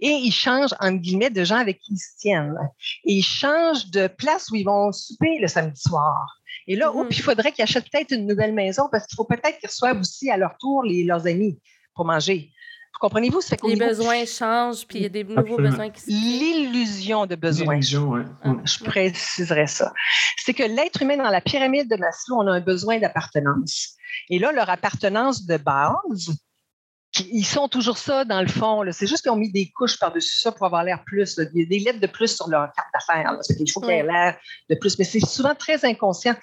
Et 0.00 0.10
ils 0.10 0.32
changent, 0.32 0.74
entre 0.80 0.98
guillemets, 0.98 1.30
de 1.30 1.44
gens 1.44 1.56
avec 1.56 1.80
qui 1.80 1.94
ils 1.94 1.98
se 1.98 2.16
tiennent. 2.18 2.56
Et 3.04 3.14
ils 3.14 3.24
changent 3.24 3.90
de 3.90 4.06
place 4.06 4.48
où 4.50 4.56
ils 4.56 4.64
vont 4.64 4.92
souper 4.92 5.38
le 5.40 5.48
samedi 5.48 5.80
soir. 5.80 6.40
Et 6.66 6.76
là, 6.76 6.90
mm-hmm. 6.90 7.06
il 7.10 7.22
faudrait 7.22 7.52
qu'ils 7.52 7.62
achètent 7.62 7.90
peut-être 7.90 8.12
une 8.12 8.26
nouvelle 8.26 8.52
maison 8.52 8.88
parce 8.90 9.06
qu'il 9.06 9.16
faut 9.16 9.24
peut-être 9.24 9.58
qu'ils 9.58 9.68
reçoivent 9.68 10.00
aussi 10.00 10.30
à 10.30 10.36
leur 10.36 10.56
tour 10.58 10.82
les, 10.82 11.04
leurs 11.04 11.26
amis 11.26 11.58
pour 11.94 12.04
manger. 12.04 12.52
Comprenez-vous? 13.00 13.40
Les 13.64 13.76
besoins 13.76 14.24
changent, 14.24 14.86
puis 14.86 14.98
il 14.98 15.02
y 15.02 15.06
a 15.06 15.10
des 15.10 15.24
nouveaux 15.24 15.58
besoins 15.58 15.90
qui 15.90 16.10
L'illusion 16.10 17.26
de 17.26 17.34
besoin. 17.34 17.78
Ah, 18.42 18.54
je 18.64 18.84
préciserai 18.84 19.66
ça. 19.66 19.92
C'est 20.38 20.54
que 20.54 20.62
l'être 20.62 21.02
humain, 21.02 21.16
dans 21.16 21.30
la 21.30 21.40
pyramide 21.40 21.90
de 21.90 21.96
Maslow, 21.96 22.36
on 22.36 22.46
a 22.46 22.52
un 22.52 22.60
besoin 22.60 22.98
d'appartenance. 22.98 23.94
Et 24.30 24.38
là, 24.38 24.52
leur 24.52 24.70
appartenance 24.70 25.44
de 25.44 25.56
base, 25.56 26.30
ils 27.30 27.44
sont 27.44 27.68
toujours 27.68 27.98
ça 27.98 28.24
dans 28.24 28.40
le 28.40 28.48
fond. 28.48 28.82
C'est 28.92 29.06
juste 29.06 29.22
qu'ils 29.22 29.32
ont 29.32 29.36
mis 29.36 29.52
des 29.52 29.70
couches 29.74 29.98
par-dessus 29.98 30.40
ça 30.40 30.52
pour 30.52 30.66
avoir 30.66 30.84
l'air 30.84 31.02
plus. 31.04 31.38
Il 31.54 31.62
y 31.62 31.64
a 31.64 31.66
des 31.66 31.78
lettres 31.78 32.00
de 32.00 32.06
plus 32.06 32.34
sur 32.34 32.48
leur 32.48 32.72
carte 32.72 32.88
d'affaires. 32.92 33.38
Il 33.58 33.70
faut 33.70 33.80
qu'il 33.80 33.90
y 33.90 33.92
ait 33.94 34.02
l'air 34.02 34.38
de 34.70 34.74
plus. 34.76 34.98
Mais 34.98 35.04
c'est 35.04 35.24
souvent 35.24 35.54
très 35.54 35.84
inconscient. 35.84 36.34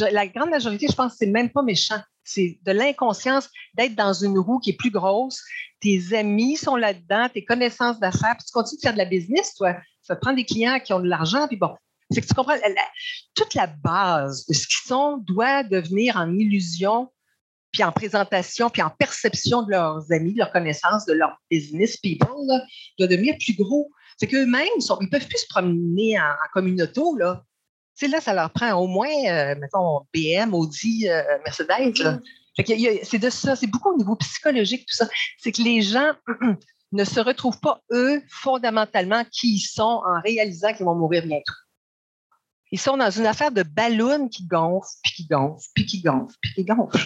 la 0.00 0.26
grande 0.26 0.50
majorité, 0.50 0.86
je 0.88 0.94
pense, 0.94 1.14
c'est 1.18 1.26
même 1.26 1.50
pas 1.50 1.62
méchant. 1.62 2.00
C'est 2.24 2.58
de 2.62 2.72
l'inconscience 2.72 3.50
d'être 3.74 3.94
dans 3.94 4.12
une 4.12 4.38
roue 4.38 4.58
qui 4.58 4.70
est 4.70 4.76
plus 4.76 4.90
grosse. 4.90 5.42
Tes 5.80 6.14
amis 6.16 6.56
sont 6.56 6.76
là-dedans, 6.76 7.28
tes 7.28 7.44
connaissances 7.44 8.00
d'affaires, 8.00 8.36
puis 8.38 8.46
tu 8.46 8.52
continues 8.52 8.78
de 8.78 8.82
faire 8.82 8.92
de 8.94 8.98
la 8.98 9.04
business, 9.04 9.54
toi. 9.54 9.76
Ça 10.02 10.16
te 10.16 10.20
prend 10.20 10.32
des 10.32 10.44
clients 10.44 10.80
qui 10.80 10.92
ont 10.92 11.00
de 11.00 11.08
l'argent, 11.08 11.46
puis 11.46 11.56
bon. 11.56 11.74
C'est 12.10 12.20
que 12.20 12.26
tu 12.26 12.34
comprends, 12.34 12.56
toute 13.34 13.54
la 13.54 13.66
base 13.66 14.46
de 14.46 14.54
ce 14.54 14.66
qu'ils 14.66 14.86
sont 14.86 15.18
doit 15.18 15.62
devenir 15.64 16.16
en 16.16 16.32
illusion, 16.34 17.10
puis 17.72 17.82
en 17.82 17.92
présentation, 17.92 18.70
puis 18.70 18.82
en 18.82 18.90
perception 18.90 19.62
de 19.62 19.72
leurs 19.72 20.12
amis, 20.12 20.32
de 20.32 20.38
leurs 20.38 20.52
connaissances, 20.52 21.06
de 21.06 21.12
leur 21.12 21.36
business 21.50 21.96
people, 21.96 22.28
doit 22.98 23.08
devenir 23.08 23.34
plus 23.38 23.54
gros. 23.54 23.90
C'est 24.16 24.28
qu'eux-mêmes, 24.28 24.68
ils 24.76 25.04
ne 25.04 25.08
peuvent 25.08 25.26
plus 25.26 25.38
se 25.38 25.46
promener 25.48 26.18
en, 26.18 26.34
communauté, 26.52 27.00
sais, 27.94 28.08
là, 28.08 28.20
ça 28.20 28.34
leur 28.34 28.50
prend 28.50 28.72
au 28.72 28.86
moins, 28.86 29.08
euh, 29.08 29.54
mettons, 29.60 30.00
BM, 30.12 30.54
Audi, 30.54 31.08
euh, 31.08 31.22
Mercedes. 31.44 32.20
C'est 32.56 33.18
de 33.18 33.30
ça, 33.30 33.56
c'est 33.56 33.66
beaucoup 33.66 33.92
au 33.92 33.96
niveau 33.96 34.16
psychologique, 34.16 34.86
tout 34.86 34.96
ça. 34.96 35.08
C'est 35.38 35.52
que 35.52 35.62
les 35.62 35.82
gens 35.82 36.12
ne 36.92 37.04
se 37.04 37.20
retrouvent 37.20 37.60
pas, 37.60 37.80
eux, 37.92 38.22
fondamentalement, 38.28 39.24
qui 39.30 39.56
ils 39.56 39.60
sont 39.60 40.02
en 40.06 40.20
réalisant 40.22 40.72
qu'ils 40.72 40.86
vont 40.86 40.94
mourir 40.94 41.26
bientôt. 41.26 41.52
Ils 42.70 42.80
sont 42.80 42.96
dans 42.96 43.10
une 43.10 43.26
affaire 43.26 43.52
de 43.52 43.62
ballon 43.62 44.28
qui 44.28 44.46
gonfle, 44.46 44.88
puis 45.02 45.12
qui 45.12 45.26
gonfle, 45.26 45.68
puis 45.74 45.86
qui 45.86 46.02
gonfle, 46.02 46.34
puis 46.40 46.54
qui 46.54 46.64
gonfle. 46.64 46.98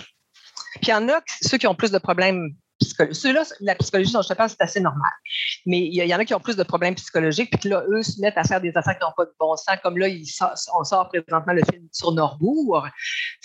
Puis 0.80 0.86
il 0.86 0.90
y 0.90 0.94
en 0.94 1.08
a, 1.08 1.20
ceux 1.42 1.58
qui 1.58 1.66
ont 1.66 1.74
plus 1.74 1.90
de 1.90 1.98
problèmes 1.98 2.54
Ceux-là, 2.80 3.42
la 3.60 3.74
psychologie 3.74 4.12
dont 4.12 4.22
je 4.22 4.28
te 4.28 4.34
parle, 4.34 4.50
c'est 4.50 4.60
assez 4.60 4.80
normal. 4.80 5.10
Mais 5.66 5.78
il 5.80 5.94
y, 5.94 6.14
en 6.14 6.18
a 6.18 6.24
qui 6.24 6.34
ont 6.34 6.40
plus 6.40 6.56
de 6.56 6.62
problèmes 6.62 6.94
psychologiques, 6.94 7.50
puis 7.58 7.68
là, 7.68 7.84
eux 7.88 8.02
se 8.02 8.20
mettent 8.20 8.38
à 8.38 8.44
faire 8.44 8.60
des 8.60 8.76
affaires 8.76 8.98
qui 8.98 9.04
n'ont 9.04 9.12
pas 9.16 9.24
de 9.24 9.34
bon 9.38 9.56
sens. 9.56 9.76
Comme 9.82 9.98
là, 9.98 10.06
on 10.74 10.84
sort 10.84 11.08
présentement 11.08 11.52
le 11.52 11.62
film 11.70 11.86
sur 11.92 12.12
Norbourg. 12.12 12.86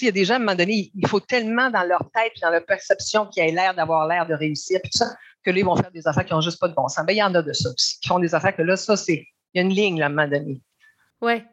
Il 0.02 0.06
y 0.06 0.08
a 0.08 0.12
des 0.12 0.26
gens, 0.26 0.36
à 0.36 0.38
un 0.38 0.40
moment 0.40 0.56
donné, 0.56 0.92
il 0.94 1.08
faut 1.08 1.20
tellement 1.20 1.70
dans 1.70 1.84
leur 1.84 2.10
tête, 2.14 2.34
dans 2.42 2.50
leur 2.50 2.66
perception, 2.66 3.26
qu'ils 3.28 3.44
aient 3.44 3.52
l'air 3.52 3.74
d'avoir 3.74 4.08
l'air 4.08 4.28
de 4.28 4.34
réussir, 4.34 4.80
puis 4.82 4.92
tout 4.92 5.00
ça, 5.00 5.16
que 5.44 5.52
là, 5.52 5.58
ils 5.58 5.66
vont 5.66 5.76
faire 5.76 5.92
des 5.92 6.08
affaires 6.08 6.26
qui 6.26 6.34
n'ont 6.34 6.42
juste 6.42 6.60
pas 6.60 6.68
de 6.68 6.74
bon 6.74 6.88
sens. 6.88 7.06
Ben, 7.06 7.14
il 7.14 7.18
y 7.18 7.24
en 7.24 7.34
a 7.36 7.42
de 7.42 7.54
ça 7.54 7.70
qui 7.76 8.08
font 8.08 8.20
des 8.20 8.34
affaires 8.34 8.56
que 8.56 8.62
là, 8.62 8.78
ça, 8.78 8.96
c'est. 8.96 9.26
Il 9.54 9.60
y 9.60 9.64
a 9.64 9.64
une 9.64 9.74
ligne, 9.74 10.00
là, 10.00 10.06
à 10.06 10.10
un 10.10 10.12
moment 10.12 10.28
donné. 10.28 10.62
Oui. 11.22 11.44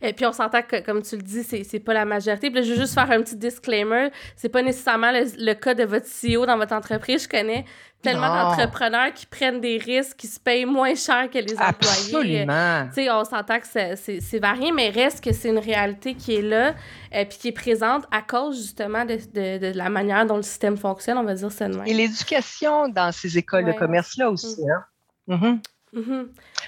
Et 0.00 0.12
puis 0.12 0.26
on 0.26 0.32
s'entend 0.32 0.62
que, 0.62 0.80
comme 0.80 1.02
tu 1.02 1.16
le 1.16 1.22
dis, 1.22 1.42
c'est, 1.42 1.64
c'est 1.64 1.80
pas 1.80 1.94
la 1.94 2.04
majorité. 2.04 2.50
Puis 2.50 2.60
là, 2.60 2.66
je 2.66 2.72
veux 2.72 2.80
juste 2.80 2.94
faire 2.94 3.10
un 3.10 3.22
petit 3.22 3.36
disclaimer. 3.36 4.10
C'est 4.36 4.48
pas 4.48 4.62
nécessairement 4.62 5.10
le, 5.12 5.54
cas 5.54 5.74
de 5.74 5.84
votre 5.84 6.06
CEO 6.06 6.46
dans 6.46 6.56
votre 6.56 6.74
entreprise. 6.74 7.24
Je 7.24 7.28
connais 7.28 7.64
tellement 8.02 8.28
d'entrepreneurs 8.28 9.12
qui 9.12 9.26
prennent 9.26 9.60
des 9.60 9.76
risques, 9.76 10.16
qui 10.16 10.28
se 10.28 10.38
payent 10.38 10.64
moins 10.64 10.94
cher 10.94 11.28
que 11.30 11.38
les 11.38 11.54
employés. 11.54 12.42
Absolument. 12.42 12.86
Tu 12.88 12.94
sais, 12.94 13.10
on 13.10 13.24
s'entend 13.24 13.58
que 13.58 13.66
c'est, 13.66 13.96
c'est, 13.96 14.38
varié, 14.38 14.70
mais 14.70 14.90
reste 14.90 15.22
que 15.22 15.32
c'est 15.32 15.48
une 15.48 15.58
réalité 15.58 16.14
qui 16.14 16.36
est 16.36 16.42
là 16.42 16.74
et 17.10 17.22
euh, 17.22 17.24
puis 17.24 17.38
qui 17.38 17.48
est 17.48 17.52
présente 17.52 18.04
à 18.12 18.22
cause 18.22 18.56
justement 18.56 19.04
de, 19.04 19.16
de, 19.16 19.58
de, 19.58 19.76
la 19.76 19.88
manière 19.88 20.26
dont 20.26 20.36
le 20.36 20.42
système 20.42 20.76
fonctionne, 20.76 21.18
on 21.18 21.24
va 21.24 21.34
dire 21.34 21.48
même. 21.60 21.82
Et 21.86 21.94
l'éducation 21.94 22.88
dans 22.88 23.10
ces 23.10 23.36
écoles 23.36 23.64
de 23.64 23.72
commerce-là 23.72 24.30
aussi. 24.30 24.62
Mm. 24.62 24.70
Hein? 24.70 24.84
Mm-hmm. 25.28 25.60
Mm-hmm. 25.94 26.26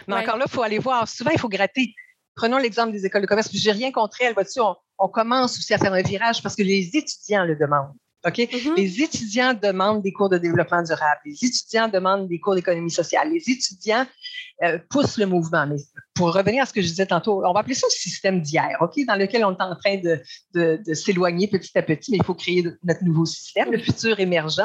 Mais 0.08 0.14
encore 0.14 0.36
là, 0.36 0.44
il 0.46 0.50
faut 0.52 0.62
aller 0.62 0.78
voir. 0.78 1.06
Souvent, 1.06 1.30
il 1.32 1.38
faut 1.38 1.48
gratter. 1.48 1.94
Prenons 2.40 2.56
l'exemple 2.56 2.90
des 2.90 3.04
écoles 3.04 3.20
de 3.20 3.26
commerce. 3.26 3.50
Je 3.52 3.68
n'ai 3.68 3.72
rien 3.72 3.92
contre 3.92 4.16
elles. 4.22 4.34
On, 4.56 4.74
on 4.98 5.08
commence 5.08 5.58
aussi 5.58 5.74
à 5.74 5.78
faire 5.78 5.92
un 5.92 6.00
virage 6.00 6.42
parce 6.42 6.56
que 6.56 6.62
les 6.62 6.96
étudiants 6.96 7.44
le 7.44 7.54
demandent. 7.54 7.92
OK? 8.26 8.38
Mm-hmm. 8.38 8.76
Les 8.78 9.02
étudiants 9.02 9.52
demandent 9.52 10.02
des 10.02 10.14
cours 10.14 10.30
de 10.30 10.38
développement 10.38 10.82
durable. 10.82 11.20
Les 11.26 11.44
étudiants 11.44 11.88
demandent 11.88 12.28
des 12.28 12.40
cours 12.40 12.54
d'économie 12.54 12.90
sociale. 12.90 13.30
Les 13.30 13.42
étudiants 13.46 14.06
euh, 14.62 14.78
poussent 14.88 15.18
le 15.18 15.26
mouvement. 15.26 15.66
Mais 15.66 15.76
pour 16.14 16.32
revenir 16.32 16.62
à 16.62 16.66
ce 16.66 16.72
que 16.72 16.80
je 16.80 16.86
disais 16.86 17.04
tantôt, 17.04 17.44
on 17.44 17.52
va 17.52 17.60
appeler 17.60 17.74
ça 17.74 17.86
le 17.86 17.94
système 17.94 18.40
d'hier, 18.40 18.74
OK? 18.80 18.94
Dans 19.06 19.16
lequel 19.16 19.44
on 19.44 19.52
est 19.52 19.62
en 19.62 19.76
train 19.76 19.98
de, 19.98 20.18
de, 20.54 20.94
s'éloigner 20.94 21.46
petit 21.46 21.76
à 21.76 21.82
petit, 21.82 22.10
mais 22.10 22.16
il 22.16 22.24
faut 22.24 22.34
créer 22.34 22.64
notre 22.82 23.04
nouveau 23.04 23.26
système, 23.26 23.70
le 23.70 23.78
futur 23.78 24.18
émergent. 24.18 24.62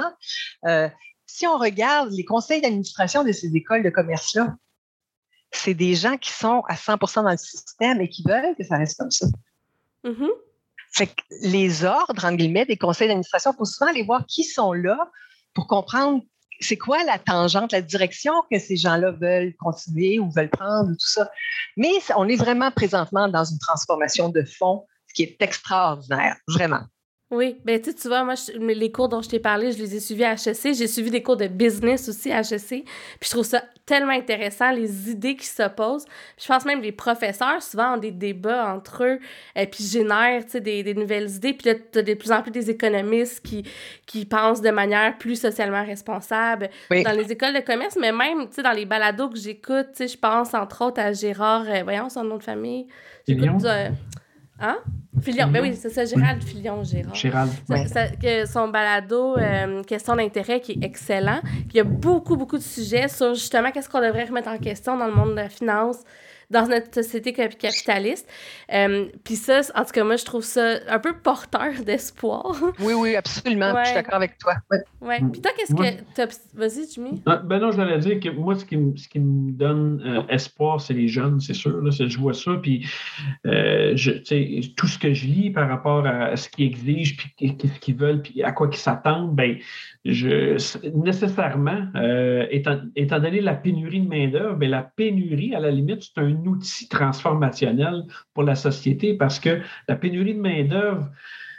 Euh, 0.66 0.88
si 1.26 1.46
on 1.46 1.58
regarde 1.58 2.10
les 2.14 2.24
conseils 2.24 2.62
d'administration 2.62 3.26
de 3.26 3.34
ces 3.34 3.54
écoles 3.54 3.84
de 3.84 3.90
commerce-là, 3.90 4.56
c'est 5.58 5.74
des 5.74 5.96
gens 5.96 6.18
qui 6.18 6.32
sont 6.32 6.64
à 6.68 6.76
100% 6.76 7.24
dans 7.24 7.32
le 7.32 7.38
système 7.38 8.02
et 8.02 8.10
qui 8.10 8.24
veulent 8.28 8.56
que 8.58 8.64
ça 8.64 8.78
reste 8.78 8.98
comme 9.00 9.12
ça. 9.12 9.28
Mm-hmm. 10.04 10.30
Fait 10.94 11.08
que 11.08 11.22
les 11.42 11.84
ordres, 11.84 12.24
en 12.24 12.34
guillemets, 12.34 12.66
des 12.66 12.78
conseils 12.78 13.08
d'administration, 13.08 13.52
il 13.54 13.58
faut 13.58 13.66
souvent 13.66 13.90
aller 13.90 14.04
voir 14.04 14.26
qui 14.28 14.44
sont 14.44 14.74
là 14.74 14.98
pour 15.54 15.68
comprendre 15.68 16.24
c'est 16.62 16.78
quoi 16.78 17.04
la 17.04 17.20
tangente, 17.20 17.72
la 17.72 17.82
direction 17.82 18.34
que 18.50 18.60
ces 18.60 18.78
gens-là 18.78 19.12
veulent 19.12 19.54
continuer 19.60 20.20
ou 20.20 20.30
veulent 20.32 20.50
prendre, 20.50 20.90
tout 20.92 21.08
ça. 21.08 21.30
Mais 21.76 21.92
on 22.16 22.28
est 22.30 22.36
vraiment 22.36 22.72
présentement 22.72 23.28
dans 23.28 23.44
une 23.44 23.60
transformation 23.60 24.30
de 24.30 24.44
fond, 24.44 24.86
ce 25.08 25.14
qui 25.14 25.24
est 25.24 25.42
extraordinaire, 25.42 26.38
vraiment. 26.48 26.84
Oui, 27.32 27.58
ben 27.66 27.82
tu 27.82 28.08
vois, 28.08 28.24
moi, 28.24 28.36
les 28.60 28.92
cours 28.92 29.10
dont 29.10 29.20
je 29.20 29.30
t'ai 29.30 29.40
parlé, 29.40 29.72
je 29.72 29.80
les 29.80 29.96
ai 29.96 30.00
suivis 30.00 30.26
à 30.26 30.34
HEC. 30.34 30.76
J'ai 30.76 30.86
suivi 30.86 31.10
des 31.10 31.24
cours 31.24 31.38
de 31.38 31.48
business 31.48 32.08
aussi 32.08 32.32
à 32.32 32.42
HEC. 32.42 32.68
Puis 32.70 32.86
je 33.24 33.30
trouve 33.32 33.46
ça 33.46 33.64
tellement 33.88 34.12
intéressant, 34.14 34.72
les 34.72 35.10
idées 35.10 35.36
qui 35.36 35.48
s'opposent. 35.48 36.06
Je 36.40 36.46
pense 36.48 36.66
même 36.66 36.80
que 36.80 36.86
les 36.86 36.92
professeurs, 36.92 37.64
souvent, 37.64 37.96
ont 37.96 37.98
des 37.98 38.12
débats 38.12 38.72
entre 38.72 39.04
eux, 39.04 39.20
et 39.56 39.64
euh, 39.64 39.66
puis 39.66 39.84
génèrent, 39.84 40.46
tu 40.46 40.52
sais, 40.52 40.62
des, 40.62 40.84
des, 40.84 40.94
nouvelles 40.94 41.30
idées. 41.32 41.54
Puis 41.54 41.72
là, 41.72 41.76
tu 41.92 41.98
as 41.98 42.04
de 42.04 42.14
plus 42.14 42.32
en 42.32 42.44
plus 42.44 42.52
des 42.52 42.70
économistes 42.70 43.44
qui, 43.44 43.64
qui 44.06 44.26
pensent 44.26 44.62
de 44.62 44.70
manière 44.72 45.18
plus 45.18 45.40
socialement 45.40 45.84
responsable 45.84 46.70
dans 46.92 47.18
les 47.18 47.32
écoles 47.32 47.56
de 47.56 47.62
commerce, 47.62 47.98
mais 48.00 48.12
même, 48.12 48.48
tu 48.50 48.56
sais, 48.56 48.64
dans 48.64 48.72
les 48.72 48.86
balados 48.86 49.30
que 49.30 49.38
j'écoute, 49.38 49.88
tu 49.96 50.06
sais, 50.06 50.08
je 50.08 50.18
pense 50.18 50.54
entre 50.54 50.86
autres 50.86 51.02
à 51.02 51.12
Gérard, 51.12 51.66
euh, 51.68 51.82
voyons 51.84 52.10
son 52.10 52.24
nom 52.24 52.38
de 52.38 52.44
famille. 52.44 52.86
J'écoute... 53.28 53.66
Hein? 54.60 54.78
Filion, 55.22 55.48
ben 55.48 55.62
oui, 55.62 55.76
c'est 55.76 55.90
ça, 55.90 56.06
Gérald 56.06 56.44
Filion, 56.44 56.84
Gérard. 56.84 57.16
Gérald. 57.16 57.52
son 58.48 58.68
balado 58.70 59.38
euh, 59.38 59.84
Question 59.84 60.16
d'intérêt 60.16 60.62
qui 60.62 60.74
est 60.74 60.84
excellent. 60.84 61.42
il 61.70 61.76
y 61.76 61.80
a 61.80 61.84
beaucoup, 61.84 62.38
beaucoup 62.38 62.58
de 62.58 62.64
sujets 62.64 63.08
sur 63.08 63.34
justement 63.34 63.72
qu'est-ce 63.72 63.90
qu'on 63.90 64.02
devrait 64.02 64.26
remettre 64.26 64.50
en 64.50 64.58
question 64.58 64.98
dans 64.98 65.08
le 65.08 65.14
monde 65.14 65.32
de 65.32 65.36
la 65.36 65.50
finance, 65.50 65.98
dans 66.50 66.68
notre 66.68 66.94
société 66.94 67.34
capitaliste. 67.34 68.28
Euh, 68.74 69.06
puis 69.24 69.36
ça, 69.36 69.62
en 69.76 69.84
tout 69.84 69.92
cas, 69.92 70.04
moi, 70.04 70.16
je 70.16 70.26
trouve 70.26 70.44
ça 70.44 70.76
un 70.88 71.00
peu 71.00 71.14
porteur 71.18 71.74
d'espoir. 71.86 72.56
Oui, 72.80 72.94
oui, 72.94 73.16
absolument. 73.16 73.74
Je 73.80 73.86
suis 73.86 73.96
d'accord 73.96 74.16
avec 74.16 74.38
toi. 74.38 74.56
Ouais. 75.02 75.20
Puis 75.32 75.42
toi, 75.42 75.52
qu'est-ce 75.58 75.74
que. 75.74 76.58
Vas-y, 76.58 76.88
Jimmy. 76.94 77.22
Ah, 77.26 77.38
ben 77.38 77.60
non, 77.60 77.72
je 77.72 77.78
voulais 77.78 77.98
dire 78.00 78.20
que 78.20 78.30
moi, 78.30 78.56
ce 78.56 78.66
qui, 78.66 78.78
me, 78.78 78.96
ce 78.96 79.08
qui 79.08 79.20
me 79.20 79.52
donne 79.52 80.02
euh, 80.06 80.34
espoir, 80.34 80.82
c'est 80.82 80.94
les 80.94 81.08
jeunes, 81.08 81.40
c'est 81.40 81.54
sûr. 81.54 81.82
Là, 81.82 81.92
je 81.92 82.18
vois 82.18 82.34
ça. 82.34 82.52
Puis 82.62 82.88
euh, 83.46 83.94
je, 83.96 84.12
tout 84.76 84.88
ce 84.88 84.98
que 84.98 85.14
je 85.14 85.28
lis 85.28 85.50
par 85.52 85.70
rapport 85.70 86.06
à 86.06 86.36
ce 86.36 86.50
qu'ils 86.50 86.68
exigent, 86.68 87.16
puis 87.18 87.34
ce 87.40 87.80
qu'ils 87.80 87.96
veulent, 87.96 88.22
puis 88.22 88.44
à 88.44 88.52
quoi 88.52 88.70
ils 88.72 88.78
s'attendent, 88.78 89.36
ben, 89.36 89.58
je, 90.06 90.56
nécessairement, 90.96 91.88
euh, 91.96 92.46
étant, 92.52 92.80
étant, 92.96 93.20
donné 93.20 93.42
la 93.42 93.56
pénurie 93.56 94.02
de 94.02 94.08
main-d'œuvre, 94.08 94.64
la 94.64 94.84
pénurie, 94.84 95.56
à 95.56 95.60
la 95.60 95.72
limite, 95.72 96.04
c'est 96.04 96.22
un 96.22 96.46
outil 96.46 96.88
transformationnel 96.88 98.04
pour 98.34 98.44
la 98.44 98.54
société 98.54 99.16
parce 99.16 99.40
que 99.40 99.62
la 99.88 99.96
pénurie 99.96 100.36
de 100.36 100.42
main-d'œuvre, 100.42 101.10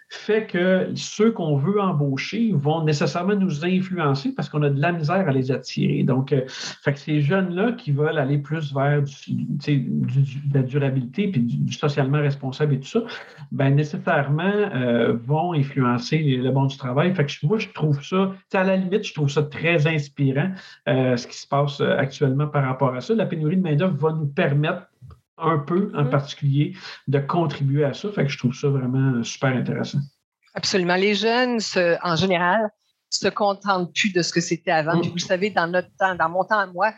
fait 0.09 0.47
que 0.47 0.93
ceux 0.95 1.33
qu'on 1.33 1.57
veut 1.57 1.81
embaucher 1.81 2.53
vont 2.55 2.85
nécessairement 2.85 3.35
nous 3.35 3.65
influencer 3.65 4.33
parce 4.33 4.49
qu'on 4.49 4.63
a 4.63 4.71
de 4.71 4.81
la 4.81 4.93
misère 4.93 5.29
à 5.29 5.33
les 5.33 5.51
attirer. 5.51 6.05
Donc, 6.05 6.33
euh, 6.33 6.43
fait 6.47 6.93
que 6.93 6.99
ces 6.99 7.21
jeunes-là 7.21 7.73
qui 7.73 7.91
veulent 7.91 8.19
aller 8.19 8.39
plus 8.39 8.73
vers 8.73 9.03
du, 9.03 9.35
de 9.35 10.55
la 10.55 10.63
durabilité 10.63 11.29
puis 11.29 11.41
du, 11.41 11.73
socialement 11.73 12.19
responsable 12.19 12.75
et 12.75 12.81
tout 12.81 12.89
ça, 12.89 13.01
ben 13.51 13.75
nécessairement 13.75 14.45
euh, 14.45 15.15
vont 15.25 15.53
influencer 15.55 16.19
le 16.19 16.53
monde 16.53 16.69
du 16.69 16.77
travail. 16.77 17.13
Fait 17.15 17.27
que 17.27 17.33
moi, 17.45 17.59
je 17.59 17.69
trouve 17.69 18.03
ça, 18.03 18.33
à 18.53 18.65
la 18.65 18.77
limite, 18.77 19.05
je 19.05 19.15
trouve 19.15 19.29
ça 19.29 19.43
très 19.43 19.89
inspirant 19.89 20.51
euh, 20.89 21.17
ce 21.17 21.27
qui 21.27 21.37
se 21.37 21.49
passe 21.49 21.81
actuellement 21.81 22.47
par 22.47 22.65
rapport 22.65 22.95
à 22.95 23.01
ça. 23.01 23.15
La 23.15 23.27
pénurie 23.27 23.57
de 23.57 23.63
main-d'œuvre 23.63 23.97
va 23.97 24.13
nous 24.13 24.27
permettre 24.27 24.87
un 25.39 25.59
peu 25.59 25.91
en 25.95 26.05
mm-hmm. 26.05 26.11
particulier 26.11 26.77
de 27.09 27.19
contribuer 27.19 27.85
à 27.85 27.95
ça. 27.95 28.11
Fait 28.13 28.25
que 28.25 28.31
je 28.31 28.39
trouve 28.39 28.55
ça 28.55 28.69
vraiment 28.69 29.23
super 29.23 29.51
intéressant. 29.51 30.01
Absolument. 30.55 30.97
Les 30.97 31.15
jeunes, 31.15 31.59
en 32.03 32.17
général, 32.17 32.71
se 33.11 33.29
contentent 33.29 33.93
plus 33.95 34.13
de 34.13 34.23
ce 34.23 34.33
que 34.33 34.41
c'était 34.41 34.71
avant. 34.71 35.01
Puis 35.01 35.11
vous 35.11 35.19
savez, 35.19 35.51
dans 35.51 35.67
notre 35.67 35.89
temps, 35.99 36.15
dans 36.15 36.29
mon 36.29 36.45
temps 36.45 36.59
à 36.59 36.67
moi, 36.67 36.93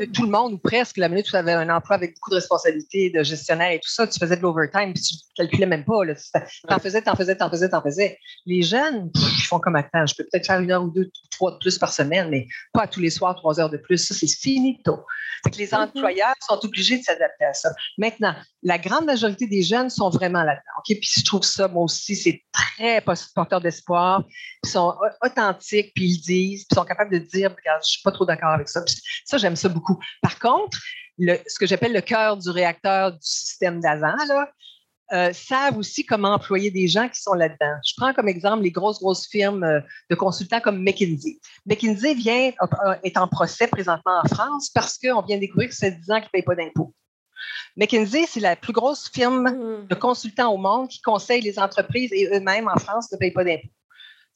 euh, 0.00 0.06
tout 0.12 0.22
le 0.22 0.28
monde, 0.28 0.54
ou 0.54 0.58
presque, 0.58 0.96
la 0.96 1.08
minute 1.08 1.28
où 1.28 1.30
tu 1.30 1.36
avais 1.36 1.52
un 1.52 1.68
emploi 1.70 1.96
avec 1.96 2.14
beaucoup 2.14 2.30
de 2.30 2.36
responsabilités, 2.36 3.10
de 3.10 3.22
gestionnaire 3.22 3.70
et 3.70 3.78
tout 3.78 3.90
ça, 3.90 4.06
tu 4.06 4.18
faisais 4.18 4.36
de 4.36 4.42
l'overtime, 4.42 4.92
puis 4.92 5.02
tu 5.02 5.14
ne 5.14 5.44
calculais 5.44 5.66
même 5.66 5.84
pas. 5.84 6.00
Tu 6.06 6.74
en 6.74 6.78
faisais, 6.78 7.02
tu 7.02 7.08
en 7.08 7.14
faisais, 7.14 7.36
tu 7.36 7.42
en 7.42 7.50
faisais, 7.50 7.68
tu 7.68 7.74
en 7.74 7.82
faisais. 7.82 8.18
Les 8.46 8.62
jeunes, 8.62 9.10
ils 9.14 9.44
font 9.46 9.60
comme 9.60 9.76
attends, 9.76 10.06
je 10.06 10.14
peux 10.16 10.24
peut-être 10.24 10.46
faire 10.46 10.60
une 10.60 10.70
heure 10.70 10.84
ou 10.84 10.90
deux, 10.90 11.10
trois 11.34 11.52
de 11.52 11.58
plus 11.58 11.78
par 11.78 11.92
semaine, 11.92 12.28
mais 12.30 12.46
pas 12.72 12.86
tous 12.86 13.00
les 13.00 13.10
soirs, 13.10 13.34
trois 13.36 13.60
heures 13.60 13.70
de 13.70 13.76
plus. 13.76 13.98
Ça, 13.98 14.14
c'est 14.14 14.26
finito. 14.26 15.04
Fait 15.44 15.50
que 15.50 15.58
les 15.58 15.68
mm-hmm. 15.68 15.84
employeurs 15.84 16.34
sont 16.40 16.58
obligés 16.64 16.98
de 16.98 17.02
s'adapter 17.02 17.44
à 17.44 17.52
ça. 17.52 17.70
Maintenant, 17.98 18.34
la 18.62 18.78
grande 18.78 19.04
majorité 19.04 19.46
des 19.46 19.62
jeunes 19.62 19.90
sont 19.90 20.10
vraiment 20.10 20.42
là-dedans. 20.42 20.62
OK? 20.78 20.96
Puis 20.98 21.10
je 21.18 21.24
trouve 21.24 21.42
ça, 21.42 21.68
moi 21.68 21.84
aussi, 21.84 22.16
c'est 22.16 22.42
très 22.52 23.02
porteur 23.34 23.60
d'espoir. 23.60 24.24
Ils 24.64 24.70
sont 24.70 24.94
authentiques, 25.22 25.92
puis 25.94 26.06
ils 26.06 26.20
disent, 26.20 26.64
puis 26.64 26.68
ils 26.70 26.74
sont 26.74 26.84
capables 26.84 27.12
de 27.12 27.18
dire, 27.18 27.50
regarde, 27.50 27.82
je 27.84 27.90
suis 27.90 28.02
pas 28.02 28.12
trop 28.12 28.24
d'accord 28.24 28.50
avec 28.50 28.68
ça. 28.68 28.82
ça, 29.24 29.38
j'aime 29.38 29.56
ça 29.56 29.68
beaucoup. 29.68 29.98
Par 30.22 30.38
contre, 30.38 30.78
le, 31.18 31.38
ce 31.46 31.58
que 31.58 31.66
j'appelle 31.66 31.92
le 31.92 32.00
cœur 32.00 32.36
du 32.36 32.50
réacteur 32.50 33.12
du 33.12 33.18
système 33.20 33.80
d'avant, 33.80 34.16
là, 34.28 34.48
euh, 35.12 35.32
savent 35.32 35.76
aussi 35.76 36.04
comment 36.04 36.32
employer 36.32 36.70
des 36.70 36.88
gens 36.88 37.08
qui 37.08 37.20
sont 37.20 37.34
là-dedans. 37.34 37.74
Je 37.86 37.92
prends 37.96 38.14
comme 38.14 38.28
exemple 38.28 38.62
les 38.62 38.70
grosses, 38.70 38.98
grosses 38.98 39.26
firmes 39.28 39.64
euh, 39.64 39.80
de 40.10 40.14
consultants 40.14 40.60
comme 40.60 40.82
McKinsey. 40.82 41.38
McKinsey 41.66 42.14
vient, 42.14 42.52
est 43.02 43.16
en 43.16 43.28
procès 43.28 43.66
présentement 43.66 44.20
en 44.22 44.28
France 44.28 44.70
parce 44.70 44.98
qu'on 44.98 45.22
vient 45.22 45.36
de 45.36 45.42
découvrir 45.42 45.68
que 45.68 45.74
c'est 45.74 45.92
10 45.92 46.10
ans 46.10 46.16
qu'ils 46.16 46.24
ne 46.24 46.30
payent 46.30 46.42
pas 46.42 46.54
d'impôts. 46.54 46.94
McKinsey, 47.76 48.24
c'est 48.26 48.40
la 48.40 48.56
plus 48.56 48.72
grosse 48.72 49.10
firme 49.10 49.50
mmh. 49.50 49.88
de 49.88 49.94
consultants 49.94 50.52
au 50.52 50.56
monde 50.56 50.88
qui 50.88 51.02
conseille 51.02 51.42
les 51.42 51.58
entreprises 51.58 52.12
et 52.12 52.28
eux-mêmes 52.32 52.68
en 52.68 52.78
France 52.78 53.10
ne 53.12 53.18
payent 53.18 53.32
pas 53.32 53.44
d'impôts 53.44 53.68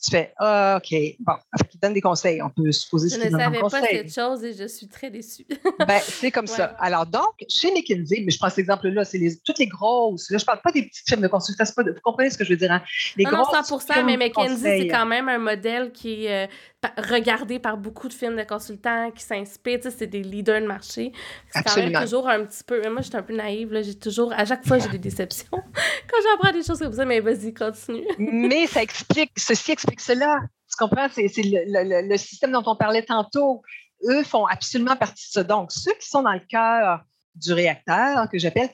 tu 0.03 0.11
fais 0.11 0.33
Ah, 0.39 0.79
OK, 0.79 0.97
bon, 1.19 1.33
il 1.75 1.81
donne 1.81 1.93
des 1.93 2.01
conseils. 2.01 2.41
On 2.41 2.51
peut 2.51 2.71
supposer 2.71 3.09
ce 3.09 3.15
qu'il 3.15 3.31
donne 3.31 3.41
Je 3.41 3.49
ne 3.49 3.55
savais 3.55 3.61
pas 3.61 3.87
cette 3.89 4.15
chose 4.15 4.45
et 4.45 4.53
je 4.53 4.67
suis 4.67 4.89
très 4.89 5.11
déçue. 5.11 5.47
ben, 5.87 6.01
c'est 6.03 6.31
comme 6.31 6.47
ça. 6.47 6.77
Alors, 6.79 7.07
donc, 7.07 7.45
chez 7.49 7.73
McKinsey, 7.73 8.23
mais 8.25 8.31
je 8.31 8.39
prends 8.39 8.49
cet 8.49 8.61
exemple-là, 8.61 9.05
c'est 9.05 9.19
les, 9.19 9.37
toutes 9.39 9.59
les 9.59 9.67
grosses. 9.67 10.31
Là, 10.31 10.39
je 10.39 10.45
ne 10.45 10.47
parle 10.47 10.61
pas 10.63 10.73
des 10.73 10.83
petites 10.83 11.07
firmes 11.09 11.23
de 11.23 11.29
consultation. 11.29 11.75
Pas 11.75 11.83
vous 11.83 11.99
comprenez 12.03 12.31
ce 12.31 12.39
que 12.39 12.45
je 12.45 12.51
veux 12.51 12.57
dire? 12.57 12.71
Hein? 12.71 12.83
Les 13.17 13.25
non, 13.25 13.31
grosses 13.31 13.71
non, 13.71 13.79
100 13.79 14.05
mais 14.05 14.17
McKinsey, 14.17 14.83
c'est 14.83 14.89
quand 14.89 15.07
même 15.07 15.29
un 15.29 15.39
modèle 15.39 15.91
qui. 15.93 16.29
Euh, 16.29 16.47
regardés 16.97 17.59
par 17.59 17.77
beaucoup 17.77 18.09
de 18.09 18.12
films 18.12 18.37
de 18.37 18.45
consultants 18.45 19.11
qui 19.11 19.23
s'inspirent. 19.23 19.81
C'est 19.83 20.07
des 20.07 20.23
leaders 20.23 20.61
de 20.61 20.67
marché. 20.67 21.12
C'est 21.51 21.62
quand 21.62 21.77
même 21.77 21.93
toujours 21.93 22.29
un 22.29 22.45
petit 22.45 22.62
peu. 22.64 22.81
Moi, 22.88 23.03
je 23.03 23.09
suis 23.09 23.17
un 23.17 23.23
peu 23.23 23.35
naïve. 23.35 23.81
J'ai 23.83 23.99
toujours. 23.99 24.33
À 24.33 24.45
chaque 24.45 24.67
fois, 24.67 24.79
j'ai 24.79 24.88
des 24.88 24.99
déceptions 24.99 25.49
quand 25.53 26.19
j'apprends 26.23 26.53
des 26.53 26.62
choses 26.62 26.79
comme 26.79 26.93
ça. 26.93 27.05
Mais 27.05 27.21
vas-y, 27.21 27.53
continue. 27.53 28.07
Mais 28.19 28.67
ça 28.67 28.83
explique, 28.83 29.33
ceci 29.37 29.73
explique 29.73 30.01
cela. 30.01 30.38
Tu 30.71 30.77
comprends? 30.79 31.09
C'est 31.11 31.31
le 31.37 32.17
système 32.17 32.53
dont 32.53 32.62
on 32.67 32.77
parlait 32.77 33.05
tantôt. 33.05 33.62
Eux 34.05 34.23
font 34.23 34.47
absolument 34.47 34.96
partie 34.96 35.27
de 35.29 35.33
ça. 35.33 35.44
Donc, 35.44 35.73
ceux 35.73 35.94
qui 36.00 36.09
sont 36.09 36.23
dans 36.23 36.33
le 36.33 36.46
cœur 36.48 37.00
du 37.39 37.53
réacteur, 37.53 38.29
que 38.31 38.39
j'appelle, 38.39 38.71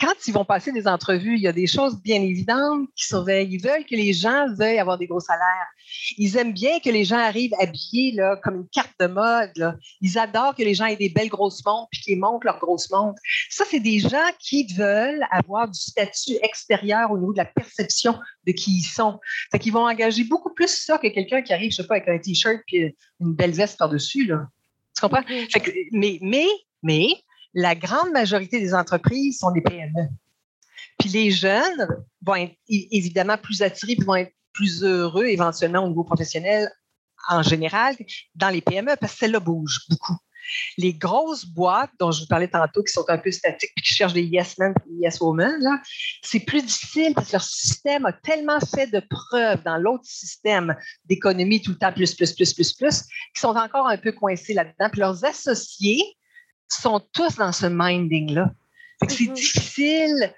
quand 0.00 0.14
ils 0.26 0.32
vont 0.32 0.44
passer 0.44 0.72
des 0.72 0.86
entrevues, 0.88 1.34
il 1.36 1.42
y 1.42 1.48
a 1.48 1.52
des 1.52 1.66
choses 1.66 2.00
bien 2.00 2.20
évidentes 2.22 2.88
qui 2.96 3.06
surveillent. 3.06 3.52
Ils 3.52 3.60
veulent 3.60 3.84
que 3.84 3.94
les 3.94 4.12
gens 4.12 4.46
veuillent 4.56 4.78
avoir 4.78 4.96
des 4.96 5.06
gros 5.06 5.20
salaires. 5.20 5.66
Ils 6.16 6.36
aiment 6.36 6.52
bien 6.54 6.80
que 6.80 6.88
les 6.88 7.04
gens 7.04 7.18
arrivent 7.18 7.54
habillés 7.60 8.12
là, 8.12 8.36
comme 8.42 8.56
une 8.56 8.68
carte 8.68 8.94
de 9.00 9.06
mode. 9.06 9.50
là. 9.56 9.74
Ils 10.00 10.18
adorent 10.18 10.54
que 10.54 10.62
les 10.62 10.74
gens 10.74 10.86
aient 10.86 10.96
des 10.96 11.10
belles 11.10 11.28
grosses 11.28 11.64
montres 11.64 11.88
puis 11.92 12.00
qu'ils 12.00 12.18
montrent 12.18 12.46
leurs 12.46 12.58
grosses 12.58 12.90
montres. 12.90 13.20
Ça, 13.50 13.64
c'est 13.70 13.80
des 13.80 13.98
gens 13.98 14.30
qui 14.38 14.66
veulent 14.74 15.24
avoir 15.30 15.68
du 15.68 15.78
statut 15.78 16.38
extérieur 16.42 17.10
au 17.10 17.18
niveau 17.18 17.32
de 17.32 17.38
la 17.38 17.44
perception 17.44 18.18
de 18.46 18.52
qui 18.52 18.78
ils 18.78 18.82
sont. 18.82 19.18
Fait 19.52 19.58
qu'ils 19.58 19.72
vont 19.72 19.86
engager 19.86 20.24
beaucoup 20.24 20.54
plus 20.54 20.68
ça 20.68 20.96
que 20.98 21.08
quelqu'un 21.08 21.42
qui 21.42 21.52
arrive, 21.52 21.70
je 21.70 21.76
sais 21.76 21.86
pas, 21.86 21.96
avec 21.96 22.08
un 22.08 22.18
T-shirt 22.18 22.60
puis 22.66 22.94
une 23.20 23.34
belle 23.34 23.52
veste 23.52 23.78
par-dessus. 23.78 24.26
Tu 24.26 25.00
comprends? 25.00 25.22
Fait 25.52 25.60
que- 25.60 25.70
mais, 25.92 26.18
mais, 26.22 26.46
mais, 26.82 27.08
la 27.54 27.74
grande 27.74 28.10
majorité 28.12 28.60
des 28.60 28.74
entreprises 28.74 29.38
sont 29.38 29.52
des 29.52 29.62
PME. 29.62 30.08
Puis 30.98 31.08
les 31.08 31.30
jeunes 31.30 31.88
vont 32.22 32.36
être 32.36 32.56
évidemment 32.68 33.38
plus 33.38 33.62
attirés, 33.62 33.96
vont 34.04 34.16
être 34.16 34.32
plus 34.52 34.82
heureux 34.82 35.26
éventuellement 35.26 35.84
au 35.84 35.88
niveau 35.88 36.04
professionnel 36.04 36.70
en 37.28 37.42
général 37.42 37.96
dans 38.34 38.50
les 38.50 38.60
PME 38.60 38.96
parce 39.00 39.12
que 39.12 39.18
celles-là 39.18 39.40
bougent 39.40 39.86
beaucoup. 39.88 40.16
Les 40.76 40.92
grosses 40.92 41.46
boîtes 41.46 41.90
dont 41.98 42.10
je 42.10 42.20
vous 42.20 42.26
parlais 42.26 42.48
tantôt, 42.48 42.82
qui 42.82 42.92
sont 42.92 43.04
un 43.08 43.16
peu 43.16 43.30
statiques 43.30 43.72
puis 43.74 43.82
qui 43.82 43.94
cherchent 43.94 44.12
des 44.12 44.24
yes 44.24 44.58
men 44.58 44.74
et 44.86 45.04
yes 45.04 45.18
women, 45.20 45.58
c'est 46.22 46.40
plus 46.40 46.60
difficile 46.60 47.14
parce 47.14 47.28
que 47.28 47.32
leur 47.32 47.44
système 47.44 48.04
a 48.04 48.12
tellement 48.12 48.60
fait 48.60 48.86
de 48.88 49.00
preuves 49.08 49.62
dans 49.62 49.78
l'autre 49.78 50.04
système 50.04 50.76
d'économie 51.06 51.62
tout 51.62 51.70
le 51.70 51.78
temps 51.78 51.92
plus, 51.92 52.14
plus, 52.14 52.34
plus, 52.34 52.52
plus, 52.52 52.74
plus, 52.74 53.00
qu'ils 53.00 53.40
sont 53.40 53.56
encore 53.56 53.88
un 53.88 53.96
peu 53.96 54.12
coincés 54.12 54.52
là-dedans. 54.52 54.90
Puis 54.90 55.00
leurs 55.00 55.24
associés 55.24 56.04
sont 56.68 57.00
tous 57.12 57.36
dans 57.36 57.52
ce 57.52 57.66
minding-là. 57.66 58.52
C'est 59.08 59.28
Mhm. 59.28 59.34
difficile. 59.34 60.34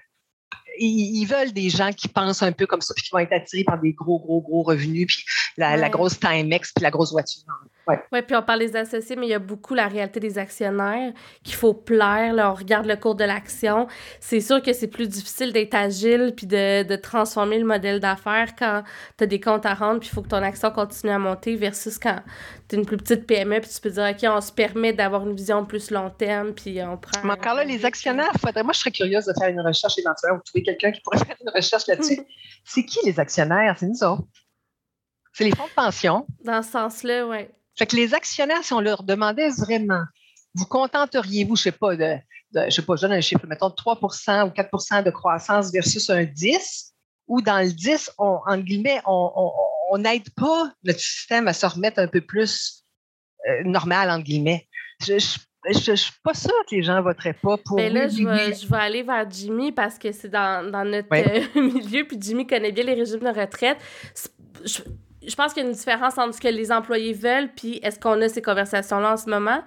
Ils, 0.79 1.25
veulent 1.25 1.53
des 1.53 1.69
gens 1.69 1.91
qui 1.91 2.07
pensent 2.07 2.43
un 2.43 2.51
peu 2.51 2.65
comme 2.65 2.81
ça, 2.81 2.93
puis 2.93 3.03
qui 3.03 3.11
vont 3.11 3.19
être 3.19 3.33
attirés 3.33 3.63
par 3.63 3.79
des 3.79 3.93
gros, 3.93 4.19
gros, 4.19 4.41
gros 4.41 4.63
revenus, 4.63 5.07
puis 5.07 5.25
la, 5.57 5.75
la 5.77 5.87
Ouais. 5.87 5.89
grosse 5.89 6.19
Timex, 6.19 6.71
puis 6.73 6.83
la 6.83 6.91
grosse 6.91 7.11
voiture. 7.11 7.43
Ouais. 7.87 7.99
Oui, 8.11 8.21
puis 8.21 8.35
on 8.35 8.41
parle 8.43 8.59
des 8.59 8.75
associés, 8.75 9.15
mais 9.15 9.27
il 9.27 9.29
y 9.29 9.33
a 9.33 9.39
beaucoup 9.39 9.73
la 9.73 9.87
réalité 9.87 10.19
des 10.19 10.37
actionnaires 10.37 11.13
qu'il 11.43 11.55
faut 11.55 11.73
plaire. 11.73 12.33
Là, 12.33 12.51
on 12.51 12.53
regarde 12.53 12.85
le 12.85 12.97
cours 12.97 13.15
de 13.15 13.23
l'action. 13.23 13.87
C'est 14.19 14.41
sûr 14.41 14.61
que 14.61 14.73
c'est 14.73 14.87
plus 14.87 15.07
difficile 15.07 15.53
d'être 15.53 15.73
agile 15.73 16.33
puis 16.35 16.47
de, 16.47 16.83
de 16.83 16.95
transformer 16.97 17.57
le 17.59 17.65
modèle 17.65 18.01
d'affaires 18.01 18.49
quand 18.59 18.83
tu 19.17 19.23
as 19.23 19.27
des 19.27 19.39
comptes 19.39 19.65
à 19.65 19.73
rendre 19.73 20.01
puis 20.01 20.09
il 20.11 20.13
faut 20.13 20.21
que 20.21 20.27
ton 20.27 20.43
action 20.43 20.69
continue 20.69 21.13
à 21.13 21.19
monter 21.19 21.55
versus 21.55 21.97
quand 21.97 22.19
tu 22.67 22.75
es 22.75 22.79
une 22.79 22.85
plus 22.85 22.97
petite 22.97 23.25
PME 23.25 23.61
puis 23.61 23.69
tu 23.73 23.79
peux 23.79 23.89
dire, 23.89 24.09
OK, 24.11 24.29
on 24.29 24.41
se 24.41 24.51
permet 24.51 24.91
d'avoir 24.91 25.25
une 25.25 25.35
vision 25.35 25.63
plus 25.65 25.89
long 25.89 26.09
terme 26.09 26.51
puis 26.51 26.81
on 26.83 26.97
prend... 26.97 27.21
Mais 27.23 27.31
encore 27.31 27.53
là, 27.55 27.63
les 27.63 27.85
actionnaires, 27.85 28.33
faudrait, 28.41 28.63
moi, 28.63 28.73
je 28.73 28.79
serais 28.79 28.91
curieuse 28.91 29.25
de 29.25 29.33
faire 29.39 29.47
une 29.47 29.61
recherche 29.61 29.97
éventuellement 29.97 30.35
ou 30.35 30.39
de 30.39 30.43
trouver 30.43 30.63
quelqu'un 30.67 30.91
qui 30.91 31.01
pourrait 31.01 31.17
faire 31.25 31.35
une 31.41 31.49
recherche 31.49 31.87
là-dessus. 31.87 32.19
c'est 32.65 32.85
qui 32.85 32.99
les 33.05 33.19
actionnaires? 33.19 33.75
C'est 33.79 33.87
nous 33.87 34.03
autres. 34.03 34.23
C'est 35.33 35.43
les 35.43 35.55
fonds 35.55 35.67
de 35.67 35.73
pension. 35.73 36.25
Dans 36.43 36.61
ce 36.63 36.71
sens-là, 36.71 37.27
oui. 37.27 37.47
Fait 37.77 37.85
que 37.85 37.95
les 37.95 38.13
actionnaires, 38.13 38.63
si 38.63 38.73
on 38.73 38.79
leur 38.81 39.03
demandait 39.03 39.49
vraiment, 39.49 40.03
vous 40.55 40.65
contenteriez-vous, 40.65 41.55
je 41.55 41.63
sais 41.63 41.71
pas, 41.71 41.95
de, 41.95 42.15
de- 42.51 42.65
je 42.65 42.71
sais 42.71 42.81
pas, 42.81 42.95
je 42.95 43.01
donne 43.01 43.13
un 43.13 43.21
chiffre, 43.21 43.45
mettons 43.45 43.69
3% 43.69 44.47
ou 44.47 44.49
4% 44.51 45.03
de 45.03 45.11
croissance 45.11 45.71
versus 45.71 46.09
un 46.09 46.23
10, 46.23 46.93
ou 47.27 47.41
dans 47.41 47.59
le 47.59 47.71
10, 47.71 48.11
on, 48.17 48.39
en 48.47 48.57
guillemets, 48.57 49.01
on- 49.05 49.51
n'aide 49.99 50.29
pas 50.31 50.71
notre 50.83 50.99
système 50.99 51.47
à 51.47 51.53
se 51.53 51.65
remettre 51.65 51.99
un 51.99 52.07
peu 52.07 52.19
plus 52.21 52.83
euh, 53.47 53.63
normal, 53.63 54.09
entre 54.09 54.23
guillemets. 54.25 54.67
Je 55.01 55.17
je, 55.73 55.79
je 55.91 55.95
suis 55.95 56.13
pas 56.23 56.33
sûre 56.33 56.51
que 56.69 56.75
les 56.75 56.83
gens 56.83 57.01
voteraient 57.01 57.33
pas 57.41 57.57
pour. 57.57 57.77
Mais 57.77 57.89
là, 57.89 58.05
oui, 58.05 58.09
je 58.11 58.17
oui, 58.17 58.25
vais, 58.25 58.47
oui. 58.47 58.53
je 58.61 58.67
vais 58.67 58.77
aller 58.77 59.03
vers 59.03 59.29
Jimmy 59.29 59.71
parce 59.71 59.97
que 59.97 60.11
c'est 60.11 60.29
dans, 60.29 60.69
dans 60.71 60.83
notre 60.85 61.07
Ouais. 61.11 61.43
euh, 61.55 61.61
milieu, 61.61 62.05
puis 62.05 62.17
Jimmy 62.19 62.45
connaît 62.47 62.71
bien 62.71 62.83
les 62.83 62.93
régimes 62.93 63.19
de 63.19 63.27
retraite. 63.39 63.77
Je, 64.65 64.79
je 65.27 65.35
pense 65.35 65.53
qu'il 65.53 65.63
y 65.63 65.65
a 65.65 65.69
une 65.69 65.75
différence 65.75 66.17
entre 66.17 66.33
ce 66.35 66.41
que 66.41 66.47
les 66.47 66.71
employés 66.71 67.13
veulent, 67.13 67.49
puis 67.55 67.79
est-ce 67.83 67.99
qu'on 67.99 68.21
a 68.21 68.29
ces 68.29 68.41
conversations-là 68.41 69.13
en 69.13 69.17
ce 69.17 69.29
moment? 69.29 69.61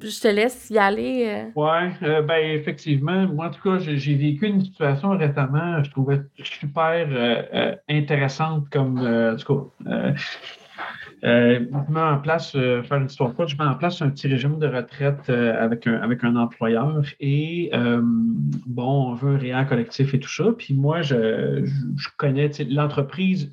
Je 0.00 0.20
te 0.20 0.26
laisse 0.26 0.70
y 0.70 0.78
aller. 0.78 1.24
euh. 1.28 1.50
Oui, 1.54 2.22
ben 2.26 2.50
effectivement. 2.58 3.28
Moi, 3.28 3.46
en 3.46 3.50
tout 3.50 3.62
cas, 3.62 3.78
j'ai 3.78 4.14
vécu 4.16 4.46
une 4.46 4.60
situation 4.64 5.10
récemment, 5.10 5.84
je 5.84 5.90
trouvais 5.92 6.20
super 6.42 7.06
euh, 7.10 7.42
euh, 7.54 7.76
intéressante 7.88 8.64
comme, 8.72 8.98
euh, 8.98 9.34
en 9.34 9.36
tout 9.36 9.70
cas, 9.86 10.14
euh, 11.22 11.60
je 11.60 11.92
mets 11.92 12.00
en 12.00 12.18
place, 12.18 12.54
euh, 12.56 12.82
faire 12.82 12.98
une 12.98 13.06
histoire 13.06 13.34
courte, 13.34 13.50
je 13.50 13.56
mets 13.56 13.64
en 13.64 13.74
place 13.74 14.02
un 14.02 14.10
petit 14.10 14.28
régime 14.28 14.58
de 14.58 14.66
retraite 14.66 15.28
euh, 15.28 15.54
avec, 15.62 15.86
un, 15.86 15.94
avec 16.00 16.24
un 16.24 16.36
employeur 16.36 17.02
et 17.20 17.70
euh, 17.74 18.00
bon, 18.02 19.10
on 19.10 19.14
veut 19.14 19.34
un 19.34 19.38
réel 19.38 19.66
collectif 19.66 20.14
et 20.14 20.20
tout 20.20 20.28
ça. 20.28 20.52
Puis 20.56 20.74
moi, 20.74 21.02
je, 21.02 21.64
je, 21.64 21.72
je 21.96 22.08
connais 22.16 22.50
l'entreprise 22.68 23.52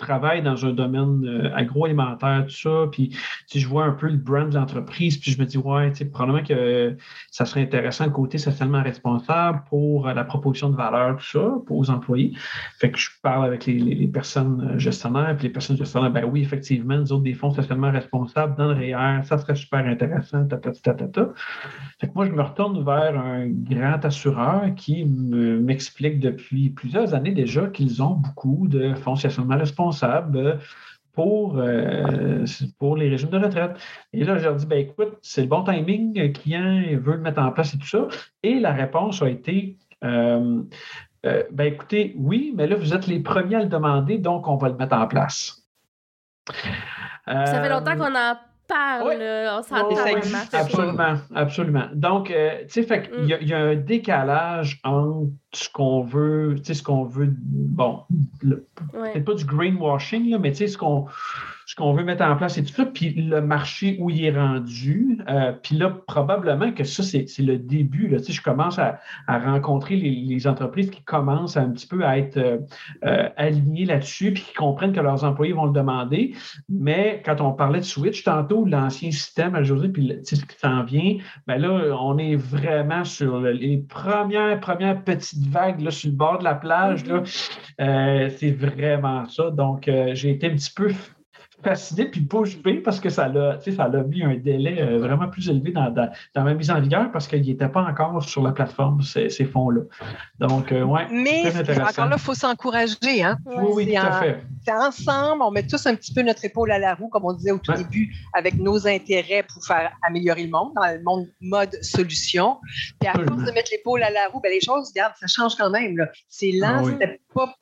travaille 0.00 0.42
dans 0.42 0.64
un 0.66 0.72
domaine 0.72 1.24
euh, 1.24 1.54
agroalimentaire, 1.54 2.46
tout 2.46 2.54
ça, 2.54 2.86
puis 2.90 3.10
sais, 3.46 3.58
je 3.58 3.68
vois 3.68 3.84
un 3.84 3.92
peu 3.92 4.08
le 4.08 4.16
brand 4.16 4.48
de 4.48 4.54
l'entreprise, 4.54 5.18
puis 5.18 5.32
je 5.32 5.40
me 5.40 5.46
dis, 5.46 5.58
ouais, 5.58 5.90
tu 5.90 5.98
sais, 5.98 6.04
probablement 6.04 6.44
que 6.44 6.96
ça 7.30 7.44
serait 7.44 7.62
intéressant 7.62 8.04
le 8.04 8.10
côté 8.10 8.38
socialement 8.38 8.82
responsable 8.82 9.62
pour 9.68 10.06
euh, 10.06 10.14
la 10.14 10.24
proposition 10.24 10.70
de 10.70 10.76
valeur, 10.76 11.16
tout 11.16 11.24
ça, 11.24 11.52
pour 11.66 11.78
aux 11.78 11.90
employés. 11.90 12.32
Fait 12.78 12.90
que 12.90 12.98
je 12.98 13.08
parle 13.22 13.44
avec 13.44 13.66
les, 13.66 14.06
personnes 14.08 14.72
euh, 14.74 14.78
gestionnaires, 14.78 15.34
puis 15.36 15.48
les 15.48 15.52
personnes 15.52 15.76
gestionnaires, 15.76 16.10
ben 16.10 16.24
oui, 16.24 16.42
effectivement, 16.42 16.96
nous 16.96 17.12
autres, 17.12 17.22
des 17.22 17.34
fonds 17.34 17.50
socialement 17.50 17.90
responsables 17.90 18.56
dans 18.56 18.72
le 18.72 18.74
REER, 18.74 19.24
ça 19.24 19.38
serait 19.38 19.56
super 19.56 19.84
intéressant, 19.84 20.46
ta, 20.46 20.58
ta. 20.58 21.28
Fait 21.98 22.08
que 22.08 22.12
moi, 22.14 22.26
je 22.26 22.32
me 22.32 22.42
retourne 22.42 22.84
vers 22.84 23.18
un 23.18 23.48
grand 23.48 24.04
assureur 24.04 24.62
qui 24.76 25.04
me- 25.04 25.58
m'explique 25.60 26.20
depuis 26.20 26.70
plusieurs 26.70 27.14
années 27.14 27.32
déjà 27.32 27.66
qu'ils 27.66 28.02
ont 28.02 28.14
beaucoup 28.14 28.68
de 28.68 28.94
fonds 28.94 29.16
socialement 29.16 29.56
responsables 29.56 29.89
euh, 30.36 30.56
pour, 31.12 31.58
euh, 31.58 32.44
pour 32.78 32.96
les 32.96 33.08
régimes 33.08 33.30
de 33.30 33.38
retraite. 33.38 33.72
Et 34.12 34.24
là, 34.24 34.38
je 34.38 34.44
leur 34.44 34.54
dis, 34.54 34.66
ben 34.66 34.78
écoute, 34.78 35.18
c'est 35.22 35.42
le 35.42 35.48
bon 35.48 35.62
timing, 35.64 36.18
le 36.18 36.28
client 36.28 36.82
veut 37.00 37.14
le 37.14 37.20
mettre 37.20 37.40
en 37.40 37.50
place 37.50 37.74
et 37.74 37.78
tout 37.78 37.86
ça. 37.86 38.06
Et 38.42 38.60
la 38.60 38.72
réponse 38.72 39.20
a 39.22 39.28
été, 39.28 39.76
euh, 40.04 40.62
euh, 41.26 41.42
ben 41.50 41.64
écoutez, 41.64 42.14
oui, 42.16 42.52
mais 42.56 42.66
là, 42.66 42.76
vous 42.76 42.94
êtes 42.94 43.06
les 43.06 43.20
premiers 43.20 43.56
à 43.56 43.62
le 43.62 43.68
demander, 43.68 44.18
donc 44.18 44.48
on 44.48 44.56
va 44.56 44.68
le 44.68 44.76
mettre 44.76 44.96
en 44.96 45.06
place. 45.06 45.66
Ça 47.26 47.62
fait 47.62 47.68
longtemps 47.68 47.92
Euh, 47.92 47.96
qu'on 47.96 48.14
en 48.14 48.34
parle, 48.70 49.18
là. 49.18 49.56
on 49.56 49.60
oui, 49.60 49.64
s'entend 49.68 49.88
oui, 49.88 49.94
vraiment. 50.20 50.44
Absolument, 50.52 51.14
absolument. 51.34 51.84
Donc, 51.94 52.30
euh, 52.30 52.62
tu 52.62 52.70
sais, 52.70 52.82
fait 52.84 53.08
qu'il 53.10 53.26
y, 53.26 53.34
a- 53.34 53.40
il 53.40 53.48
y 53.48 53.52
a 53.54 53.58
un 53.58 53.74
décalage 53.76 54.80
entre 54.84 55.28
ce 55.52 55.68
qu'on 55.68 56.02
veut, 56.02 56.54
tu 56.58 56.64
sais, 56.64 56.74
ce 56.74 56.82
qu'on 56.82 57.04
veut, 57.04 57.28
bon, 57.38 58.00
peut-être 58.40 59.24
pas 59.24 59.34
du 59.34 59.44
greenwashing, 59.44 60.30
là, 60.30 60.38
mais 60.38 60.50
tu 60.52 60.58
sais, 60.58 60.66
ce 60.68 60.78
qu'on 60.78 61.06
ce 61.70 61.76
qu'on 61.76 61.92
veut 61.92 62.02
mettre 62.02 62.24
en 62.24 62.34
place 62.34 62.58
et 62.58 62.64
tout 62.64 62.72
ça, 62.74 62.84
puis 62.84 63.10
le 63.14 63.40
marché 63.40 63.96
où 64.00 64.10
il 64.10 64.24
est 64.24 64.36
rendu. 64.36 65.20
euh, 65.28 65.52
puis 65.62 65.76
là, 65.76 65.88
probablement 66.08 66.72
que 66.72 66.82
ça, 66.82 67.04
c'est 67.04 67.28
c'est 67.28 67.44
le 67.44 67.58
début. 67.58 68.08
Là, 68.08 68.18
Tu 68.18 68.24
sais, 68.24 68.32
je 68.32 68.42
commence 68.42 68.80
à, 68.80 68.98
à 69.28 69.38
rencontrer 69.38 69.94
les, 69.94 70.10
les 70.10 70.46
entreprises 70.48 70.90
qui 70.90 71.04
commencent 71.04 71.56
un 71.56 71.70
petit 71.70 71.86
peu 71.86 72.04
à 72.04 72.18
être 72.18 72.38
euh, 72.38 72.58
euh, 73.04 73.28
alignées 73.36 73.84
là-dessus, 73.84 74.32
puis 74.32 74.42
qui 74.42 74.52
comprennent 74.54 74.92
que 74.92 74.98
leurs 75.00 75.22
employés 75.22 75.52
vont 75.52 75.66
le 75.66 75.72
demander. 75.72 76.34
Mais 76.68 77.22
quand 77.24 77.40
on 77.40 77.52
parlait 77.52 77.78
de 77.78 77.84
Switch 77.84 78.24
tantôt, 78.24 78.64
l'ancien 78.64 79.12
système 79.12 79.54
à 79.54 79.62
José, 79.62 79.90
puis 79.90 80.08
tu 80.08 80.14
sais, 80.24 80.34
ce 80.36 80.44
qui 80.46 80.58
s'en 80.58 80.82
vient, 80.82 81.18
ben 81.46 81.58
là, 81.58 81.96
on 82.00 82.18
est 82.18 82.34
vraiment 82.34 83.04
sur 83.04 83.38
le- 83.38 83.52
les 83.52 83.78
premières, 83.78 84.58
premières 84.58 85.04
petites 85.04 85.46
vagues 85.46 85.80
là, 85.82 85.92
sur 85.92 86.10
le 86.10 86.16
bord 86.16 86.38
de 86.40 86.44
la 86.44 86.56
plage. 86.56 87.06
là. 87.06 87.22
Euh, 87.80 88.28
c'est 88.36 88.50
vraiment 88.50 89.24
ça. 89.26 89.50
Donc, 89.52 89.88
j'ai 90.14 90.30
été 90.32 90.48
un 90.48 90.54
petit 90.56 90.72
peu 90.74 90.88
fasciné 91.62 92.06
puis 92.06 92.20
bouche 92.20 92.58
bée 92.62 92.74
parce 92.80 93.00
que 93.00 93.08
ça 93.10 93.28
l'a, 93.28 93.58
ça 93.60 93.88
l'a 93.88 94.02
mis 94.02 94.22
un 94.22 94.34
délai 94.36 94.80
euh, 94.80 94.98
vraiment 94.98 95.28
plus 95.28 95.48
élevé 95.48 95.72
dans, 95.72 95.90
dans, 95.90 96.10
dans 96.34 96.42
ma 96.44 96.54
mise 96.54 96.70
en 96.70 96.80
vigueur 96.80 97.10
parce 97.12 97.26
qu'il 97.28 97.42
n'était 97.42 97.68
pas 97.68 97.82
encore 97.82 98.22
sur 98.22 98.42
la 98.42 98.52
plateforme, 98.52 99.02
ces, 99.02 99.28
ces 99.30 99.44
fonds-là. 99.44 99.82
Donc, 100.38 100.72
euh, 100.72 100.82
ouais. 100.82 101.06
Mais 101.10 101.42
encore 101.80 102.06
là, 102.06 102.16
il 102.16 102.22
faut 102.22 102.34
s'encourager. 102.34 103.22
Hein? 103.22 103.36
Oui, 103.46 103.64
oui, 103.74 103.86
tout 103.92 103.98
à 103.98 104.16
en- 104.16 104.20
fait. 104.20 104.42
C'est 104.62 104.72
ensemble, 104.72 105.42
on 105.42 105.50
met 105.50 105.66
tous 105.66 105.86
un 105.86 105.94
petit 105.94 106.12
peu 106.12 106.22
notre 106.22 106.44
épaule 106.44 106.70
à 106.70 106.78
la 106.78 106.94
roue, 106.94 107.08
comme 107.08 107.24
on 107.24 107.32
disait 107.32 107.50
au 107.52 107.58
tout 107.58 107.70
Ouais. 107.72 107.78
début, 107.78 108.12
avec 108.34 108.54
nos 108.58 108.86
intérêts 108.86 109.42
pour 109.52 109.64
faire 109.64 109.90
améliorer 110.06 110.44
le 110.44 110.50
monde, 110.50 110.72
dans 110.74 110.86
le 110.92 111.02
monde 111.02 111.26
mode 111.40 111.74
solution. 111.82 112.58
Puis 112.98 113.08
à 113.08 113.12
Absolument. 113.12 113.36
force 113.36 113.48
de 113.48 113.54
mettre 113.54 113.70
l'épaule 113.72 114.02
à 114.02 114.10
la 114.10 114.26
roue, 114.32 114.40
ben 114.40 114.50
les 114.52 114.60
choses, 114.60 114.88
regarde, 114.90 115.12
ça 115.18 115.26
change 115.26 115.54
quand 115.56 115.70
même. 115.70 115.96
là. 115.96 116.08
C'est 116.28 116.52
lent, 116.52 116.76
Ah 116.78 116.82
oui. 116.84 116.92
c'était 116.92 117.20
pas 117.34 117.54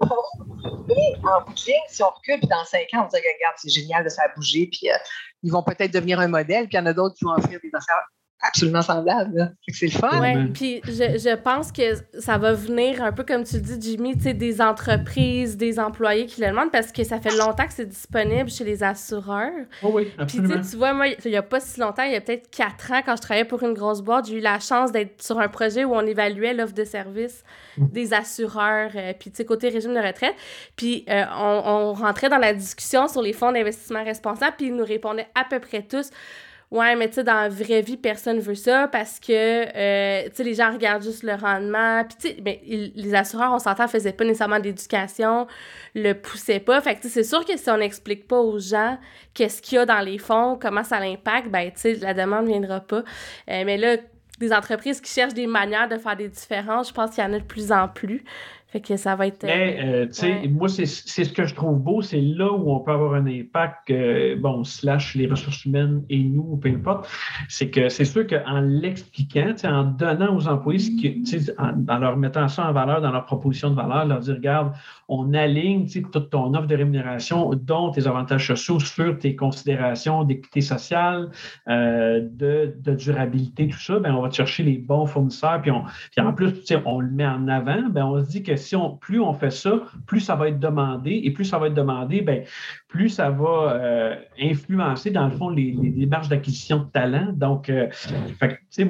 au 0.00 0.06
en 1.22 1.44
bout 1.44 1.56
si 1.56 2.02
on 2.02 2.10
recule, 2.10 2.38
puis 2.38 2.48
dans 2.48 2.64
cinq 2.64 2.88
ans, 2.94 3.04
on 3.04 3.08
dit, 3.08 3.16
regarde, 3.16 3.56
c'est 3.56 3.70
génial 3.70 4.04
de 4.04 4.08
ça 4.08 4.22
bouger, 4.34 4.68
puis 4.70 4.90
euh, 4.90 4.96
ils 5.42 5.52
vont 5.52 5.62
peut-être 5.62 5.92
devenir 5.92 6.20
un 6.20 6.28
modèle, 6.28 6.66
puis 6.66 6.76
il 6.76 6.80
y 6.80 6.80
en 6.80 6.86
a 6.86 6.92
d'autres 6.92 7.14
qui 7.16 7.24
vont 7.24 7.32
offrir 7.32 7.60
des 7.62 7.70
affaires 7.74 8.02
absolument 8.42 8.82
semblable. 8.82 9.54
C'est 9.68 9.86
le 9.86 9.92
fun. 9.92 10.08
Oui, 10.20 10.46
puis 10.52 10.80
je, 10.84 11.18
je, 11.18 11.36
pense 11.36 11.70
que 11.72 11.82
ça 12.18 12.38
va 12.38 12.52
venir 12.52 13.02
un 13.02 13.12
peu 13.12 13.22
comme 13.22 13.44
tu 13.44 13.60
dis, 13.60 13.76
Jimmy, 13.80 14.16
des 14.16 14.60
entreprises, 14.60 15.56
des 15.56 15.78
employés 15.78 16.26
qui 16.26 16.40
le 16.40 16.48
demandent 16.48 16.70
parce 16.70 16.90
que 16.92 17.04
ça 17.04 17.20
fait 17.20 17.36
longtemps 17.36 17.66
que 17.66 17.72
c'est 17.72 17.88
disponible 17.88 18.50
chez 18.50 18.64
les 18.64 18.82
assureurs. 18.82 19.50
Oh 19.82 19.90
oui, 19.92 20.08
absolument. 20.18 20.54
Puis 20.54 20.70
tu 20.70 20.76
vois, 20.76 20.92
moi, 20.94 21.08
il 21.08 21.30
n'y 21.30 21.36
a 21.36 21.42
pas 21.42 21.60
si 21.60 21.80
longtemps, 21.80 22.02
il 22.02 22.12
y 22.12 22.16
a 22.16 22.20
peut-être 22.20 22.50
quatre 22.50 22.92
ans, 22.92 23.02
quand 23.04 23.16
je 23.16 23.22
travaillais 23.22 23.44
pour 23.44 23.62
une 23.62 23.74
grosse 23.74 24.00
boîte, 24.00 24.26
j'ai 24.26 24.38
eu 24.38 24.40
la 24.40 24.58
chance 24.58 24.90
d'être 24.90 25.22
sur 25.22 25.38
un 25.38 25.48
projet 25.48 25.84
où 25.84 25.94
on 25.94 26.06
évaluait 26.06 26.54
l'offre 26.54 26.74
de 26.74 26.84
service 26.84 27.44
mm. 27.76 27.88
des 27.88 28.14
assureurs, 28.14 28.90
euh, 28.94 29.12
puis 29.18 29.30
tu 29.30 29.38
sais, 29.38 29.44
côté 29.44 29.68
régime 29.68 29.94
de 29.94 30.00
retraite. 30.00 30.34
Puis 30.76 31.04
euh, 31.08 31.24
on, 31.38 31.62
on 31.64 31.92
rentrait 31.92 32.28
dans 32.28 32.38
la 32.38 32.54
discussion 32.54 33.06
sur 33.06 33.22
les 33.22 33.32
fonds 33.32 33.52
d'investissement 33.52 34.02
responsables, 34.02 34.56
puis 34.56 34.66
ils 34.68 34.76
nous 34.76 34.84
répondaient 34.84 35.28
à 35.34 35.44
peu 35.44 35.58
près 35.58 35.82
tous 35.82 36.10
Ouais, 36.70 36.94
mais 36.94 37.08
tu 37.08 37.16
sais, 37.16 37.24
dans 37.24 37.34
la 37.34 37.48
vraie 37.48 37.82
vie, 37.82 37.96
personne 37.96 38.38
veut 38.38 38.54
ça 38.54 38.86
parce 38.86 39.18
que, 39.18 39.32
euh, 39.32 40.28
tu 40.28 40.36
sais, 40.36 40.44
les 40.44 40.54
gens 40.54 40.72
regardent 40.72 41.02
juste 41.02 41.24
le 41.24 41.34
rendement. 41.34 42.04
Puis, 42.04 42.16
tu 42.20 42.28
sais, 42.28 42.40
ben, 42.40 42.56
les 42.64 43.12
assureurs, 43.12 43.52
on 43.52 43.58
s'entend, 43.58 43.88
faisaient 43.88 44.12
pas 44.12 44.22
nécessairement 44.24 44.60
d'éducation, 44.60 45.48
le 45.96 46.12
poussaient 46.12 46.60
pas. 46.60 46.80
Fait 46.80 46.94
que, 46.94 47.00
tu 47.00 47.08
sais, 47.08 47.24
c'est 47.24 47.28
sûr 47.28 47.44
que 47.44 47.56
si 47.56 47.68
on 47.70 47.78
n'explique 47.78 48.28
pas 48.28 48.38
aux 48.38 48.60
gens 48.60 48.98
qu'est-ce 49.34 49.60
qu'il 49.60 49.76
y 49.76 49.78
a 49.78 49.86
dans 49.86 49.98
les 49.98 50.18
fonds, 50.18 50.56
comment 50.62 50.84
ça 50.84 51.00
l'impacte, 51.00 51.48
ben, 51.48 51.72
tu 51.72 51.80
sais, 51.80 51.94
la 51.94 52.14
demande 52.14 52.46
viendra 52.46 52.78
pas. 52.78 53.02
Euh, 53.50 53.64
mais 53.66 53.76
là, 53.76 53.96
des 54.38 54.52
entreprises 54.52 55.00
qui 55.00 55.12
cherchent 55.12 55.34
des 55.34 55.48
manières 55.48 55.88
de 55.88 55.98
faire 55.98 56.16
des 56.16 56.28
différences, 56.28 56.88
je 56.88 56.94
pense 56.94 57.10
qu'il 57.10 57.22
y 57.22 57.26
en 57.26 57.32
a 57.32 57.40
de 57.40 57.44
plus 57.44 57.72
en 57.72 57.88
plus. 57.88 58.24
Fait 58.70 58.80
que 58.80 58.96
ça 58.96 59.16
va 59.16 59.26
être. 59.26 59.42
Mais, 59.42 59.80
euh, 59.80 60.02
euh, 60.02 60.06
tu 60.06 60.12
sais, 60.12 60.48
moi, 60.48 60.68
c'est 60.68 60.86
ce 60.86 61.32
que 61.32 61.44
je 61.44 61.54
trouve 61.56 61.80
beau, 61.80 62.02
c'est 62.02 62.20
là 62.20 62.52
où 62.52 62.70
on 62.70 62.78
peut 62.78 62.92
avoir 62.92 63.14
un 63.14 63.26
impact, 63.26 63.90
euh, 63.90 64.36
bon, 64.36 64.62
slash 64.62 65.16
les 65.16 65.26
ressources 65.26 65.64
humaines 65.64 66.04
et 66.08 66.22
nous, 66.22 66.56
peu 66.56 66.68
importe. 66.68 67.08
C'est 67.48 67.68
que 67.68 67.88
c'est 67.88 68.04
sûr 68.04 68.24
qu'en 68.28 68.60
l'expliquant, 68.60 69.54
en 69.64 69.82
donnant 69.82 70.36
aux 70.36 70.46
employés, 70.46 71.20
en, 71.58 71.84
en, 71.88 71.98
leur 71.98 72.16
mettant 72.16 72.46
ça 72.46 72.68
en 72.68 72.72
valeur 72.72 73.00
dans 73.00 73.10
leur 73.10 73.24
proposition 73.24 73.70
de 73.70 73.74
valeur, 73.74 74.04
leur 74.04 74.20
dire, 74.20 74.36
regarde, 74.36 74.72
on 75.10 75.34
aligne 75.34 75.86
toute 76.12 76.30
ton 76.30 76.54
offre 76.54 76.68
de 76.68 76.76
rémunération, 76.76 77.50
dont 77.54 77.90
tes 77.90 78.06
avantages 78.06 78.46
sociaux, 78.46 78.78
sur 78.78 79.18
tes 79.18 79.34
considérations 79.34 80.24
d'équité 80.24 80.60
sociale, 80.60 81.30
de, 81.66 82.74
de, 82.78 82.94
durabilité, 82.94 83.68
tout 83.68 83.78
ça, 83.78 83.98
ben, 83.98 84.14
on 84.14 84.22
va 84.22 84.30
chercher 84.30 84.62
les 84.62 84.78
bons 84.78 85.06
fournisseurs. 85.06 85.60
Puis, 85.60 85.70
en 85.70 86.32
plus, 86.32 86.72
on 86.84 87.00
le 87.00 87.10
met 87.10 87.26
en 87.26 87.48
avant, 87.48 87.88
ben, 87.90 88.04
on 88.04 88.22
se 88.24 88.30
dit 88.30 88.42
que 88.42 88.54
si 88.56 88.76
plus 89.00 89.20
on 89.20 89.32
fait 89.32 89.50
ça, 89.50 89.82
plus 90.06 90.20
ça 90.20 90.36
va 90.36 90.48
être 90.48 90.60
demandé. 90.60 91.20
Et 91.24 91.32
plus 91.32 91.44
ça 91.44 91.58
va 91.58 91.66
être 91.66 91.74
demandé, 91.74 92.20
bien, 92.20 92.42
plus 92.90 93.08
ça 93.08 93.30
va 93.30 93.72
euh, 93.72 94.16
influencer, 94.40 95.10
dans 95.10 95.26
le 95.26 95.30
fond, 95.30 95.48
les, 95.48 95.72
démarches 95.72 96.28
d'acquisition 96.28 96.78
de 96.78 96.90
talent. 96.90 97.32
Donc, 97.32 97.70
euh, 97.70 97.88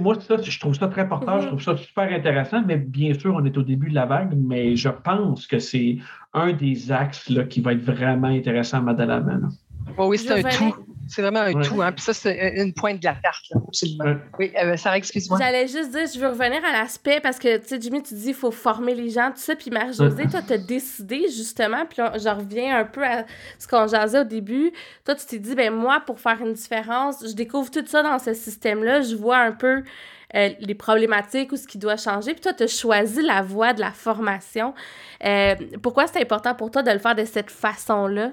moi, 0.00 0.18
ça, 0.20 0.36
je 0.42 0.58
trouve 0.58 0.74
ça 0.74 0.88
très 0.88 1.02
important, 1.02 1.40
je 1.40 1.48
trouve 1.48 1.62
ça 1.62 1.76
super 1.76 2.10
intéressant, 2.10 2.62
mais 2.66 2.76
bien 2.76 3.12
sûr, 3.14 3.34
on 3.34 3.44
est 3.44 3.56
au 3.56 3.62
début 3.62 3.90
de 3.90 3.94
la 3.94 4.06
vague, 4.06 4.34
mais 4.36 4.74
je 4.74 4.88
pense 4.88 5.46
que 5.46 5.58
c'est 5.58 5.98
un 6.32 6.52
des 6.52 6.90
axes 6.90 7.28
là, 7.28 7.44
qui 7.44 7.60
va 7.60 7.74
être 7.74 7.82
vraiment 7.82 8.28
intéressant 8.28 8.78
à 8.78 8.80
mettre 8.80 9.02
oui, 10.08 10.18
c'est 10.18 10.44
un 10.44 10.48
tout. 10.48 10.74
C'est 11.10 11.22
vraiment 11.22 11.40
un 11.40 11.60
tout. 11.60 11.82
Hein. 11.82 11.90
Puis 11.90 12.04
ça, 12.04 12.14
c'est 12.14 12.54
une 12.56 12.72
pointe 12.72 13.00
de 13.00 13.04
la 13.04 13.14
carte, 13.14 13.44
là, 13.50 13.60
absolument. 13.66 14.16
Oui, 14.38 14.52
euh, 14.56 14.76
Sarah, 14.76 14.96
excuse-moi. 14.96 15.38
J'allais 15.40 15.66
juste 15.66 15.90
dire, 15.90 16.06
je 16.06 16.20
veux 16.20 16.28
revenir 16.28 16.64
à 16.64 16.70
l'aspect 16.70 17.18
parce 17.20 17.38
que, 17.38 17.58
tu 17.58 17.66
sais, 17.66 17.80
Jimmy, 17.80 18.00
tu 18.02 18.14
dis 18.14 18.26
qu'il 18.26 18.34
faut 18.34 18.52
former 18.52 18.94
les 18.94 19.10
gens, 19.10 19.30
tout 19.30 19.40
ça. 19.40 19.56
Puis 19.56 19.70
Marie-Josée, 19.70 20.28
toi, 20.30 20.40
tu 20.46 20.52
as 20.52 20.58
décidé, 20.58 21.22
justement, 21.24 21.84
puis 21.84 21.98
je 21.98 22.28
reviens 22.28 22.78
un 22.78 22.84
peu 22.84 23.04
à 23.04 23.24
ce 23.58 23.66
qu'on 23.66 23.88
jasait 23.88 24.20
au 24.20 24.24
début. 24.24 24.72
Toi, 25.04 25.16
tu 25.16 25.26
t'es 25.26 25.38
dit, 25.38 25.56
ben 25.56 25.74
moi, 25.74 26.00
pour 26.06 26.20
faire 26.20 26.40
une 26.40 26.52
différence, 26.52 27.26
je 27.26 27.34
découvre 27.34 27.70
tout 27.72 27.84
ça 27.86 28.04
dans 28.04 28.20
ce 28.20 28.32
système-là. 28.32 29.02
Je 29.02 29.16
vois 29.16 29.38
un 29.38 29.52
peu. 29.52 29.82
Euh, 30.36 30.50
les 30.60 30.76
problématiques 30.76 31.50
ou 31.50 31.56
ce 31.56 31.66
qui 31.66 31.76
doit 31.76 31.96
changer. 31.96 32.34
Puis 32.34 32.42
toi, 32.42 32.52
tu 32.52 32.62
as 32.62 32.68
choisi 32.68 33.20
la 33.20 33.42
voie 33.42 33.72
de 33.72 33.80
la 33.80 33.90
formation. 33.90 34.74
Euh, 35.24 35.56
pourquoi 35.82 36.06
c'est 36.06 36.20
important 36.20 36.54
pour 36.54 36.70
toi 36.70 36.84
de 36.84 36.90
le 36.92 37.00
faire 37.00 37.16
de 37.16 37.24
cette 37.24 37.50
façon-là? 37.50 38.30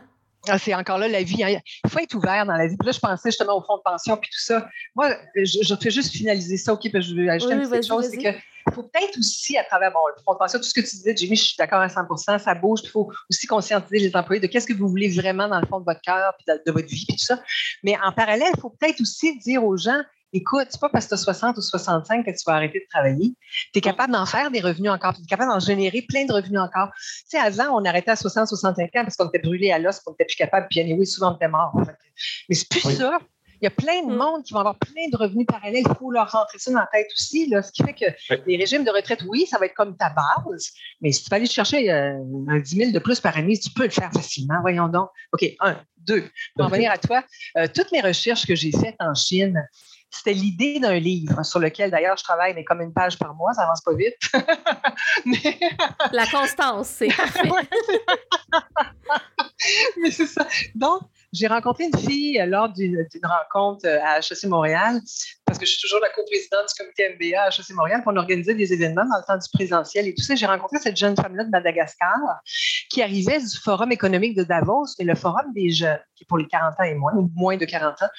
Ah, 0.48 0.58
c'est 0.58 0.74
encore 0.74 0.98
là 0.98 1.08
la 1.08 1.24
vie. 1.24 1.44
Hein. 1.44 1.60
Il 1.84 1.90
faut 1.90 2.00
être 2.00 2.14
ouvert 2.16 2.46
dans 2.46 2.56
la 2.56 2.68
vie. 2.68 2.78
Puis 2.78 2.86
là, 2.86 2.92
je 2.92 3.00
pensais 3.00 3.30
justement 3.30 3.58
au 3.58 3.62
fonds 3.62 3.78
de 3.78 3.82
pension 3.82 4.16
puis 4.18 4.30
tout 4.30 4.40
ça. 4.40 4.68
Moi, 4.96 5.16
je, 5.36 5.60
je 5.62 5.76
fais 5.76 5.90
juste 5.90 6.12
finaliser 6.12 6.58
ça. 6.58 6.74
OK, 6.74 6.82
puis 6.82 7.02
je 7.02 7.16
vais 7.16 7.30
ajouter 7.30 7.54
une 7.56 7.70
petite 7.70 7.88
chose. 7.88 8.08
C'est 8.10 8.18
qu'il 8.18 8.36
faut 8.74 8.84
peut-être 8.84 9.18
aussi, 9.18 9.58
à 9.58 9.64
travers 9.64 9.92
bon, 9.92 10.00
le 10.16 10.24
fonds 10.24 10.34
de 10.34 10.38
pension, 10.38 10.60
tout 10.60 10.66
ce 10.66 10.74
que 10.74 10.82
tu 10.82 10.96
disais, 10.96 11.16
Jimmy, 11.16 11.36
je 11.36 11.44
suis 11.44 11.58
d'accord 11.58 11.82
à 11.82 11.88
100% 11.88 12.40
ça 12.40 12.56
bouge. 12.56 12.82
Il 12.84 12.90
faut 12.90 13.12
aussi 13.30 13.48
conscientiser 13.48 14.00
les 14.00 14.16
employés 14.16 14.40
de 14.40 14.48
qu'est-ce 14.48 14.68
que 14.68 14.74
vous 14.74 14.88
voulez 14.88 15.10
vraiment 15.10 15.48
dans 15.48 15.60
le 15.60 15.68
fond 15.68 15.80
de 15.80 15.86
votre 15.86 16.02
cœur 16.02 16.34
puis 16.38 16.46
de, 16.48 16.62
de, 16.66 16.72
votre 16.72 16.88
vie 16.88 17.06
puis 17.06 17.18
tout 17.18 17.26
ça. 17.26 17.42
Mais 17.84 17.98
en 18.04 18.12
parallèle, 18.12 18.52
il 18.56 18.60
faut 18.60 18.70
peut-être 18.70 19.02
aussi 19.02 19.38
dire 19.40 19.64
aux 19.64 19.78
gens 19.78 20.02
écoute, 20.38 20.68
c'est 20.70 20.80
pas 20.80 20.90
parce 20.90 21.06
que 21.06 21.10
tu 21.10 21.14
as 21.16 21.18
60 21.18 21.58
ou 21.58 21.62
65 21.62 22.26
que 22.26 22.32
tu 22.32 22.38
vas 22.46 22.54
arrêter 22.54 22.80
de 22.80 22.86
travailler. 22.90 23.34
Tu 23.74 23.80
es 23.80 23.82
capable 23.82 24.14
d'en 24.14 24.26
faire 24.26 24.52
des 24.52 24.62
revenus 24.62 24.92
encore, 24.92 25.14
tu 25.14 25.22
es 25.22 25.26
capable 25.26 25.52
d'en 25.52 25.60
générer 25.60 26.02
plein 26.02 26.26
de 26.26 26.34
revenus 26.34 26.60
encore. 26.60 26.90
Tu 26.96 27.38
sais, 27.38 27.38
avant, 27.38 27.80
on 27.80 27.86
arrêtait 27.86 28.12
à 28.12 28.16
60, 28.16 28.48
65 28.48 28.86
ans 28.86 28.90
parce 29.04 29.16
qu'on 29.16 29.28
était 29.28 29.40
brûlé 29.40 29.72
à 29.72 29.80
l'os, 29.80 30.00
qu'on 30.00 30.12
n'était 30.12 30.26
plus 30.26 30.38
capable, 30.38 30.68
puis 30.70 30.82
oui, 30.94 31.06
souvent 31.06 31.34
on 31.34 31.36
était 31.36 31.48
mort. 31.48 31.72
En 31.74 31.84
fait. 31.84 31.96
Mais 32.50 32.56
c'est 32.56 32.70
plus 32.70 32.82
ça. 32.82 33.20
Il 33.62 33.66
y 33.66 33.68
a 33.68 33.72
plein 33.72 34.04
de 34.04 34.14
mm. 34.14 34.18
monde 34.18 34.44
qui 34.44 34.54
vont 34.54 34.60
avoir 34.60 34.78
plein 34.78 35.10
de 35.12 35.18
revenus 35.18 35.48
parallèles. 35.48 35.84
Il 35.88 35.96
faut 35.96 36.12
leur 36.12 36.32
rentrer 36.32 36.60
ça 36.60 36.72
dans 36.72 36.80
la 36.80 36.90
tête 36.92 37.08
aussi. 37.14 37.48
Là, 37.50 37.62
ce 37.62 37.72
qui 37.72 37.84
fait 37.84 37.94
que 37.94 38.06
les 38.46 38.58
régimes 38.58 38.84
de 38.84 38.92
retraite, 38.92 39.24
oui, 39.28 39.46
ça 39.48 39.58
va 39.58 39.66
être 39.66 39.74
comme 39.74 39.98
ta 39.98 40.10
base, 40.10 40.72
mais 41.02 41.12
si 41.12 41.24
tu 41.24 41.30
vas 41.30 41.38
aller 41.38 41.48
chercher 41.48 41.92
euh, 41.92 42.18
un 42.48 42.60
10 42.60 42.76
000 42.76 42.92
de 42.92 43.00
plus 43.00 43.20
par 43.20 43.36
année, 43.38 43.58
tu 43.58 43.70
peux 43.72 43.86
le 43.86 43.90
faire 43.90 44.12
facilement. 44.12 44.60
Voyons 44.62 44.88
donc. 44.88 45.10
OK, 45.34 45.44
un, 45.62 45.78
deux. 45.98 46.24
Pour 46.56 46.66
en 46.66 46.70
venir 46.70 46.92
à 46.92 46.98
toi, 46.98 47.24
euh, 47.58 47.68
toutes 47.74 47.92
mes 47.92 48.02
recherches 48.02 48.46
que 48.46 48.56
j'ai 48.56 48.72
faites 48.72 48.96
en 49.00 49.14
Chine, 49.14 49.62
c'était 50.10 50.34
l'idée 50.34 50.80
d'un 50.80 50.98
livre 50.98 51.44
sur 51.44 51.60
lequel, 51.60 51.92
d'ailleurs, 51.92 52.16
je 52.18 52.24
travaille, 52.24 52.54
mais 52.54 52.64
comme 52.64 52.82
une 52.82 52.94
page 52.94 53.20
par 53.20 53.36
mois, 53.36 53.54
ça 53.54 53.64
avance 53.64 53.82
pas 53.82 53.94
vite. 53.94 54.16
La 56.12 56.26
constance, 56.28 56.88
c'est 56.88 57.08
mais 60.02 60.12
c'est 60.12 60.28
ça. 60.28 60.48
Donc, 60.76 61.02
j'ai 61.34 61.48
rencontré 61.48 61.86
une 61.86 61.98
fille 61.98 62.42
lors 62.48 62.70
d'une 62.70 63.06
rencontre 63.24 63.86
euh, 63.86 64.00
à 64.04 64.20
HEC 64.20 64.46
Montréal, 64.46 65.02
parce 65.48 65.58
que 65.58 65.66
je 65.66 65.72
suis 65.72 65.82
toujours 65.82 66.02
la 66.02 66.10
coprésidente 66.10 66.68
du 66.68 66.84
comité 66.84 67.16
MBA 67.16 67.42
à 67.42 67.48
HEC 67.48 67.70
Montréal, 67.72 68.04
pour 68.04 68.14
organiser 68.16 68.54
des 68.54 68.74
événements 68.74 69.06
dans 69.06 69.18
le 69.18 69.26
temps 69.26 69.38
du 69.38 69.50
présentiel 69.54 70.08
et 70.08 70.14
tout 70.14 70.22
ça. 70.22 70.36
J'ai 70.36 70.46
rencontré 70.46 70.78
cette 70.78 70.98
jeune 70.98 71.16
femme-là 71.16 71.46
de 71.46 71.50
Madagascar 71.50 72.14
qui 72.90 73.02
arrivait 73.02 73.40
du 73.40 73.58
Forum 73.58 73.92
économique 73.92 74.36
de 74.36 74.44
Davos, 74.44 74.88
et 75.00 75.04
le 75.04 75.16
Forum 75.16 75.54
des 75.54 75.70
jeunes, 75.70 76.00
qui 76.16 76.24
est 76.24 76.28
pour 76.28 76.38
les 76.38 76.48
40 76.48 76.80
ans 76.80 76.84
et 76.84 76.96
moins, 76.96 77.14
ou 77.14 77.32
moins 77.36 77.58
de 77.58 77.66
40 77.66 78.02
ans. 78.02 78.10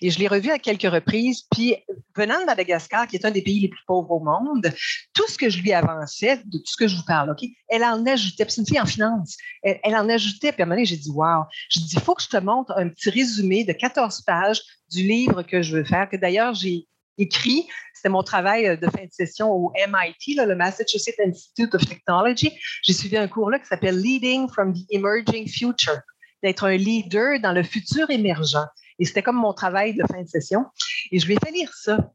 Et 0.00 0.10
je 0.10 0.18
l'ai 0.18 0.28
revue 0.28 0.50
à 0.50 0.58
quelques 0.58 0.90
reprises. 0.90 1.42
Puis, 1.50 1.74
venant 2.14 2.40
de 2.40 2.44
Madagascar, 2.44 3.06
qui 3.06 3.16
est 3.16 3.24
un 3.24 3.30
des 3.30 3.42
pays 3.42 3.60
les 3.60 3.68
plus 3.68 3.82
pauvres 3.86 4.10
au 4.10 4.20
monde, 4.20 4.72
tout 5.12 5.26
ce 5.28 5.36
que 5.36 5.50
je 5.50 5.60
lui 5.60 5.72
avançais, 5.72 6.36
de 6.44 6.58
tout 6.58 6.66
ce 6.66 6.76
que 6.76 6.86
je 6.86 6.96
vous 6.96 7.04
parle, 7.04 7.30
OK, 7.30 7.48
elle 7.68 7.82
en 7.82 8.04
ajoutait. 8.06 8.44
Puis 8.44 8.54
c'est 8.54 8.60
une 8.60 8.66
fille 8.66 8.80
en 8.80 8.86
finance. 8.86 9.36
Elle, 9.62 9.80
elle 9.82 9.96
en 9.96 10.08
ajoutait. 10.08 10.52
Puis 10.52 10.62
à 10.62 10.64
un 10.64 10.66
moment 10.66 10.76
donné, 10.76 10.86
j'ai 10.86 10.96
dit, 10.96 11.10
wow. 11.10 11.44
Je 11.70 11.80
dis, 11.80 11.94
il 11.94 12.00
faut 12.00 12.14
que 12.14 12.22
je 12.22 12.28
te 12.28 12.36
montre 12.36 12.72
un 12.76 12.88
petit 12.88 13.10
résumé 13.10 13.64
de 13.64 13.72
14 13.72 14.22
pages 14.22 14.60
du 14.90 15.02
livre 15.02 15.42
que 15.42 15.62
je 15.62 15.76
veux 15.76 15.84
faire, 15.84 16.08
que 16.08 16.16
d'ailleurs 16.16 16.54
j'ai 16.54 16.86
écrit. 17.18 17.66
C'était 17.94 18.08
mon 18.08 18.22
travail 18.22 18.66
euh, 18.66 18.76
de 18.76 18.86
fin 18.86 19.04
de 19.04 19.12
session 19.12 19.50
au 19.50 19.72
MIT, 19.88 20.36
le 20.36 20.54
Massachusetts 20.54 21.18
Institute 21.24 21.74
of 21.74 21.86
Technology. 21.86 22.52
J'ai 22.82 22.92
suivi 22.92 23.16
un 23.16 23.28
cours 23.28 23.50
là 23.50 23.58
qui 23.58 23.66
s'appelle 23.66 23.98
Leading 23.98 24.48
from 24.48 24.74
the 24.74 24.84
Emerging 24.90 25.48
Future, 25.48 25.98
d'être 26.42 26.64
un 26.64 26.76
leader 26.76 27.40
dans 27.40 27.52
le 27.52 27.62
futur 27.62 28.10
émergent. 28.10 28.66
Et 28.98 29.04
c'était 29.04 29.22
comme 29.22 29.36
mon 29.36 29.52
travail 29.52 29.94
de 29.94 30.02
fin 30.10 30.22
de 30.22 30.28
session. 30.28 30.64
Et 31.10 31.18
je 31.18 31.26
lui 31.26 31.34
ai 31.34 31.38
fait 31.44 31.52
lire 31.52 31.72
ça. 31.74 32.10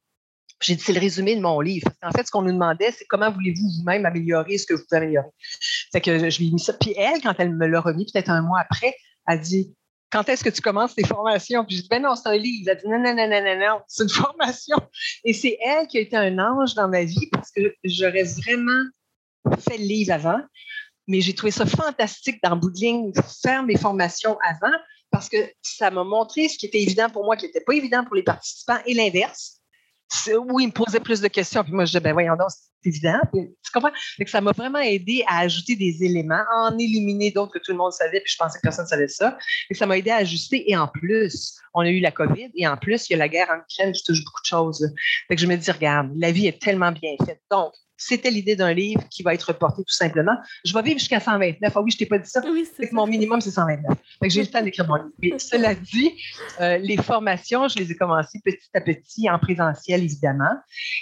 J'ai 0.62 0.76
dit, 0.76 0.84
c'est 0.84 0.94
le 0.94 1.00
résumé 1.00 1.36
de 1.36 1.42
mon 1.42 1.60
livre. 1.60 1.88
En 2.04 2.12
fait, 2.12 2.26
ce 2.26 2.32
qu'on 2.32 2.44
nous 2.44 2.52
demandait, 2.52 2.92
c'est 2.92 3.06
comment 3.06 3.32
voulez-vous 3.32 3.68
vous-même 3.80 4.06
améliorer 4.06 4.60
ce 4.60 4.68
que 4.68 4.76
vous 4.76 4.84
pouvez 4.88 5.02
améliorer? 5.02 5.30
Fait 5.92 6.02
que 6.02 6.30
je 6.30 6.38
lui 6.38 6.50
ai 6.50 6.52
mis 6.52 6.60
ça. 6.60 6.74
Puis 6.74 6.94
elle, 6.96 7.20
quand 7.22 7.34
elle 7.40 7.56
me 7.56 7.66
l'a 7.66 7.82
remis, 7.82 8.06
peut-être 8.12 8.30
un 8.30 8.44
mois 8.44 8.60
après, 8.60 8.96
a 9.26 9.38
dit, 9.38 9.76
quand 10.12 10.28
est-ce 10.30 10.44
que 10.44 10.50
tu 10.50 10.62
commences 10.62 10.94
tes 10.94 11.06
formations? 11.06 11.64
Puis 11.66 11.78
j'ai 11.78 11.82
dit, 11.84 11.88
ben 11.90 12.02
non, 12.02 12.16
c'est 12.16 12.28
un 12.28 12.38
livre. 12.38 12.70
Elle 12.70 12.72
a 12.72 12.76
dit, 12.76 12.88
non, 12.88 13.00
non, 13.00 13.16
non, 13.16 13.28
non, 13.28 13.44
non, 13.44 13.60
non, 13.60 13.82
c'est 13.88 14.04
une 14.04 14.10
formation. 14.26 14.78
Et 15.24 15.34
c'est 15.34 15.58
elle 15.64 15.88
qui 15.88 15.98
a 15.98 16.02
été 16.02 16.18
un 16.18 16.38
ange 16.40 16.74
dans 16.74 16.88
ma 16.88 17.04
vie 17.04 17.28
parce 17.32 17.52
que 17.52 17.74
j'aurais 17.84 18.24
vraiment 18.24 18.84
fait 19.60 19.78
le 19.78 19.86
livre 19.86 20.14
avant. 20.14 20.42
Mais 21.08 21.22
j'ai 21.22 21.34
trouvé 21.34 21.52
ça 21.52 21.66
fantastique 21.66 22.40
dans 22.44 22.56
bout 22.56 22.72
de 22.72 22.80
ligne, 22.80 23.12
faire 23.42 23.64
mes 23.64 23.78
formations 23.78 24.38
avant 24.48 24.76
parce 25.10 25.28
que 25.28 25.38
ça 25.62 25.92
m'a 25.92 26.04
montré 26.04 26.48
ce 26.48 26.58
qui 26.58 26.68
était 26.68 26.82
évident 26.82 27.10
pour 27.10 27.26
moi, 27.26 27.36
qui 27.36 27.46
n'était 27.46 27.62
pas 27.62 27.74
évident 27.74 28.06
pour 28.06 28.16
les 28.16 28.24
participants 28.24 28.80
et 28.86 28.94
l'inverse 28.94 29.61
où 30.50 30.60
il 30.60 30.68
me 30.68 30.72
posait 30.72 31.00
plus 31.00 31.22
de 31.22 31.28
questions. 31.28 31.64
Puis 31.64 31.74
moi, 31.74 31.86
je 31.86 31.92
disais, 31.92 32.00
ben 32.00 32.14
voyons 32.14 32.36
donc, 32.36 32.50
c'est 32.50 32.90
évident. 32.90 33.20
tu 33.34 33.72
comprends? 33.74 33.92
ça 34.26 34.42
m'a 34.42 34.52
vraiment 34.52 34.80
aidé 34.80 35.24
à 35.28 35.40
ajouter 35.40 35.76
des 35.76 36.04
éléments, 36.04 36.44
à 36.54 36.70
en 36.70 36.78
éliminer 36.78 37.32
d'autres 37.32 37.54
que 37.54 37.60
tout 37.60 37.72
le 37.72 37.78
monde 37.78 37.92
savait, 37.92 38.22
puis 38.22 38.34
je 38.34 38.38
pensais 38.38 38.58
que 38.58 38.64
personne 38.64 38.86
ne 38.86 38.90
savait 38.90 39.08
ça. 39.08 39.38
Et 39.70 39.74
ça 39.74 39.86
m'a 39.86 39.98
aidé 39.98 40.10
à 40.10 40.18
ajuster. 40.18 40.70
Et 40.70 40.78
en 40.78 40.88
plus, 40.88 41.58
on 41.74 41.82
a 41.82 41.90
eu 41.90 42.00
la 42.00 42.12
COVID, 42.12 42.52
et 42.56 42.68
en 42.68 42.78
plus, 42.78 43.10
il 43.10 43.14
y 43.14 43.16
a 43.16 43.20
la 43.20 43.30
guerre 43.30 43.50
en 43.50 43.62
Ukraine 43.62 43.94
qui 43.94 44.04
touche 44.04 44.24
beaucoup 44.24 44.42
de 44.42 44.48
choses. 44.48 44.94
Fait 45.28 45.36
que 45.36 45.42
je 45.42 45.48
me 45.48 45.56
dis, 45.56 45.72
regarde, 45.72 46.12
la 46.16 46.32
vie 46.32 46.48
est 46.48 46.62
tellement 46.62 46.92
bien 46.92 47.16
faite. 47.26 47.42
Donc, 47.50 47.74
c'était 48.02 48.32
l'idée 48.32 48.56
d'un 48.56 48.74
livre 48.74 49.04
qui 49.10 49.22
va 49.22 49.34
être 49.34 49.44
reporté 49.44 49.84
tout 49.84 49.94
simplement. 49.94 50.36
Je 50.66 50.74
vais 50.74 50.82
vivre 50.82 51.00
jusqu'à 51.00 51.20
129. 51.20 51.72
Ah 51.76 51.82
oui, 51.82 51.92
je 51.92 51.98
t'ai 51.98 52.08
pas 52.08 52.18
dit 52.18 52.30
ça. 52.30 52.42
Oui, 52.44 52.68
c'est 52.76 52.92
Mon 52.92 53.06
minimum, 53.06 53.42
c'est 53.42 53.52
129. 53.52 53.96
Fait 54.20 54.28
que 54.28 54.34
j'ai 54.34 54.42
le 54.42 54.48
temps 54.48 54.62
d'écrire 54.62 54.88
mon 54.88 54.96
livre. 54.96 55.10
Mais 55.22 55.38
cela 55.38 55.76
dit, 55.76 56.12
euh, 56.60 56.78
les 56.78 56.98
formations, 56.98 57.68
je 57.68 57.78
les 57.78 57.92
ai 57.92 57.96
commencées 57.96 58.40
petit 58.44 58.70
à 58.74 58.82
petit 58.82 59.30
en 59.30 59.38
présentiel, 59.38 60.04
évidemment. 60.04 60.52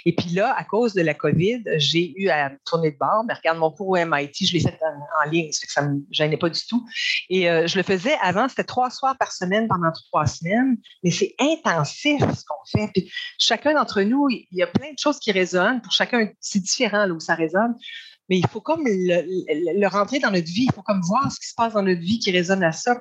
Et 0.04 0.14
puis 0.14 0.28
là, 0.30 0.54
à 0.56 0.64
cause 0.64 0.92
de 0.92 1.00
la 1.00 1.14
COVID, 1.14 1.62
j'ai 1.76 2.12
eu 2.16 2.28
à 2.28 2.52
tourner 2.66 2.90
de 2.90 2.98
bord. 2.98 3.24
Mais 3.26 3.32
regarde, 3.32 3.58
mon 3.58 3.70
cours 3.70 3.88
au 3.88 3.96
MIT, 3.96 4.46
je 4.46 4.52
l'ai 4.52 4.60
fait 4.60 4.78
en, 5.24 5.30
ligne, 5.30 5.50
ça 5.52 5.82
ne 5.82 5.94
me 5.94 6.00
gênait 6.10 6.36
pas 6.36 6.50
du 6.50 6.60
tout. 6.68 6.86
Et 7.30 7.48
euh, 7.48 7.66
je 7.66 7.78
le 7.78 7.82
faisais 7.82 8.16
avant, 8.20 8.46
c'était 8.48 8.64
trois 8.64 8.90
soirs 8.90 9.16
par 9.16 9.32
semaine 9.32 9.68
pendant 9.68 9.90
trois 9.92 10.26
semaines. 10.26 10.76
Mais 11.02 11.10
c'est 11.10 11.34
intensif 11.40 12.20
ce 12.20 12.44
qu'on 12.44 12.78
fait. 12.78 12.90
Puis 12.92 13.10
chacun 13.38 13.72
d'entre 13.72 14.02
nous, 14.02 14.28
il 14.28 14.46
y 14.52 14.62
a 14.62 14.66
plein 14.66 14.92
de 14.92 14.98
choses 14.98 15.18
qui 15.18 15.32
résonnent. 15.32 15.80
Pour 15.80 15.92
chacun, 15.92 16.28
c'est 16.40 16.60
différent 16.60 16.89
là 16.90 17.08
où 17.08 17.20
ça 17.20 17.34
résonne 17.34 17.74
mais 18.30 18.38
il 18.38 18.46
faut 18.46 18.60
comme 18.60 18.84
le, 18.86 19.86
rentrer 19.88 20.20
dans 20.20 20.30
notre 20.30 20.46
vie, 20.46 20.66
il 20.70 20.72
faut 20.72 20.82
comme 20.82 21.02
voir 21.02 21.30
ce 21.30 21.40
qui 21.40 21.48
se 21.48 21.54
passe 21.54 21.74
dans 21.74 21.82
notre 21.82 22.00
vie 22.00 22.20
qui 22.20 22.30
résonne 22.30 22.62
à 22.62 22.70
ça. 22.70 22.98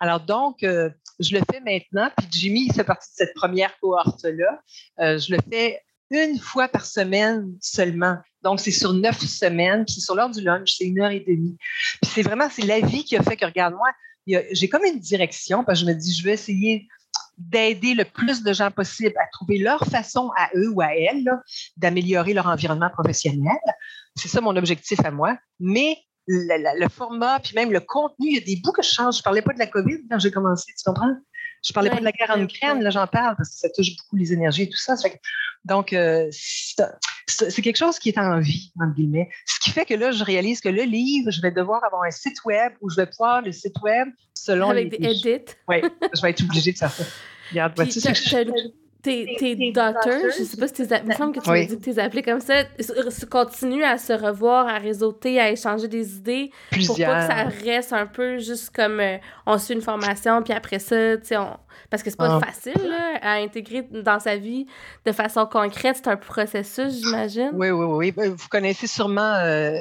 alors 0.00 0.20
donc, 0.20 0.64
euh, 0.64 0.90
je 1.20 1.36
le 1.36 1.42
fais 1.50 1.60
maintenant, 1.60 2.10
puis 2.16 2.26
Jimmy, 2.30 2.66
il 2.66 2.74
fait 2.74 2.82
partie 2.82 3.08
de 3.10 3.24
cette 3.24 3.34
première 3.34 3.78
cohorte-là. 3.78 4.60
Euh, 5.00 5.18
je 5.18 5.32
le 5.32 5.38
fais 5.50 5.80
une 6.10 6.36
fois 6.38 6.66
par 6.66 6.84
semaine 6.84 7.56
seulement. 7.60 8.16
Donc, 8.42 8.58
c'est 8.58 8.72
sur 8.72 8.92
neuf 8.92 9.20
semaines, 9.20 9.84
puis 9.84 10.00
sur 10.00 10.16
l'heure 10.16 10.30
du 10.30 10.42
lunch, 10.42 10.74
c'est 10.76 10.84
une 10.84 11.00
heure 11.00 11.12
et 11.12 11.20
demie. 11.20 11.56
Puis 12.02 12.10
c'est 12.12 12.22
vraiment, 12.22 12.48
c'est 12.50 12.66
la 12.66 12.80
vie 12.80 13.04
qui 13.04 13.16
a 13.16 13.22
fait 13.22 13.36
que, 13.36 13.46
regarde, 13.46 13.74
moi, 13.74 13.88
j'ai 14.26 14.68
comme 14.68 14.84
une 14.84 14.98
direction, 14.98 15.62
parce 15.62 15.80
que 15.80 15.86
je 15.86 15.92
me 15.92 15.96
dis, 15.96 16.12
je 16.12 16.24
vais 16.24 16.32
essayer 16.32 16.88
d'aider 17.38 17.94
le 17.94 18.04
plus 18.04 18.42
de 18.42 18.52
gens 18.52 18.70
possible 18.70 19.14
à 19.18 19.26
trouver 19.32 19.58
leur 19.58 19.84
façon 19.86 20.30
à 20.36 20.50
eux 20.54 20.70
ou 20.70 20.80
à 20.80 20.94
elles 20.94 21.30
d'améliorer 21.76 22.34
leur 22.34 22.46
environnement 22.46 22.90
professionnel. 22.90 23.58
C'est 24.16 24.28
ça 24.28 24.40
mon 24.40 24.56
objectif 24.56 25.00
à 25.04 25.10
moi. 25.10 25.36
Mais 25.58 25.96
le, 26.26 26.88
format, 26.88 27.40
puis 27.40 27.52
même 27.54 27.72
le 27.72 27.80
contenu, 27.80 28.28
il 28.28 28.34
y 28.34 28.38
a 28.38 28.44
des 28.44 28.60
bouts 28.62 28.72
que 28.72 28.82
je 28.82 28.90
change. 28.90 29.16
Je 29.16 29.20
ne 29.20 29.24
parlais 29.24 29.42
pas 29.42 29.52
de 29.52 29.58
la 29.58 29.66
COVID 29.66 30.08
quand 30.10 30.18
j'ai 30.18 30.30
commencé, 30.30 30.72
tu 30.76 30.84
comprends? 30.84 31.14
Je 31.64 31.70
ne 31.70 31.74
parlais 31.74 31.90
pas 31.90 32.00
de 32.00 32.04
la 32.04 32.12
guerre 32.12 32.30
en 32.30 32.40
Ukraine, 32.40 32.82
là 32.82 32.90
j'en 32.90 33.06
parle 33.06 33.36
parce 33.36 33.50
que 33.50 33.56
ça 33.56 33.68
touche 33.70 33.96
beaucoup 33.96 34.16
les 34.16 34.32
énergies 34.32 34.62
et 34.62 34.68
tout 34.68 34.78
ça. 34.78 34.94
donc, 35.64 35.92
euh, 35.92 36.28
c'est 37.26 37.62
quelque 37.62 37.76
chose 37.76 37.98
qui 37.98 38.10
est 38.10 38.18
en 38.18 38.38
vie, 38.40 38.72
entre 38.80 38.94
guillemets. 38.94 39.28
Ce 39.46 39.60
qui 39.60 39.70
fait 39.70 39.84
que 39.84 39.94
là, 39.94 40.12
je 40.12 40.24
réalise 40.24 40.60
que 40.60 40.68
le 40.68 40.82
livre, 40.82 41.30
je 41.30 41.40
vais 41.40 41.50
devoir 41.50 41.84
avoir 41.84 42.02
un 42.04 42.10
site 42.10 42.44
web 42.44 42.72
où 42.80 42.90
je 42.90 42.96
vais 42.96 43.06
pouvoir 43.06 43.42
le 43.42 43.52
site 43.52 43.76
web 43.82 44.08
selon 44.34 44.70
Avec 44.70 44.90
des 44.90 45.08
edits. 45.08 45.52
Oui, 45.68 45.82
je 46.14 46.22
vais 46.22 46.30
être 46.30 46.42
obligée 46.42 46.72
de 46.72 46.78
faire 46.78 46.92
ça. 46.92 47.04
Regarde, 47.50 47.74
vois-tu, 47.76 48.00
tes, 49.02 49.36
tes 49.38 49.72
daughters, 49.72 50.30
je 50.38 50.44
sais 50.44 50.56
pas 50.56 50.68
si 50.68 50.74
tes 50.74 50.96
il 50.96 51.08
me 51.08 51.14
semble 51.14 51.34
que 51.34 51.40
tu 51.40 51.66
dit 51.66 51.78
que 51.78 51.84
tes 51.84 51.98
appelés 51.98 52.22
comme 52.22 52.40
ça, 52.40 52.62
continuent 53.30 53.82
à 53.82 53.98
se 53.98 54.12
revoir, 54.12 54.68
à 54.68 54.78
réseauter, 54.78 55.40
à 55.40 55.50
échanger 55.50 55.88
des 55.88 56.16
idées. 56.16 56.50
Pour 56.86 56.96
pas 56.96 57.26
que 57.26 57.26
ça 57.26 57.44
reste 57.64 57.92
un 57.92 58.06
peu 58.06 58.38
juste 58.38 58.70
comme 58.74 59.00
euh, 59.00 59.16
on 59.46 59.58
suit 59.58 59.74
une 59.74 59.82
formation, 59.82 60.42
puis 60.42 60.52
après 60.52 60.78
ça, 60.78 61.16
tu 61.16 61.26
sais, 61.26 61.36
on... 61.36 61.56
parce 61.90 62.02
que 62.02 62.10
c'est 62.10 62.16
pas 62.16 62.38
ah. 62.40 62.46
facile 62.46 62.88
là, 62.88 63.18
à 63.20 63.32
intégrer 63.34 63.82
dans 63.90 64.20
sa 64.20 64.36
vie 64.36 64.66
de 65.04 65.12
façon 65.12 65.46
concrète. 65.46 65.96
C'est 65.96 66.08
un 66.08 66.16
processus, 66.16 67.02
j'imagine. 67.02 67.50
Oui, 67.54 67.70
oui, 67.70 67.84
oui. 67.84 68.12
Ben, 68.12 68.32
vous 68.32 68.48
connaissez 68.48 68.86
sûrement 68.86 69.34
euh, 69.34 69.80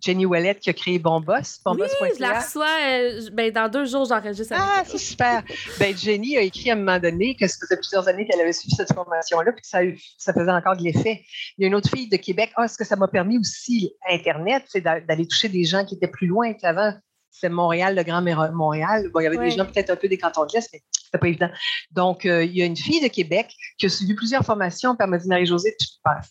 Jenny 0.00 0.26
Ouellet 0.26 0.54
qui 0.56 0.70
a 0.70 0.72
créé 0.72 0.98
Bon 0.98 1.20
Boss. 1.20 1.60
oui, 1.66 1.86
je 2.16 2.20
la 2.20 2.40
reçois. 2.40 2.66
Euh, 2.88 3.30
ben, 3.32 3.50
dans 3.52 3.68
deux 3.68 3.84
jours, 3.84 4.04
j'enregistre 4.04 4.54
Ah, 4.56 4.82
c'est 4.86 4.98
super. 4.98 5.42
ben, 5.78 5.96
Jenny 5.96 6.36
a 6.36 6.42
écrit 6.42 6.70
à 6.70 6.74
un 6.74 6.76
moment 6.76 6.98
donné 6.98 7.36
que 7.36 7.46
ça 7.46 7.56
faisait 7.60 7.76
plusieurs 7.76 8.08
années 8.08 8.26
qu'elle 8.26 8.40
avait 8.40 8.52
suivi 8.52 8.74
cette 8.74 8.92
formation-là, 8.92 9.52
puis 9.52 9.62
que 9.62 9.68
ça, 9.68 9.80
ça, 10.18 10.32
faisait 10.32 10.50
encore 10.50 10.76
de 10.76 10.82
l'effet. 10.82 11.22
Il 11.58 11.62
y 11.62 11.64
a 11.64 11.68
une 11.68 11.74
autre 11.74 11.90
fille 11.90 12.08
de 12.08 12.16
Québec. 12.16 12.52
Ah, 12.56 12.68
ce 12.68 12.76
que 12.76 12.84
ça 12.84 12.96
m'a 12.96 13.08
permis 13.08 13.38
aussi, 13.38 13.94
Internet, 14.08 14.64
c'est 14.68 14.80
d'aller 14.80 15.26
toucher 15.26 15.48
des 15.48 15.64
gens 15.64 15.84
qui 15.84 15.94
étaient 15.94 16.08
plus 16.08 16.26
loin 16.26 16.52
qu'avant? 16.54 16.94
C'est 17.30 17.48
Montréal, 17.48 17.94
le 17.94 18.02
Grand 18.02 18.22
Montréal. 18.52 19.08
Bon, 19.12 19.20
il 19.20 19.24
y 19.24 19.26
avait 19.26 19.38
des 19.38 19.50
gens 19.50 19.64
peut-être 19.64 19.90
un 19.90 19.96
peu 19.96 20.08
des 20.08 20.18
cantons 20.18 20.44
de 20.44 20.50
l'Est, 20.52 20.68
mais 20.72 20.82
c'était 20.92 21.18
pas 21.18 21.28
évident. 21.28 21.50
Donc, 21.92 22.26
euh, 22.26 22.44
il 22.44 22.56
y 22.56 22.62
a 22.62 22.64
une 22.64 22.76
fille 22.76 23.00
de 23.00 23.08
Québec 23.08 23.54
qui 23.78 23.86
a 23.86 23.88
suivi 23.88 24.14
plusieurs 24.14 24.44
formations, 24.44 24.94
puis 24.94 25.04
elle 25.04 25.10
m'a 25.10 25.18
dit, 25.18 25.28
Marie-Josée, 25.28 25.76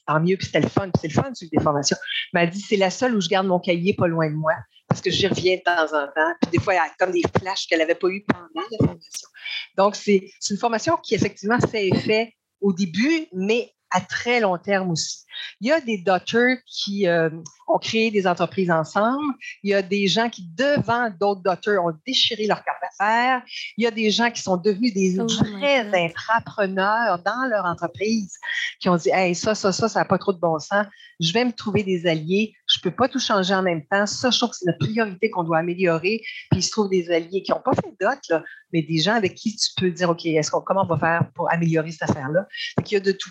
tant 0.06 0.20
mieux, 0.20 0.38
puis 0.38 0.46
c'était 0.46 0.62
le 0.62 0.70
fun, 0.70 0.90
puis 0.90 1.02
c'est 1.02 1.08
le 1.08 1.14
fun 1.14 1.30
de 1.32 1.36
suivre 1.36 1.52
des 1.56 1.64
formations. 1.64 1.98
Elle 2.34 2.42
m'a 2.42 2.48
dit, 2.48 2.62
c'est 2.62 2.78
la 2.78 2.90
seule 2.90 3.16
où 3.16 3.22
je 3.22 3.30
garde 3.30 3.48
mon 3.48 3.60
cahier 3.60 3.94
pas 3.94 4.08
loin 4.08 4.30
de 4.30 4.36
moi, 4.36 4.54
parce 4.88 5.02
que 5.02 5.10
j'y 5.10 5.28
reviens 5.28 5.58
de 5.58 5.62
temps 5.62 5.98
en 5.98 6.08
temps. 6.08 6.34
Puis 6.42 6.52
des 6.52 6.60
fois, 6.60 6.74
il 6.74 6.78
y 6.78 6.80
a 6.80 6.90
comme 6.98 7.12
des 7.12 7.24
flashs 7.38 7.68
qu'elle 7.68 7.80
n'avait 7.80 7.96
pas 7.96 8.10
eu 8.10 8.24
pendant 8.26 8.48
la 8.56 8.78
formation. 8.78 9.30
Donc, 9.78 9.96
c'est 9.96 10.30
une 10.50 10.58
formation 10.58 10.98
qui, 10.98 11.16
effectivement, 11.16 11.60
fait 11.60 11.88
effet 11.88 12.34
au 12.62 12.74
début, 12.74 13.28
mais 13.34 13.72
à 13.92 14.02
très 14.02 14.40
long 14.40 14.58
terme 14.58 14.92
aussi. 14.92 15.26
Il 15.62 15.68
y 15.68 15.72
a 15.72 15.80
des 15.80 15.98
daughters 15.98 16.58
qui 16.66 17.08
euh, 17.08 17.30
ont 17.68 17.78
créé 17.78 18.12
des 18.12 18.28
entreprises 18.28 18.72
ensemble. 18.72 19.34
Il 19.64 19.72
y 19.72 19.74
a 19.74 19.82
des 19.82 20.08
gens 20.08 20.30
qui, 20.30 20.48
devant 20.56 21.10
d'autres 21.20 21.42
daughters, 21.42 21.84
ont 21.84 21.94
déchiré 22.06 22.46
leur 22.48 22.64
carte 22.64 22.78
d'affaires. 22.82 23.42
Il 23.78 23.84
y 23.84 23.88
a 23.88 23.92
des 23.92 24.12
gens 24.12 24.32
qui 24.32 24.42
sont 24.42 24.58
devenus 24.58 24.94
des 24.94 25.20
oh 25.20 25.28
vrais 25.28 26.06
intrapreneurs 26.06 27.20
dans 27.24 27.50
leur 27.50 27.66
entreprise, 27.66 28.34
qui 28.80 28.90
ont 28.90 28.98
dit 28.98 29.10
Hey, 29.12 29.36
ça, 29.36 29.56
ça, 29.56 29.72
ça, 29.72 29.88
ça 29.90 30.00
n'a 30.00 30.06
pas 30.06 30.18
trop 30.18 30.34
de 30.34 30.40
bon 30.40 30.60
sens. 30.60 30.86
Je 31.20 31.34
vais 31.34 31.44
me 31.44 31.52
trouver 31.52 31.84
des 31.84 32.08
alliés. 32.08 32.54
Je 32.68 32.80
ne 32.80 32.84
peux 32.84 32.96
pas 32.96 33.10
tout 33.10 33.20
changer 33.20 33.54
en 33.54 33.62
même 33.62 33.86
temps. 33.86 34.06
Ça, 34.06 34.30
je 34.30 34.38
trouve 34.38 34.52
que 34.52 34.56
c'est 34.56 34.66
notre 34.66 34.80
priorité 34.80 35.30
qu'on 35.30 35.44
doit 35.44 35.60
améliorer. 35.60 36.22
Puis 36.52 36.60
il 36.60 36.64
se 36.64 36.72
trouve 36.72 36.90
des 36.90 37.12
alliés 37.12 37.44
qui 37.44 37.52
n'ont 37.52 37.62
pas 37.64 37.74
fait 37.74 37.94
d'autres, 38.00 38.44
mais 38.72 38.82
des 38.82 39.00
gens 39.00 39.16
avec 39.16 39.36
qui 39.36 39.56
tu 39.56 39.70
peux 39.78 39.92
dire 39.92 40.10
OK, 40.10 40.26
est-ce 40.26 40.52
qu'on, 40.52 40.62
comment 40.62 40.84
on 40.84 40.96
va 40.96 40.98
faire 40.98 41.32
pour 41.36 41.52
améliorer 41.52 41.92
cette 41.92 42.10
affaire-là? 42.10 42.46
Il 42.86 42.94
y 42.94 42.96
a 42.96 43.00
de 43.00 43.12
tout 43.12 43.30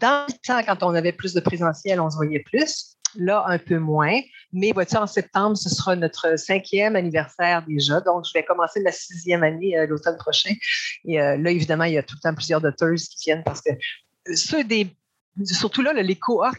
dans 0.00 0.26
le 0.28 0.34
temps, 0.46 0.62
quand 0.64 0.82
on 0.82 0.94
avait 0.94 1.12
plus 1.12 1.32
de 1.32 1.40
présentiel, 1.40 2.00
on 2.00 2.10
se 2.10 2.16
voyait 2.16 2.40
plus. 2.40 2.96
Là, 3.14 3.44
un 3.46 3.58
peu 3.58 3.78
moins. 3.78 4.20
Mais 4.52 4.72
vois-tu, 4.72 4.96
en 4.96 5.06
septembre, 5.06 5.56
ce 5.56 5.70
sera 5.70 5.96
notre 5.96 6.38
cinquième 6.38 6.96
anniversaire 6.96 7.64
déjà. 7.66 8.00
Donc, 8.00 8.24
je 8.26 8.32
vais 8.34 8.44
commencer 8.44 8.80
ma 8.80 8.92
sixième 8.92 9.42
année 9.42 9.78
euh, 9.78 9.86
l'automne 9.86 10.18
prochain. 10.18 10.52
Et 11.06 11.20
euh, 11.20 11.36
là, 11.38 11.50
évidemment, 11.50 11.84
il 11.84 11.94
y 11.94 11.98
a 11.98 12.02
tout 12.02 12.16
le 12.16 12.28
temps 12.28 12.34
plusieurs 12.34 12.60
d'auteurs 12.60 12.94
qui 12.94 13.24
viennent 13.24 13.44
parce 13.44 13.62
que 13.62 13.70
ceux 14.34 14.64
des. 14.64 14.94
Surtout 15.44 15.82
là, 15.82 15.92
les 15.92 16.16
cohortes 16.16 16.58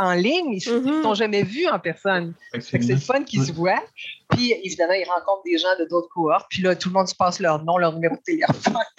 en 0.00 0.12
ligne, 0.14 0.52
ils 0.52 0.72
ne 0.72 0.78
mm-hmm. 0.78 1.02
sont 1.02 1.14
jamais 1.14 1.42
vus 1.42 1.66
en 1.68 1.78
personne. 1.78 2.32
C'est 2.58 2.82
le 2.82 2.96
fun 2.96 3.22
qu'ils 3.22 3.44
se 3.44 3.52
voient. 3.52 3.82
Puis, 4.30 4.54
évidemment, 4.64 4.94
ils 4.94 5.08
rencontrent 5.08 5.42
des 5.44 5.58
gens 5.58 5.76
de 5.78 5.84
d'autres 5.88 6.08
cohortes. 6.08 6.46
Puis 6.48 6.62
là, 6.62 6.74
tout 6.74 6.88
le 6.88 6.94
monde 6.94 7.08
se 7.08 7.14
passe 7.14 7.40
leur 7.40 7.64
nom, 7.64 7.76
leur 7.78 7.92
numéro 7.94 8.14
de 8.14 8.22
téléphone. 8.22 8.74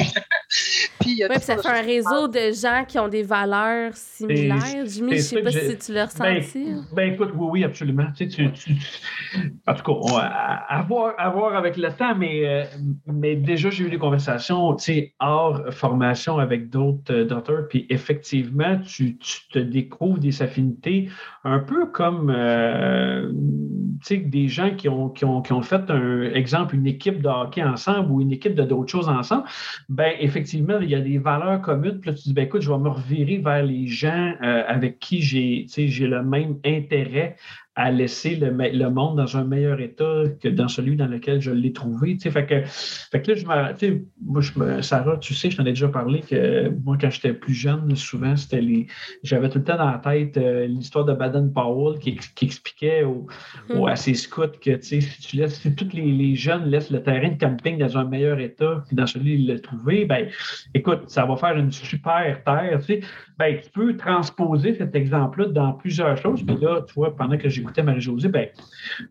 puis, 0.99 1.23
puis 1.27 1.39
ça 1.39 1.57
fait 1.57 1.67
un 1.67 1.81
réseau 1.81 2.27
de 2.27 2.51
gens 2.51 2.83
qui 2.87 2.99
ont 2.99 3.07
des 3.07 3.23
valeurs 3.23 3.95
similaires. 3.95 4.85
Jimmy, 4.85 5.11
je 5.11 5.15
ne 5.15 5.21
sais 5.21 5.41
pas 5.41 5.51
si 5.51 5.77
tu 5.77 5.93
l'as 5.93 6.13
ben, 6.17 6.37
ressenti. 6.37 6.73
Ben, 6.93 7.13
écoute, 7.13 7.31
oui, 7.35 7.47
oui, 7.49 7.63
absolument. 7.63 8.07
Tu, 8.15 8.27
tu, 8.27 8.45
en 8.45 9.73
tout 9.73 9.83
cas, 9.83 9.91
on 9.91 10.15
va 10.15 10.25
avoir, 10.67 11.55
avec 11.55 11.77
le 11.77 11.91
temps, 11.93 12.15
mais, 12.15 12.45
euh, 12.45 12.63
mais 13.07 13.35
déjà, 13.35 13.69
j'ai 13.69 13.85
eu 13.85 13.89
des 13.89 13.97
conversations 13.97 14.75
hors 15.19 15.61
formation 15.71 16.39
avec 16.39 16.69
d'autres 16.69 17.13
euh, 17.13 17.25
docteurs. 17.25 17.67
Puis 17.69 17.85
effectivement, 17.89 18.77
tu, 18.79 19.17
te 19.51 19.59
découvres 19.59 20.19
des 20.19 20.41
affinités 20.41 20.90
un 21.43 21.59
peu 21.59 21.87
comme 21.87 22.31
euh, 22.35 23.31
des 24.09 24.47
gens 24.47 24.75
qui 24.75 24.89
ont 24.89 25.09
qui 25.09 25.25
ont, 25.25 25.61
fait 25.61 25.89
un 25.89 26.23
exemple, 26.33 26.75
une 26.75 26.87
équipe 26.87 27.21
de 27.21 27.27
hockey 27.27 27.63
ensemble 27.63 28.11
ou 28.11 28.21
une 28.21 28.31
équipe 28.31 28.55
de 28.55 28.63
d'autres 28.63 28.91
choses 28.91 29.09
ensemble, 29.09 29.43
ben 29.89 30.13
effectivement, 30.19 30.79
il 30.81 30.89
y 30.89 30.95
a 30.95 31.01
des 31.01 31.17
valeurs 31.17 31.61
communes. 31.61 31.99
Puis 31.99 32.11
là, 32.11 32.15
tu 32.15 32.23
dis, 32.23 32.33
ben, 32.33 32.45
écoute, 32.45 32.61
je 32.61 32.71
vais 32.71 32.79
me 32.79 32.89
revirer 32.89 33.37
vers 33.37 33.63
les 33.63 33.87
gens 33.87 34.33
euh, 34.41 34.63
avec 34.67 34.99
qui 34.99 35.21
j'ai 35.21 35.67
le 36.07 36.23
même 36.23 36.57
intérêt 36.65 37.35
à 37.75 37.89
laisser 37.89 38.35
le, 38.35 38.49
le, 38.49 38.89
monde 38.89 39.15
dans 39.15 39.37
un 39.37 39.45
meilleur 39.45 39.79
état 39.79 40.23
que 40.41 40.49
dans 40.49 40.67
celui 40.67 40.97
dans 40.97 41.07
lequel 41.07 41.39
je 41.39 41.51
l'ai 41.51 41.71
trouvé. 41.71 42.17
Tu 42.17 42.23
sais, 42.23 42.31
fait, 42.31 42.45
que, 42.45 42.61
fait 42.65 43.21
que 43.21 43.31
là, 43.31 43.37
je 43.37 43.45
me, 43.45 44.05
moi, 44.21 44.41
je 44.41 44.81
Sarah, 44.81 45.17
tu 45.17 45.33
sais, 45.33 45.49
je 45.49 45.55
t'en 45.55 45.65
ai 45.65 45.69
déjà 45.69 45.87
parlé 45.87 46.19
que 46.19 46.69
moi, 46.83 46.97
quand 46.99 47.09
j'étais 47.09 47.33
plus 47.33 47.53
jeune, 47.53 47.95
souvent, 47.95 48.35
c'était 48.35 48.59
les. 48.59 48.87
J'avais 49.23 49.47
tout 49.47 49.59
le 49.59 49.63
temps 49.63 49.77
dans 49.77 49.89
la 49.89 49.99
tête 49.99 50.35
euh, 50.35 50.67
l'histoire 50.67 51.05
de 51.05 51.13
Baden-Powell 51.13 51.99
qui, 51.99 52.19
qui, 52.35 52.45
expliquait 52.45 53.03
au, 53.03 53.27
mm. 53.69 53.85
à 53.87 53.95
ses 53.95 54.15
scouts 54.15 54.47
que 54.61 54.71
tu 54.71 54.83
sais, 54.83 55.01
si 55.01 55.21
tu 55.21 55.37
laisses, 55.37 55.61
si 55.61 55.73
tous 55.73 55.93
les, 55.93 56.11
les, 56.11 56.35
jeunes 56.35 56.65
laissent 56.65 56.91
le 56.91 57.01
terrain 57.01 57.29
de 57.29 57.37
camping 57.37 57.77
dans 57.77 57.97
un 57.97 58.03
meilleur 58.03 58.39
état 58.39 58.83
que 58.89 58.95
dans 58.95 59.07
celui 59.07 59.37
qu'il 59.37 59.47
l'a 59.47 59.59
trouvé, 59.59 60.03
ben 60.03 60.27
écoute, 60.73 61.03
ça 61.07 61.25
va 61.25 61.37
faire 61.37 61.57
une 61.57 61.71
super 61.71 62.43
terre. 62.43 62.79
Tu 62.79 62.85
sais, 62.85 63.01
ben, 63.41 63.59
tu 63.59 63.71
peux 63.71 63.97
transposer 63.97 64.75
cet 64.75 64.93
exemple-là 64.93 65.47
dans 65.47 65.73
plusieurs 65.73 66.15
choses. 66.15 66.43
Puis 66.43 66.57
là, 66.61 66.83
tu 66.87 66.93
vois, 66.93 67.15
pendant 67.15 67.39
que 67.39 67.49
j'écoutais 67.49 67.81
Marie-Josée, 67.81 68.29
ben, 68.29 68.49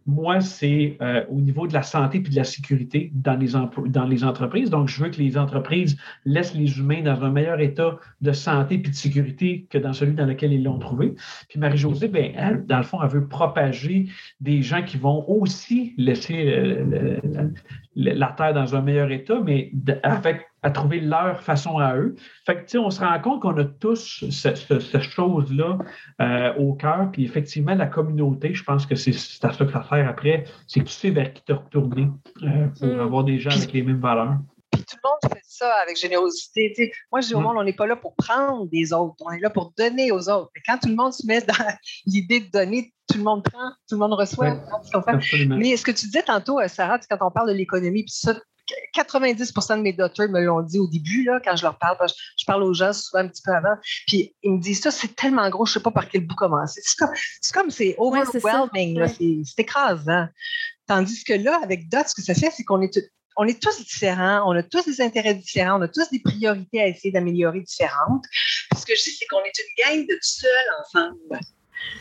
moi, 0.07 0.41
c'est 0.41 0.97
euh, 1.03 1.25
au 1.31 1.41
niveau 1.41 1.67
de 1.67 1.75
la 1.75 1.83
santé 1.83 2.19
et 2.19 2.21
de 2.21 2.37
la 2.37 2.45
sécurité 2.45 3.11
dans 3.13 3.35
les, 3.35 3.55
dans 3.89 4.05
les 4.05 4.23
entreprises. 4.23 4.71
Donc, 4.71 4.87
je 4.87 5.03
veux 5.03 5.11
que 5.11 5.21
les 5.21 5.37
entreprises 5.37 5.97
laissent 6.25 6.55
les 6.55 6.79
humains 6.79 7.03
dans 7.03 7.25
un 7.25 7.31
meilleur 7.31 7.59
état 7.59 7.99
de 8.21 8.31
santé 8.31 8.77
et 8.77 8.79
de 8.79 8.95
sécurité 8.95 9.67
que 9.69 9.79
dans 9.79 9.93
celui 9.93 10.15
dans 10.15 10.27
lequel 10.27 10.53
ils 10.53 10.63
l'ont 10.63 10.79
trouvé. 10.79 11.17
Puis 11.49 11.59
Marie-Josée, 11.59 12.07
ben, 12.07 12.65
dans 12.69 12.79
le 12.79 12.85
fond, 12.85 13.03
elle 13.03 13.11
veut 13.11 13.27
propager 13.27 14.07
des 14.41 14.63
gens 14.63 14.85
qui 14.85 14.97
vont 14.97 15.25
aussi 15.29 15.93
laisser, 15.97 16.55
euh, 16.57 17.51
la 17.97 18.29
Terre 18.29 18.55
dans 18.55 18.77
un 18.77 18.83
meilleur 18.83 19.11
état, 19.11 19.41
mais 19.45 19.73
avec, 20.03 20.47
à 20.63 20.71
trouver 20.71 21.01
leur 21.01 21.43
façon 21.43 21.79
à 21.79 21.97
eux. 21.97 22.15
Fait 22.47 22.57
que, 22.57 22.61
tu 22.61 22.69
sais, 22.69 22.79
on 22.79 22.91
se 22.91 23.01
rend 23.01 23.19
compte 23.21 23.43
qu'on 23.43 23.57
a 23.57 23.65
tous 23.65 24.25
cette, 24.31 25.01
chose-là 25.01 25.79
euh, 26.21 26.55
au 26.55 26.75
cœur. 26.75 27.11
Puis 27.13 27.25
effectivement, 27.25 27.75
la 27.75 27.87
communauté, 27.87 28.55
je 28.55 28.63
pense 28.63 28.87
que 28.87 28.95
c'est 28.95 29.13
à 29.45 29.53
ça 29.53 29.65
que 29.65 29.73
ça 29.73 29.83
sert 29.83 30.09
après, 30.09 30.45
c'est 30.67 30.81
que 30.81 30.87
tu 30.87 30.93
sais 30.93 31.11
vers 31.11 31.33
qui 31.33 31.43
te 31.43 31.53
retourner 31.53 32.09
euh, 32.43 32.67
pour 32.79 32.89
mm. 32.89 33.01
avoir 33.01 33.25
des 33.25 33.39
gens 33.39 33.51
avec 33.51 33.73
les 33.73 33.83
mêmes 33.83 34.01
valeurs 34.01 34.39
le 35.03 35.09
monde 35.09 35.35
fait 35.35 35.43
ça 35.47 35.73
avec 35.83 35.97
générosité. 35.97 36.93
moi, 37.11 37.21
je 37.21 37.29
dis 37.29 37.35
au 37.35 37.41
mm. 37.41 37.43
monde, 37.43 37.57
on 37.59 37.65
n'est 37.65 37.73
pas 37.73 37.87
là 37.87 37.97
pour 37.97 38.15
prendre 38.15 38.67
des 38.69 38.93
autres, 38.93 39.17
on 39.21 39.31
est 39.31 39.41
là 39.41 39.51
pour 39.51 39.73
donner 39.77 40.13
aux 40.13 40.29
autres. 40.29 40.51
Mais 40.55 40.63
quand 40.67 40.79
tout 40.79 40.89
le 40.89 40.97
monde 40.97 41.13
se 41.13 41.27
met 41.27 41.41
dans 41.41 41.55
l'idée 42.07 42.41
de 42.41 42.51
donner, 42.51 42.93
tout 43.11 43.19
le 43.19 43.25
monde 43.25 43.43
prend, 43.43 43.71
tout 43.89 43.97
le 43.97 43.99
monde 43.99 44.15
reçoit. 44.15 44.57
Mais 45.49 45.77
ce 45.77 45.85
que 45.85 45.91
tu 45.91 46.07
disais 46.07 46.23
tantôt, 46.23 46.61
euh, 46.61 46.69
Sarah, 46.69 46.99
quand 46.99 47.19
on 47.21 47.31
parle 47.31 47.49
de 47.49 47.55
l'économie, 47.55 48.05
puis 48.05 48.13
ça, 48.13 48.35
90% 48.97 49.79
de 49.79 49.83
mes 49.83 49.93
daughters 49.93 50.29
me 50.29 50.41
l'ont 50.41 50.63
dit 50.63 50.79
au 50.79 50.87
début, 50.87 51.25
là, 51.25 51.41
quand 51.45 51.57
je 51.57 51.63
leur 51.63 51.79
parle. 51.79 51.97
Je 52.39 52.45
parle 52.45 52.63
aux 52.63 52.75
gens 52.75 52.93
souvent 52.93 53.25
un 53.25 53.29
petit 53.29 53.43
peu 53.43 53.53
avant. 53.53 53.77
Puis 54.07 54.35
ils 54.43 54.53
me 54.53 54.61
disent 54.61 54.81
ça, 54.81 54.91
c'est 54.91 55.15
tellement 55.15 55.49
gros, 55.51 55.67
je 55.67 55.71
ne 55.71 55.75
sais 55.75 55.83
pas 55.83 55.91
par 55.91 56.09
quel 56.09 56.27
bout 56.27 56.35
commencer. 56.35 56.81
C'est 56.85 57.53
comme, 57.53 57.71
c'est 57.71 57.95
overwhelming, 57.99 59.07
c'est 59.45 59.63
écrasant. 59.63 60.27
Tandis 60.87 61.25
que 61.25 61.33
là, 61.33 61.61
avec 61.63 61.89
DOT, 61.89 62.09
ce 62.09 62.15
que 62.15 62.23
ça 62.23 62.35
fait, 62.35 62.51
c'est 62.51 62.65
qu'on 62.65 62.83
est 62.83 62.99
on 63.41 63.45
est 63.47 63.59
tous 63.59 63.79
différents, 63.79 64.43
on 64.47 64.55
a 64.55 64.63
tous 64.63 64.85
des 64.85 65.01
intérêts 65.01 65.33
différents, 65.33 65.79
on 65.79 65.83
a 65.83 65.89
tous 65.89 66.11
des 66.11 66.19
priorités 66.19 66.83
à 66.83 66.89
essayer 66.89 67.11
d'améliorer 67.11 67.61
différentes. 67.61 68.27
Ce 68.77 68.85
que 68.85 68.95
je 68.95 69.03
dis, 69.03 69.11
c'est 69.13 69.25
qu'on 69.29 69.43
est 69.43 69.59
une 69.59 69.83
gang 69.83 70.07
de 70.07 70.13
tout 70.13 70.21
seuls 70.21 70.51
ensemble. 70.79 71.41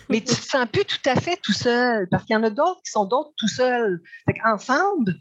Mais 0.10 0.20
tu 0.20 0.32
ne 0.32 0.36
te 0.36 0.42
sens 0.42 0.68
plus 0.70 0.84
tout 0.84 1.10
à 1.10 1.16
fait 1.16 1.38
tout 1.42 1.54
seul, 1.54 2.10
parce 2.12 2.26
qu'il 2.26 2.34
y 2.34 2.38
en 2.38 2.44
a 2.44 2.50
d'autres 2.50 2.82
qui 2.84 2.92
sont 2.92 3.06
d'autres 3.06 3.32
tout 3.38 3.48
seuls. 3.48 4.02
Fait 4.26 4.36
ensemble, 4.44 5.16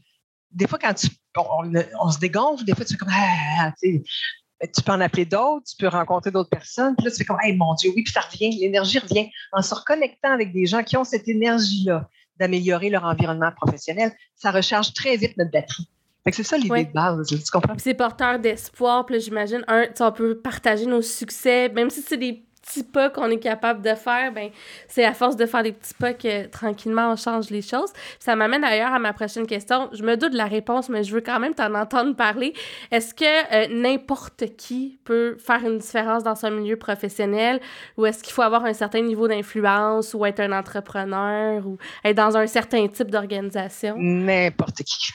des 0.51 0.66
fois, 0.66 0.81
quand 0.81 0.93
tu, 0.93 1.07
on, 1.37 2.11
se 2.11 2.19
dégonfle, 2.19 2.64
des 2.64 2.75
fois, 2.75 2.85
tu 2.85 2.95
fais 2.95 2.99
comme, 2.99 3.12
ah, 3.12 3.73
tu, 3.81 4.03
tu 4.03 4.83
peux 4.85 4.93
en 4.93 5.01
appeler 5.01 5.25
d'autres, 5.25 5.66
tu 5.71 5.77
peux 5.79 5.87
rencontrer 5.87 6.33
d'autres 6.33 6.51
personnes, 6.51 6.97
puis 6.97 7.05
là, 7.05 7.12
tu 7.12 7.19
fais 7.19 7.27
comme, 7.27 7.39
hey, 7.45 7.55
mon 7.55 7.75
Dieu, 7.75 7.93
oui, 7.95 8.03
puis 8.03 8.12
ça 8.12 8.23
revient, 8.23 8.51
l'énergie 8.59 8.99
revient. 8.99 9.31
En 9.53 9.62
se 9.62 9.73
reconnectant 9.73 10.33
avec 10.33 10.53
des 10.53 10.66
gens 10.66 10.83
qui 10.83 10.97
ont 10.97 11.05
cette 11.05 11.29
énergie-là 11.29 12.09
d'améliorer 12.41 12.91
leur 12.91 13.05
environnement 13.05 13.53
professionnel, 13.53 14.12
ça 14.35 14.51
recharge 14.51 14.95
très 14.95 15.16
vite 15.16 15.37
notre 15.37 15.53
batterie 15.53 15.89
c'est 16.33 16.43
ça 16.43 16.57
l'idée 16.57 16.85
de 16.85 16.93
base, 16.93 17.26
tu 17.29 17.39
comprends? 17.51 17.74
C'est 17.79 17.95
porteur 17.95 18.39
d'espoir, 18.39 19.07
puis 19.07 19.20
j'imagine, 19.20 19.64
un, 19.68 19.85
on 20.01 20.12
peut 20.12 20.37
partager 20.37 20.87
nos 20.87 21.03
succès, 21.03 21.68
même 21.68 21.91
si 21.91 22.03
c'est 22.03 22.16
des 22.16 22.43
petits 22.68 22.83
pas 22.83 23.11
qu'on 23.11 23.31
est 23.31 23.39
capable 23.39 23.83
de 23.83 23.95
faire, 23.95 24.33
ben 24.33 24.51
c'est 24.89 25.05
à 25.05 25.14
force 25.14 25.37
de 25.37 25.47
faire 25.47 25.62
des 25.62 25.72
petits 25.72 25.95
pas 25.95 26.12
que 26.12 26.47
tranquillement 26.47 27.12
on 27.12 27.16
change 27.16 27.51
les 27.51 27.62
choses. 27.62 27.93
Ça 28.18 28.37
m'amène 28.37 28.62
d'ailleurs 28.62 28.93
à 28.93 28.99
ma 28.99 29.12
prochaine 29.12 29.47
question. 29.47 29.89
Je 29.93 30.03
me 30.03 30.16
doute 30.16 30.33
de 30.33 30.37
la 30.37 30.47
réponse, 30.47 30.89
mais 30.89 31.05
je 31.05 31.14
veux 31.14 31.20
quand 31.20 31.41
même 31.41 31.55
t'en 31.55 31.74
entendre 31.74 32.14
parler. 32.14 32.53
Est-ce 32.91 33.14
que 33.14 33.24
euh, 33.24 33.68
n'importe 33.70 34.57
qui 34.57 34.99
peut 35.05 35.37
faire 35.39 35.64
une 35.64 35.79
différence 35.79 36.22
dans 36.22 36.35
son 36.35 36.51
milieu 36.51 36.76
professionnel? 36.76 37.61
Ou 37.97 38.07
est-ce 38.07 38.22
qu'il 38.22 38.33
faut 38.33 38.43
avoir 38.43 38.64
un 38.64 38.74
certain 38.74 39.01
niveau 39.01 39.29
d'influence 39.29 40.14
ou 40.14 40.24
être 40.26 40.41
un 40.41 40.53
entrepreneur 40.53 41.66
ou 41.66 41.79
être 42.05 42.16
dans 42.16 42.37
un 42.37 42.47
certain 42.47 42.87
type 42.89 43.11
d'organisation? 43.11 43.95
N'importe 43.99 44.83
qui. 44.83 45.12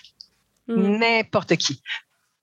Mm. 0.68 0.98
N'importe 0.98 1.56
qui. 1.58 1.82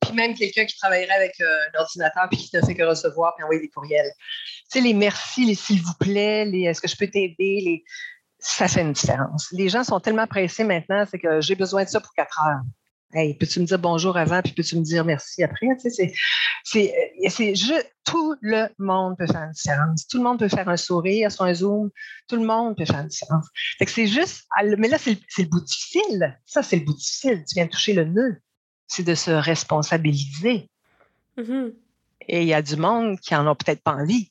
Puis 0.01 0.13
même 0.13 0.35
quelqu'un 0.35 0.65
qui 0.65 0.77
travaillerait 0.77 1.15
avec 1.15 1.41
euh, 1.41 1.57
un 1.75 1.81
ordinateur 1.81 2.29
puis 2.31 2.39
qui 2.39 2.57
ne 2.57 2.63
fait 2.63 2.75
que 2.75 2.83
recevoir 2.83 3.35
puis 3.37 3.45
envoyer 3.45 3.61
des 3.61 3.69
courriels. 3.69 4.11
Tu 4.17 4.65
sais, 4.69 4.81
les 4.81 4.95
merci, 4.95 5.45
les 5.45 5.55
s'il 5.55 5.83
vous 5.83 5.95
plaît, 5.99 6.45
les 6.47 6.63
est-ce 6.63 6.81
que 6.81 6.89
je 6.89 6.97
peux 6.97 7.07
t'aider, 7.07 7.61
les... 7.65 7.85
ça 8.39 8.67
fait 8.67 8.81
une 8.81 8.93
différence. 8.93 9.49
Les 9.53 9.69
gens 9.69 9.85
sont 9.85 10.01
tellement 10.01 10.27
pressés 10.27 10.65
maintenant, 10.65 11.05
c'est 11.11 11.19
que 11.19 11.41
j'ai 11.41 11.55
besoin 11.55 11.85
de 11.85 11.89
ça 11.89 12.01
pour 12.01 12.13
quatre 12.15 12.41
heures. 12.41 12.61
Hey, 13.13 13.35
peux-tu 13.35 13.59
me 13.59 13.65
dire 13.65 13.79
bonjour 13.79 14.17
avant, 14.17 14.41
puis 14.41 14.53
peux-tu 14.53 14.77
me 14.77 14.83
dire 14.83 15.05
merci 15.05 15.43
après? 15.43 15.67
Tu 15.81 15.91
sais, 15.91 16.13
c'est, 16.63 16.95
c'est, 17.29 17.55
juste, 17.57 17.93
tout 18.05 18.37
le 18.41 18.69
monde 18.79 19.17
peut 19.19 19.27
faire 19.27 19.43
une 19.43 19.51
différence. 19.51 20.07
Tout 20.07 20.19
le 20.19 20.23
monde 20.23 20.39
peut 20.39 20.49
faire 20.49 20.69
un 20.69 20.77
sourire 20.77 21.33
sur 21.33 21.45
un 21.45 21.55
Zoom. 21.55 21.91
Tout 22.29 22.37
le 22.37 22.47
monde 22.47 22.77
peut 22.77 22.85
faire 22.85 23.01
une 23.01 23.09
différence. 23.09 23.49
Fait 23.79 23.85
que 23.85 23.91
c'est 23.91 24.07
juste, 24.07 24.47
mais 24.79 24.87
là, 24.87 24.97
c'est, 24.99 25.19
le 25.39 25.45
bout 25.49 25.61
difficile. 25.61 26.39
Ça, 26.47 26.63
c'est 26.63 26.77
le 26.77 26.85
bout 26.85 26.95
difficile. 26.95 27.45
Tu 27.49 27.55
viens 27.57 27.67
de 27.67 27.71
toucher 27.71 27.95
le 27.95 28.05
nœud. 28.05 28.41
C'est 28.87 29.03
de 29.03 29.15
se 29.17 29.33
responsabiliser. 29.33 30.71
Mm-hmm. 31.37 31.75
Et 32.29 32.43
il 32.43 32.49
y 32.49 32.55
a 32.55 32.63
du 32.63 32.77
monde 32.77 33.19
qui 33.19 33.35
en 33.35 33.47
a 33.49 33.55
peut-être 33.57 33.83
pas 33.83 33.95
envie. 33.95 34.31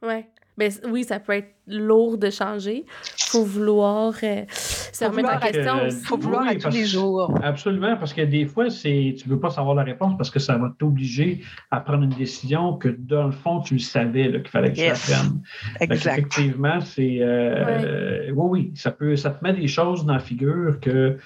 Ouais. 0.00 0.31
Ben, 0.58 0.70
oui, 0.86 1.04
ça 1.04 1.18
peut 1.18 1.32
être 1.32 1.54
lourd 1.66 2.18
de 2.18 2.28
changer. 2.28 2.84
Il 2.84 3.30
faut 3.30 3.44
vouloir 3.44 4.12
euh, 4.22 4.42
se 4.48 5.04
remettre 5.04 5.34
en 5.34 5.38
question 5.38 5.86
Il 5.86 5.92
faut 5.92 6.18
vouloir 6.18 6.46
à 6.46 6.54
tous 6.54 6.68
les 6.70 6.84
jours. 6.84 7.32
Absolument, 7.42 7.96
parce 7.96 8.12
que 8.12 8.20
des 8.20 8.44
fois, 8.44 8.68
c'est 8.68 9.14
tu 9.18 9.28
ne 9.28 9.34
veux 9.34 9.40
pas 9.40 9.48
savoir 9.48 9.74
la 9.74 9.82
réponse 9.82 10.14
parce 10.18 10.30
que 10.30 10.38
ça 10.38 10.58
va 10.58 10.70
t'obliger 10.78 11.40
à 11.70 11.80
prendre 11.80 12.02
une 12.02 12.10
décision 12.10 12.74
que, 12.74 12.88
dans 12.88 13.24
le 13.24 13.32
fond, 13.32 13.60
tu 13.60 13.74
le 13.74 13.80
savais 13.80 14.30
qu'il 14.30 14.48
fallait 14.48 14.72
que 14.72 14.76
tu 14.76 14.84
la 14.84 14.92
prennes. 14.92 15.42
Exact. 15.80 16.18
Effectivement, 16.18 16.80
c'est. 16.80 17.18
Euh, 17.20 18.30
oui. 18.34 18.34
oui, 18.34 18.72
ça, 18.74 18.90
peut, 18.90 19.16
ça 19.16 19.30
te 19.30 19.42
met 19.42 19.54
des 19.54 19.68
choses 19.68 20.04
dans 20.04 20.14
la 20.14 20.20
figure 20.20 20.80
que 20.80 21.16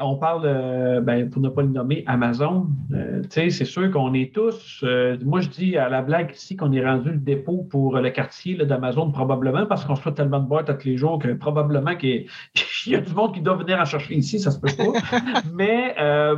on 0.00 0.16
parle, 0.16 1.02
ben, 1.02 1.28
pour 1.30 1.42
ne 1.42 1.48
pas 1.48 1.62
le 1.62 1.68
nommer, 1.68 2.04
Amazon. 2.06 2.66
Euh, 2.92 3.22
c'est 3.30 3.50
sûr 3.50 3.90
qu'on 3.90 4.14
est 4.14 4.32
tous, 4.34 4.80
euh, 4.82 5.16
moi 5.24 5.40
je 5.40 5.48
dis 5.48 5.76
à 5.76 5.88
la 5.88 6.02
blague 6.02 6.32
ici 6.34 6.56
qu'on 6.56 6.72
est 6.72 6.84
rendu 6.84 7.10
le 7.10 7.18
dépôt 7.18 7.66
pour 7.70 7.98
le 7.98 8.10
quartier 8.10 8.54
d'Amazon, 8.56 9.10
probablement, 9.10 9.66
parce 9.66 9.84
qu'on 9.84 9.96
se 9.96 10.02
fait 10.02 10.12
tellement 10.12 10.40
de 10.40 10.46
boîtes 10.46 10.66
tous 10.78 10.86
les 10.86 10.96
jours 10.96 11.18
que 11.18 11.32
probablement 11.32 11.96
qu'il 11.96 12.26
y, 12.86 12.94
a 12.94 13.00
du 13.00 13.12
monde 13.14 13.34
qui 13.34 13.40
doit 13.40 13.56
venir 13.56 13.78
en 13.78 13.84
chercher 13.84 14.14
ici, 14.14 14.38
ça 14.38 14.50
se 14.50 14.60
peut 14.60 14.72
pas. 14.76 15.20
Mais 15.54 15.94
euh, 15.98 16.36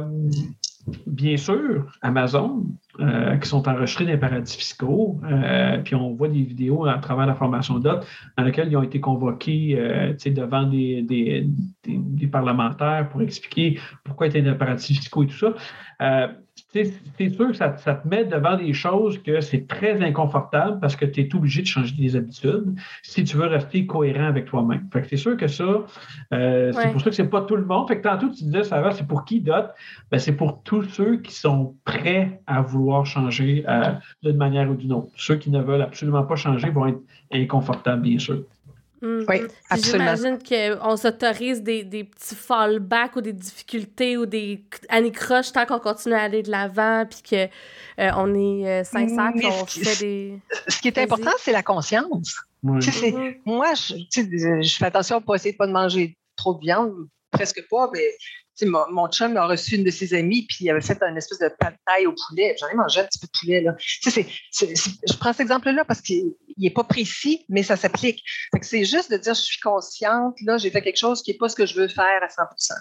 bien 1.06 1.36
sûr, 1.36 1.86
Amazon, 2.02 2.64
euh, 3.00 3.36
qui 3.36 3.48
sont 3.48 3.68
enregistrés 3.68 4.04
dans 4.04 4.12
les 4.12 4.18
paradis 4.18 4.56
fiscaux, 4.56 5.20
euh, 5.24 5.78
puis 5.78 5.94
on 5.94 6.14
voit 6.14 6.28
des 6.28 6.42
vidéos 6.42 6.86
à 6.86 6.98
travers 6.98 7.26
la 7.26 7.34
formation 7.34 7.78
d'OT 7.78 8.00
dans 8.36 8.44
lesquelles 8.44 8.68
ils 8.68 8.76
ont 8.76 8.82
été 8.82 9.00
convoqués 9.00 9.76
euh, 9.78 10.14
devant 10.26 10.64
des, 10.64 11.02
des, 11.02 12.26
parlementaires 12.26 13.08
pour 13.08 13.22
expliquer 13.22 13.78
pourquoi 14.04 14.26
ils 14.26 14.30
étaient 14.30 14.42
dans 14.42 14.52
les 14.52 14.58
paradis 14.58 14.94
fiscaux 14.94 15.22
et 15.22 15.26
tout 15.28 15.54
ça 15.98 16.28
c'est 16.70 17.30
sûr 17.30 17.48
que 17.48 17.54
ça, 17.54 17.70
te 17.70 18.06
met 18.06 18.24
devant 18.24 18.56
des 18.56 18.74
choses 18.74 19.22
que 19.22 19.40
c'est 19.40 19.66
très 19.66 20.02
inconfortable 20.02 20.78
parce 20.80 20.96
que 20.96 21.06
tu 21.06 21.22
es 21.22 21.34
obligé 21.34 21.62
de 21.62 21.66
changer 21.66 21.94
des 21.96 22.14
habitudes 22.14 22.74
si 23.02 23.24
tu 23.24 23.36
veux 23.38 23.46
rester 23.46 23.86
cohérent 23.86 24.26
avec 24.26 24.44
toi-même. 24.44 24.86
Fait 24.92 25.00
que 25.02 25.08
c'est 25.08 25.16
sûr 25.16 25.36
que 25.36 25.46
ça, 25.46 25.64
euh, 26.34 26.72
c'est 26.72 26.92
pour 26.92 27.00
ça 27.00 27.10
que 27.10 27.16
c'est 27.16 27.30
pas 27.30 27.42
tout 27.42 27.56
le 27.56 27.64
monde. 27.64 27.88
Fait 27.88 27.98
que 27.98 28.02
tantôt, 28.02 28.28
tu 28.28 28.44
disais, 28.44 28.64
ça 28.64 28.82
va, 28.82 28.90
c'est 28.90 29.06
pour 29.06 29.24
qui 29.24 29.40
d'autre? 29.40 29.70
Ben, 30.10 30.18
c'est 30.18 30.36
pour 30.36 30.62
tous 30.62 30.82
ceux 30.82 31.16
qui 31.16 31.32
sont 31.32 31.74
prêts 31.84 32.42
à 32.46 32.60
vouloir 32.60 33.06
changer 33.06 33.64
euh, 33.66 33.92
d'une 34.22 34.36
manière 34.36 34.70
ou 34.70 34.74
d'une 34.74 34.92
autre. 34.92 35.10
Ceux 35.16 35.36
qui 35.36 35.50
ne 35.50 35.62
veulent 35.62 35.82
absolument 35.82 36.24
pas 36.24 36.36
changer 36.36 36.68
vont 36.68 36.86
être 36.86 37.00
inconfortables, 37.32 38.02
bien 38.02 38.18
sûr. 38.18 38.44
Mm. 39.00 39.24
Oui, 39.28 39.36
absolument. 39.70 40.16
J'imagine 40.16 40.38
qu'on 40.78 40.96
s'autorise 40.96 41.62
des, 41.62 41.84
des, 41.84 42.04
petits 42.04 42.34
fallbacks 42.34 43.14
ou 43.16 43.20
des 43.20 43.32
difficultés 43.32 44.16
ou 44.16 44.26
des 44.26 44.64
anicroches 44.88 45.52
tant 45.52 45.66
qu'on 45.66 45.78
continue 45.78 46.14
à 46.14 46.22
aller 46.22 46.42
de 46.42 46.50
l'avant 46.50 47.04
puis 47.08 47.22
qu'on 47.22 48.02
euh, 48.02 48.10
on 48.16 48.34
est 48.34 48.80
euh, 48.80 48.84
sincère 48.84 49.30
et 49.36 49.46
on 49.46 49.66
fait 49.66 50.00
des. 50.00 50.38
Ce 50.66 50.80
qui 50.80 50.88
est 50.88 50.98
important, 50.98 51.30
c'est 51.38 51.52
la 51.52 51.62
conscience. 51.62 52.36
Mm-hmm. 52.64 53.38
Moi, 53.44 53.74
je, 53.74 53.94
je, 54.62 54.76
fais 54.76 54.86
attention 54.86 55.16
à 55.16 55.20
ne 55.20 55.24
pas 55.24 55.34
essayer 55.36 55.52
de 55.52 55.56
pas 55.56 55.68
de 55.68 55.72
manger 55.72 56.16
trop 56.34 56.54
de 56.54 56.60
viande, 56.60 56.92
presque 57.30 57.62
pas, 57.70 57.88
mais 57.92 58.04
mon, 58.66 58.84
mon, 58.90 59.08
chum 59.08 59.36
a 59.36 59.46
reçu 59.46 59.76
une 59.76 59.84
de 59.84 59.90
ses 59.90 60.14
amies, 60.14 60.46
puis 60.46 60.64
il 60.64 60.70
avait 60.70 60.80
fait 60.80 61.00
une 61.02 61.16
espèce 61.16 61.38
de 61.38 61.48
pâte 61.48 61.76
taille 61.86 62.06
au 62.06 62.14
poulet. 62.28 62.56
J'en 62.58 62.68
ai 62.68 62.74
mangé 62.74 63.00
un 63.00 63.04
petit 63.04 63.18
peu 63.18 63.26
de 63.26 63.38
poulet. 63.38 63.60
Là. 63.62 63.76
je 63.78 65.16
prends 65.18 65.32
cet 65.32 65.40
exemple-là 65.40 65.84
parce 65.84 66.00
qu'il 66.00 66.34
n'est 66.56 66.70
pas 66.70 66.84
précis, 66.84 67.44
mais 67.48 67.62
ça 67.62 67.76
s'applique. 67.76 68.22
C'est 68.62 68.84
juste 68.84 69.10
de 69.10 69.16
dire 69.16 69.34
je 69.34 69.42
suis 69.42 69.60
consciente, 69.60 70.36
là, 70.42 70.58
j'ai 70.58 70.70
fait 70.70 70.82
quelque 70.82 70.98
chose 70.98 71.22
qui 71.22 71.32
n'est 71.32 71.38
pas 71.38 71.48
ce 71.48 71.56
que 71.56 71.66
je 71.66 71.74
veux 71.74 71.88
faire 71.88 72.22
à 72.22 72.26
100% 72.26 72.72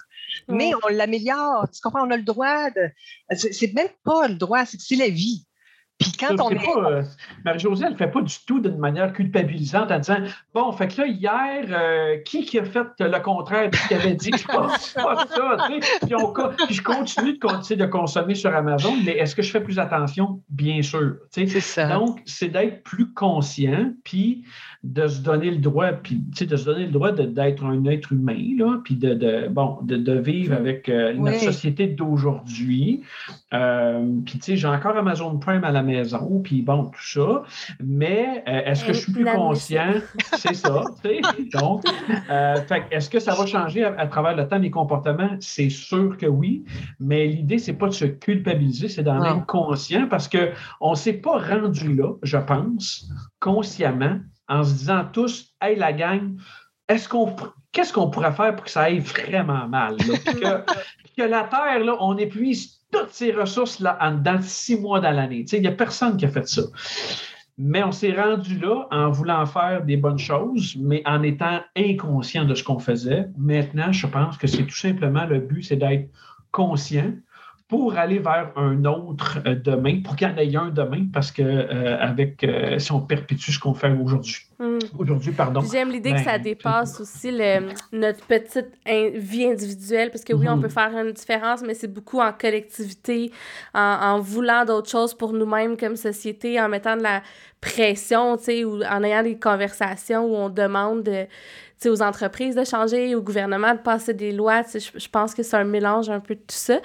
Mais 0.48 0.72
on 0.84 0.88
l'améliore. 0.88 1.66
Tu 1.72 1.80
comprends? 1.82 2.06
On 2.06 2.10
a 2.10 2.16
le 2.16 2.22
droit 2.22 2.70
de. 2.70 2.90
C'est 3.36 3.72
même 3.74 3.90
pas 4.04 4.28
le 4.28 4.34
droit, 4.34 4.64
c'est 4.66 4.96
la 4.96 5.08
vie. 5.08 5.47
Puis 5.98 6.12
quand 6.12 6.40
on 6.40 6.50
est. 6.50 6.76
Euh, 6.76 7.02
Marie-Josée, 7.44 7.86
elle 7.86 7.92
ne 7.92 7.96
fait 7.96 8.10
pas 8.10 8.22
du 8.22 8.34
tout 8.46 8.60
d'une 8.60 8.78
manière 8.78 9.12
culpabilisante 9.12 9.90
en 9.90 9.98
disant 9.98 10.18
Bon, 10.54 10.70
fait 10.72 10.88
que 10.88 11.00
là, 11.00 11.06
hier, 11.08 11.64
euh, 11.70 12.18
qui 12.24 12.44
qui 12.44 12.58
a 12.58 12.64
fait 12.64 12.86
le 13.00 13.18
contraire 13.20 13.68
de 13.70 13.76
ce 13.76 13.88
qu'il 13.88 13.96
avait 13.96 14.14
dit? 14.14 14.30
C'est 14.36 14.46
pas, 14.46 14.68
pas 14.94 15.26
ça. 15.26 15.56
Puis, 15.66 15.80
puis, 15.80 16.74
je 16.74 16.82
continue 16.82 17.32
de, 17.32 17.74
de 17.74 17.86
consommer 17.86 18.34
sur 18.36 18.54
Amazon, 18.54 18.94
mais 19.04 19.12
est-ce 19.12 19.34
que 19.34 19.42
je 19.42 19.50
fais 19.50 19.60
plus 19.60 19.78
attention? 19.78 20.40
Bien 20.48 20.82
sûr. 20.82 21.16
C'est 21.30 21.46
ça. 21.60 21.88
Donc, 21.88 22.20
c'est 22.26 22.48
d'être 22.48 22.84
plus 22.84 23.12
conscient, 23.12 23.92
puis 24.04 24.44
de 24.84 25.08
se 25.08 25.20
donner 25.20 25.50
le 25.50 25.58
droit, 25.58 25.92
puis 25.92 26.16
de 26.16 26.56
se 26.56 26.64
donner 26.64 26.86
le 26.86 26.92
droit 26.92 27.12
d'être 27.12 27.64
un 27.64 27.84
être 27.86 28.12
humain, 28.12 28.56
là, 28.56 28.80
puis 28.84 28.94
de, 28.94 29.14
de, 29.14 29.48
bon, 29.48 29.78
de, 29.82 29.96
de 29.96 30.12
vivre 30.12 30.54
avec 30.54 30.88
euh, 30.88 31.14
notre 31.14 31.40
société 31.40 31.88
d'aujourd'hui. 31.88 33.02
puis, 33.50 34.38
tu 34.38 34.40
sais, 34.40 34.56
j'ai 34.56 34.68
encore 34.68 34.96
Amazon 34.96 35.36
Prime 35.38 35.64
à 35.64 35.72
la 35.72 35.82
maison, 35.82 36.40
puis 36.40 36.62
bon, 36.62 36.84
tout 36.86 37.02
ça. 37.02 37.42
Mais 37.82 38.44
euh, 38.48 38.70
est-ce 38.70 38.84
que 38.84 38.92
je 38.92 39.00
suis 39.00 39.12
plus 39.12 39.24
conscient? 39.24 39.94
C'est 40.36 40.54
ça, 40.54 40.84
tu 41.02 41.08
sais. 41.08 41.20
Donc, 41.58 41.82
euh, 42.30 42.56
est-ce 42.90 43.10
que 43.10 43.18
ça 43.18 43.34
va 43.34 43.46
changer 43.46 43.84
à, 43.84 44.06
travers 44.06 44.36
le 44.36 44.46
temps 44.46 44.58
mes 44.58 44.70
comportements? 44.70 45.36
C'est 45.40 45.70
sûr 45.70 46.16
que 46.16 46.26
oui, 46.26 46.64
mais 47.00 47.26
l'idée, 47.26 47.58
c'est 47.58 47.72
pas 47.72 47.86
de 47.86 47.92
se 47.92 48.04
culpabiliser, 48.04 48.88
c'est 48.88 49.02
d'en 49.02 49.22
être 49.24 49.46
conscient 49.46 50.06
parce 50.08 50.28
qu'on 50.28 50.90
ne 50.90 50.96
s'est 50.96 51.14
pas 51.14 51.38
rendu 51.38 51.94
là, 51.94 52.12
je 52.22 52.38
pense, 52.38 53.08
consciemment, 53.40 54.18
en 54.48 54.64
se 54.64 54.72
disant 54.72 55.04
tous, 55.12 55.54
hey, 55.60 55.76
la 55.76 55.92
gang, 55.92 56.36
est-ce 56.88 57.08
qu'on 57.08 57.34
qu'est-ce 57.72 57.92
qu'on 57.92 58.10
pourrait 58.10 58.32
faire 58.32 58.54
pour 58.56 58.64
que 58.64 58.70
ça 58.70 58.82
aille 58.82 59.00
vraiment 59.00 59.68
mal? 59.68 59.96
que, 59.96 60.64
que, 61.16 61.22
la 61.22 61.44
Terre, 61.44 61.84
là, 61.84 61.96
on 62.00 62.16
épuise 62.16 62.78
toutes 62.90 63.10
ses 63.10 63.32
ressources 63.32 63.80
là, 63.80 63.98
dans 64.22 64.40
six 64.40 64.80
mois 64.80 65.00
dans 65.00 65.10
l'année. 65.10 65.44
Il 65.52 65.60
n'y 65.60 65.66
a 65.66 65.72
personne 65.72 66.16
qui 66.16 66.24
a 66.24 66.28
fait 66.28 66.48
ça. 66.48 66.62
Mais 67.58 67.82
on 67.82 67.90
s'est 67.90 68.12
rendu 68.12 68.58
là 68.58 68.86
en 68.90 69.10
voulant 69.10 69.44
faire 69.44 69.84
des 69.84 69.96
bonnes 69.96 70.18
choses, 70.18 70.76
mais 70.78 71.02
en 71.06 71.22
étant 71.24 71.60
inconscient 71.76 72.44
de 72.44 72.54
ce 72.54 72.62
qu'on 72.62 72.78
faisait. 72.78 73.26
Maintenant, 73.36 73.90
je 73.90 74.06
pense 74.06 74.38
que 74.38 74.46
c'est 74.46 74.62
tout 74.62 74.76
simplement 74.76 75.26
le 75.26 75.40
but, 75.40 75.64
c'est 75.64 75.76
d'être 75.76 76.08
conscient, 76.52 77.12
pour 77.68 77.98
aller 77.98 78.18
vers 78.18 78.50
un 78.56 78.82
autre 78.86 79.40
euh, 79.46 79.54
demain, 79.54 80.00
pour 80.02 80.16
qu'il 80.16 80.26
y 80.26 80.30
en 80.30 80.36
ait 80.38 80.56
un 80.56 80.70
demain, 80.70 81.06
parce 81.12 81.30
que 81.30 81.42
euh, 81.42 81.98
avec 82.00 82.42
euh, 82.42 82.78
si 82.78 82.90
on 82.92 83.02
perpétue 83.02 83.50
ce 83.50 83.58
qu'on 83.58 83.74
fait 83.74 83.92
aujourd'hui. 83.92 84.46
Hmm. 84.58 84.78
Aujourd'hui, 84.98 85.32
pardon. 85.32 85.60
J'aime 85.70 85.90
l'idée 85.90 86.12
que 86.12 86.20
ça 86.20 86.38
ben, 86.38 86.42
dépasse 86.42 86.98
aussi 86.98 87.30
le, 87.30 87.68
notre 87.92 88.24
petite 88.24 88.72
vie 88.86 89.44
individuelle, 89.44 90.10
parce 90.10 90.24
que 90.24 90.32
oui, 90.32 90.48
on 90.48 90.56
mhm. 90.56 90.62
peut 90.62 90.68
faire 90.70 90.96
une 90.96 91.12
différence, 91.12 91.62
mais 91.62 91.74
c'est 91.74 91.92
beaucoup 91.92 92.20
en 92.20 92.32
collectivité, 92.32 93.30
en, 93.74 93.98
en 94.00 94.20
voulant 94.20 94.64
d'autres 94.64 94.90
choses 94.90 95.12
pour 95.12 95.34
nous-mêmes 95.34 95.76
comme 95.76 95.96
société, 95.96 96.58
en 96.58 96.70
mettant 96.70 96.96
de 96.96 97.02
la 97.02 97.22
pression, 97.60 98.36
tu 98.38 98.44
sais, 98.44 98.64
ou 98.64 98.82
en 98.82 99.02
ayant 99.02 99.22
des 99.22 99.38
conversations 99.38 100.24
où 100.24 100.34
on 100.34 100.48
demande 100.48 101.02
de 101.02 101.26
aux 101.86 102.02
entreprises 102.02 102.56
de 102.56 102.64
changer, 102.64 103.14
au 103.14 103.22
gouvernement 103.22 103.72
de 103.72 103.78
passer 103.78 104.12
des 104.12 104.32
lois. 104.32 104.62
Je, 104.62 105.08
pense 105.08 105.34
que 105.34 105.42
c'est 105.42 105.56
un 105.56 105.64
mélange 105.64 106.10
un 106.10 106.18
peu 106.18 106.34
de 106.34 106.40
tout 106.40 106.46
ça. 106.48 106.80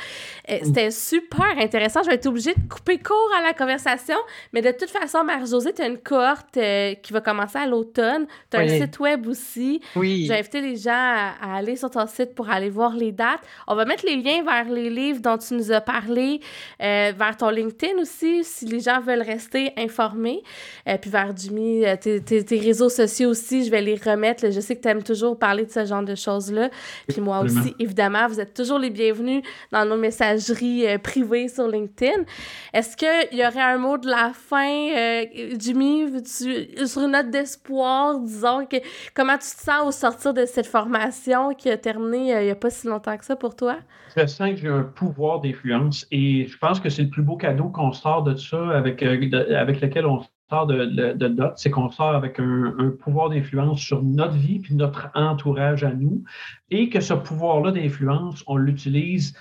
Euh, 0.50 0.60
mm. 0.60 0.66
C'était 0.66 0.92
super 0.92 1.58
intéressant. 1.58 2.04
Je 2.04 2.10
vais 2.10 2.16
être 2.16 2.28
obligée 2.28 2.54
de 2.54 2.70
couper 2.70 3.00
court 3.00 3.32
à 3.38 3.42
la 3.42 3.54
conversation, 3.54 4.18
mais 4.52 4.62
de 4.62 4.72
toute 4.72 4.90
façon, 4.90 5.24
Marie-Josée, 5.24 5.74
tu 5.74 5.82
as 5.82 5.88
une 5.88 5.98
cohorte 5.98 6.58
euh, 6.58 6.94
qui 6.96 7.12
va 7.12 7.22
commencer 7.22 7.58
à 7.58 7.66
l'automne. 7.66 8.28
Tu 8.52 8.58
as 8.58 8.60
un 8.62 8.68
site 8.68 9.00
web 9.00 9.26
aussi. 9.28 9.82
Oui. 9.96 10.26
J'ai 10.28 10.36
invité 10.36 10.62
les 10.62 10.76
gens 10.76 10.92
à, 10.94 11.56
aller 11.56 11.76
sur 11.76 11.90
ton 11.90 12.06
site 12.06 12.36
pour 12.36 12.50
aller 12.50 12.70
voir 12.70 12.96
les 12.96 13.12
dates. 13.12 13.42
On 13.68 13.76
va 13.76 13.86
mettre 13.86 14.06
les 14.06 14.18
liens 14.18 14.44
vers 14.44 14.70
les 14.70 14.90
livres 14.90 15.22
dont 15.22 15.38
tu 15.38 15.56
nous 15.56 15.72
as 15.72 15.82
parlé, 15.82 16.40
euh, 16.82 17.14
vers 17.18 17.36
ton 17.38 17.50
LinkedIn 17.50 18.00
aussi, 18.00 18.44
si 18.44 18.66
les 18.66 18.80
gens 18.80 19.02
veulent 19.02 19.24
rester 19.24 19.74
informés. 19.78 20.44
puis 21.02 21.10
vers 21.10 21.36
Jimmy, 21.36 21.84
tes, 22.00 22.22
tes, 22.22 22.60
réseaux 22.60 22.90
sociaux 22.90 23.30
aussi, 23.30 23.66
je 23.66 23.72
vais 23.72 23.82
les 23.82 23.96
remettre. 23.96 24.52
Je 24.52 24.60
sais 24.60 24.76
que 24.76 24.83
tu 24.84 25.04
toujours 25.04 25.38
parler 25.38 25.66
de 25.66 25.72
ce 25.72 25.86
genre 25.86 26.04
de 26.04 26.16
choses-là. 26.16 26.70
Puis 27.08 27.22
moi 27.22 27.40
aussi, 27.40 27.76
évidemment, 27.80 28.28
vous 28.28 28.40
êtes 28.40 28.54
toujours 28.54 28.80
les 28.80 28.90
bienvenus 28.90 29.44
dans 29.72 29.86
nos 29.86 29.98
messageries 29.98 30.88
euh, 30.88 30.98
privées 30.98 31.48
sur 31.48 31.68
LinkedIn. 31.68 32.24
Est-ce 32.74 32.98
qu'il 32.98 33.38
y 33.38 33.46
aurait 33.46 33.62
un 33.62 33.78
mot 33.78 33.98
de 33.98 34.08
la 34.08 34.32
fin, 34.34 34.90
euh, 34.96 35.26
Jimmy, 35.58 36.06
tu, 36.24 36.88
sur 36.88 37.04
une 37.04 37.12
note 37.12 37.30
d'espoir, 37.30 38.20
disons, 38.20 38.66
que, 38.66 38.78
comment 39.14 39.38
tu 39.38 39.56
te 39.56 39.64
sens 39.64 39.88
au 39.88 39.92
sortir 39.92 40.34
de 40.34 40.46
cette 40.46 40.68
formation 40.68 41.54
qui 41.54 41.70
a 41.70 41.78
terminé 41.78 42.36
euh, 42.36 42.42
il 42.42 42.46
n'y 42.46 42.52
a 42.52 42.56
pas 42.56 42.70
si 42.70 42.88
longtemps 42.88 43.18
que 43.18 43.26
ça 43.26 43.36
pour 43.36 43.56
toi? 43.56 43.78
Je 44.16 44.26
sens 44.26 44.52
que 44.52 44.58
j'ai 44.58 44.68
un 44.68 44.84
pouvoir 44.84 45.40
d'influence 45.42 46.06
et 46.12 46.46
je 46.48 46.58
pense 46.58 46.80
que 46.80 46.90
c'est 46.90 47.04
le 47.04 47.10
plus 47.10 47.24
beau 47.24 47.36
cadeau 47.36 47.70
qu'on 47.70 47.92
sort 47.94 48.24
de 48.24 48.36
ça 48.36 48.70
avec, 48.70 49.02
avec 49.02 49.82
lequel 49.82 50.06
on 50.06 50.22
de, 50.68 51.14
de, 51.14 51.28
dot, 51.28 51.54
c'est 51.56 51.70
qu'on 51.70 51.90
sort 51.90 52.16
avec 52.16 52.40
un, 52.40 52.94
pouvoir 53.00 53.30
d'influence 53.30 53.80
sur 53.80 54.04
notre 54.04 54.36
vie 54.36 54.60
puis 54.60 54.76
notre 54.76 55.10
entourage 55.16 55.84
à 55.84 55.94
nous, 55.94 56.24
et 56.70 56.90
que 56.90 57.02
ce 57.02 57.14
pouvoir-là 57.14 57.72
d'influence, 57.72 58.44
on 58.48 58.58
l'utilise 58.58 59.36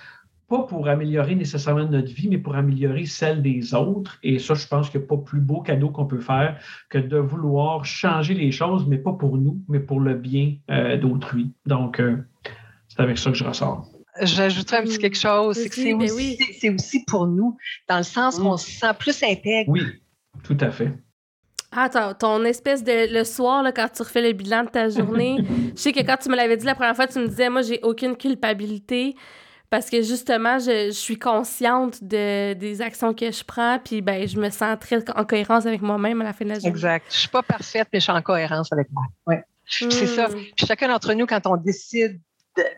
pas 0.49 0.63
pour 0.63 0.87
améliorer 0.87 1.35
nécessairement 1.35 1.85
notre 1.85 2.11
vie, 2.11 2.27
mais 2.29 2.37
pour 2.37 2.55
améliorer 2.55 3.05
celle 3.05 3.41
des 3.41 3.73
autres. 3.73 4.19
Et 4.23 4.39
ça, 4.39 4.53
je 4.53 4.67
pense 4.67 4.89
qu'il 4.89 4.99
n'y 4.99 5.05
a 5.05 5.09
pas 5.09 5.17
plus 5.17 5.39
beau 5.39 5.61
cadeau 5.61 5.89
qu'on 5.89 6.05
peut 6.05 6.19
faire 6.19 6.59
que 6.89 6.97
de 6.97 7.17
vouloir 7.17 7.85
changer 7.85 8.33
les 8.33 8.51
choses, 8.51 8.85
mais 8.87 8.97
pas 8.97 9.13
pour 9.13 9.37
nous, 9.37 9.61
mais 9.69 9.79
pour 9.79 9.99
le 9.99 10.15
bien 10.15 10.55
euh, 10.69 10.97
d'autrui. 10.97 11.53
Donc, 11.65 11.99
euh, 11.99 12.17
c'est 12.89 12.99
avec 12.99 13.17
ça 13.17 13.31
que 13.31 13.37
je 13.37 13.43
ressors. 13.43 13.87
J'ajouterais 14.21 14.77
un 14.77 14.83
petit 14.83 14.99
quelque 14.99 15.17
chose, 15.17 15.57
c'est 15.57 15.69
que 15.69 15.75
c'est 15.75 15.93
ben 15.93 16.03
aussi, 16.03 16.37
aussi, 16.69 17.03
pour 17.05 17.25
nous, 17.25 17.57
dans 17.89 17.97
le 17.97 18.03
sens 18.03 18.37
qu'on 18.37 18.57
se 18.57 18.69
sent 18.69 18.93
plus 18.99 19.23
intègre. 19.23 19.71
Oui, 19.71 19.81
tout 20.43 20.57
à 20.59 20.69
fait. 20.69 20.91
Ah, 21.75 22.13
ton, 22.13 22.43
espèce 22.45 22.83
de. 22.83 23.13
Le 23.13 23.23
soir, 23.23 23.63
là, 23.63 23.71
quand 23.71 23.87
tu 23.89 24.01
refais 24.01 24.21
le 24.21 24.33
bilan 24.33 24.63
de 24.63 24.69
ta 24.69 24.89
journée, 24.89 25.37
je 25.75 25.81
sais 25.81 25.91
que 25.91 26.01
quand 26.01 26.17
tu 26.17 26.29
me 26.29 26.35
l'avais 26.35 26.57
dit 26.57 26.65
la 26.65 26.75
première 26.75 26.95
fois, 26.95 27.07
tu 27.07 27.19
me 27.19 27.27
disais, 27.27 27.49
moi, 27.49 27.61
j'ai 27.61 27.79
aucune 27.83 28.15
culpabilité 28.15 29.15
parce 29.73 29.89
que 29.89 30.03
justement, 30.03 30.59
je, 30.59 30.91
suis 30.91 31.17
consciente 31.17 32.03
de, 32.03 32.53
des 32.53 32.81
actions 32.81 33.13
que 33.15 33.31
je 33.31 33.43
prends, 33.43 33.79
puis 33.79 34.01
ben, 34.01 34.27
je 34.27 34.39
me 34.39 34.51
sens 34.51 34.77
très 34.79 35.03
en 35.15 35.25
cohérence 35.25 35.65
avec 35.65 35.81
moi-même 35.81 36.21
à 36.21 36.25
la 36.25 36.33
fin 36.33 36.45
de 36.45 36.49
la 36.51 36.55
journée. 36.59 36.69
Exact. 36.69 37.07
Je 37.09 37.17
suis 37.17 37.27
pas 37.27 37.41
parfaite, 37.41 37.87
mais 37.91 37.99
je 37.99 38.03
suis 38.03 38.11
en 38.11 38.21
cohérence 38.21 38.71
avec 38.71 38.87
moi. 38.91 39.03
Ouais. 39.25 39.43
C'est 39.65 40.05
ça. 40.05 40.27
Hmm. 40.27 40.35
Puis 40.55 40.67
chacun 40.67 40.89
d'entre 40.89 41.13
nous, 41.13 41.25
quand 41.25 41.47
on 41.47 41.57
décide 41.57 42.21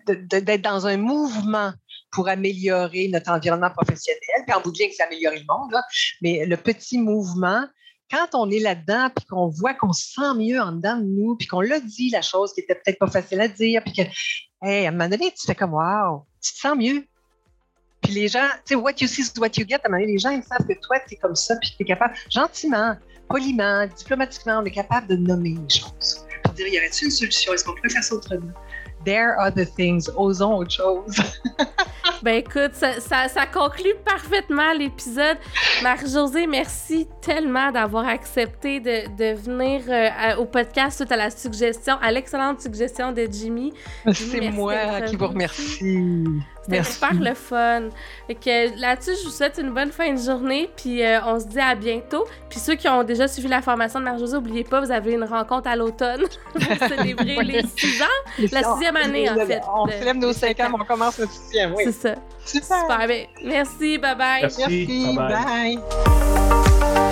d'être 0.08 0.62
dans 0.62 0.88
un 0.88 0.96
mouvement 0.96 1.74
pour 2.12 2.30
améliorer 2.30 3.10
notre 3.10 3.30
environnement 3.30 3.72
professionnel, 3.72 4.22
puis 4.48 4.56
en 4.56 4.62
bout 4.62 4.72
de 4.72 4.78
ligne, 4.78 4.92
c'est 4.96 5.04
améliorer 5.04 5.40
le 5.40 5.46
monde, 5.50 5.76
mais 6.22 6.46
le 6.46 6.56
petit 6.56 6.98
mouvement, 6.98 7.66
quand 8.12 8.28
on 8.34 8.50
est 8.50 8.60
là-dedans, 8.60 9.10
puis 9.16 9.26
qu'on 9.26 9.48
voit 9.48 9.74
qu'on 9.74 9.94
se 9.94 10.14
sent 10.14 10.34
mieux 10.38 10.60
en 10.60 10.72
dedans 10.72 10.98
de 10.98 11.06
nous, 11.06 11.36
puis 11.36 11.48
qu'on 11.48 11.62
l'a 11.62 11.80
dit, 11.80 12.10
la 12.10 12.22
chose 12.22 12.54
qui 12.54 12.62
était 12.62 12.76
peut-être 12.76 13.00
pas 13.00 13.08
facile 13.08 13.42
à 13.42 13.48
dire, 13.48 13.82
puis 13.84 13.94
que, 13.94 14.02
hey, 14.62 14.86
à 14.86 14.90
un 14.90 14.92
moment 14.92 15.10
donné, 15.10 15.32
tu 15.32 15.46
fais 15.46 15.56
comme, 15.56 15.74
wow, 15.74 16.26
tu 16.42 16.54
te 16.54 16.60
sens 16.60 16.78
mieux. 16.78 17.06
Puis 18.02 18.14
les 18.14 18.28
gens, 18.28 18.48
tu 18.66 18.74
sais, 18.74 18.76
what 18.76 18.94
you 19.00 19.08
see 19.08 19.22
is 19.22 19.40
what 19.40 19.50
you 19.58 19.66
get. 19.68 19.76
À 19.76 19.88
un 19.88 19.90
moment 19.90 20.02
donné, 20.02 20.14
les 20.14 20.20
gens, 20.20 20.30
ils 20.30 20.44
savent 20.44 20.68
que 20.68 20.80
toi, 20.80 20.98
tu 21.08 21.16
es 21.16 21.18
comme 21.18 21.36
ça, 21.36 21.56
puis 21.58 21.74
tu 21.76 21.84
es 21.84 21.86
capable, 21.86 22.14
gentiment, 22.30 22.96
poliment, 23.28 23.88
diplomatiquement, 23.88 24.60
on 24.60 24.66
est 24.66 24.72
capable 24.72 25.08
de 25.08 25.16
nommer 25.16 25.56
les 25.56 25.70
choses. 25.70 26.26
Pour 26.44 26.54
dire, 26.54 26.68
y 26.68 26.78
aurait-il 26.78 27.06
une 27.06 27.12
solution? 27.12 27.54
Est-ce 27.54 27.64
qu'on 27.64 27.74
pourrait 27.74 27.90
faire 27.90 28.04
ça 28.04 28.14
autrement? 28.14 28.52
There 29.06 29.36
are 29.38 29.52
the 29.52 29.66
things, 29.66 30.10
osons 30.18 30.58
autre 30.58 30.72
chose. 30.72 31.16
ben 32.24 32.36
écoute, 32.36 32.74
ça, 32.74 33.28
ça, 33.28 33.46
conclut 33.46 33.94
parfaitement 34.04 34.74
l'épisode. 34.74 35.38
Marie-Josée, 35.84 36.48
merci 36.48 37.08
tellement 37.22 37.72
d'avoir 37.72 38.08
accepté 38.08 38.80
de, 38.80 39.16
de 39.16 39.36
venir 39.36 39.82
euh, 39.88 40.38
au 40.38 40.46
podcast 40.46 40.98
suite 40.98 41.12
à 41.12 41.18
la 41.18 41.30
suggestion, 41.30 41.98
à 42.02 42.12
l'excellente 42.12 42.62
suggestion 42.62 43.12
de 43.12 43.28
Jimmy. 43.32 43.74
C'est 44.12 44.50
moi 44.50 45.02
qui 45.02 45.16
vous 45.16 45.28
remercie. 45.28 46.24
C'était 46.66 46.84
super 46.84 47.14
le 47.14 47.34
fun. 47.34 47.90
que 48.28 48.80
là-dessus, 48.80 49.12
je 49.20 49.26
vous 49.26 49.32
souhaite 49.32 49.60
une 49.62 49.72
bonne 49.72 49.92
fin 49.92 50.14
de 50.14 50.20
journée, 50.20 50.70
puis 50.76 51.04
euh, 51.04 51.20
on 51.26 51.40
se 51.40 51.46
dit 51.46 51.60
à 51.60 51.76
bientôt. 51.76 52.26
Puis 52.50 52.60
ceux 52.60 52.76
qui 52.76 52.88
ont 52.88 53.04
déjà 53.04 53.28
suivi 53.28 53.48
la 53.48 53.62
formation 53.62 54.00
de 54.00 54.06
Marie-Josée, 54.06 54.36
n'oubliez 54.36 54.64
pas, 54.64 54.82
vous 54.82 54.92
avez 54.92 55.14
une 55.14 55.24
rencontre 55.24 55.68
à 55.68 55.76
l'automne 55.76 56.24
pour 56.54 56.62
célébrer 56.90 57.44
les 57.44 57.62
six 57.78 58.02
ans. 58.02 58.46
la 58.52 58.64
sixième 58.64 58.96
année, 58.96 59.30
en 59.30 59.46
fait. 59.46 59.62
On 59.74 59.88
célèbre 59.88 60.20
nos 60.20 60.34
cinq 60.34 60.60
ans, 60.60 60.70
mais 60.70 60.82
on 60.82 60.86
commence 60.86 61.20
le 61.20 61.28
sixième, 61.28 61.74
oui. 61.76 61.84
C'est 61.86 61.92
ça. 61.92 62.16
Super. 62.46 62.82
Super. 62.82 63.08
Ben, 63.08 63.26
merci, 63.44 63.98
bye-bye. 63.98 64.42
Merci, 64.42 64.60
merci 64.60 65.16
bye. 65.16 65.78
bye. 65.78 67.05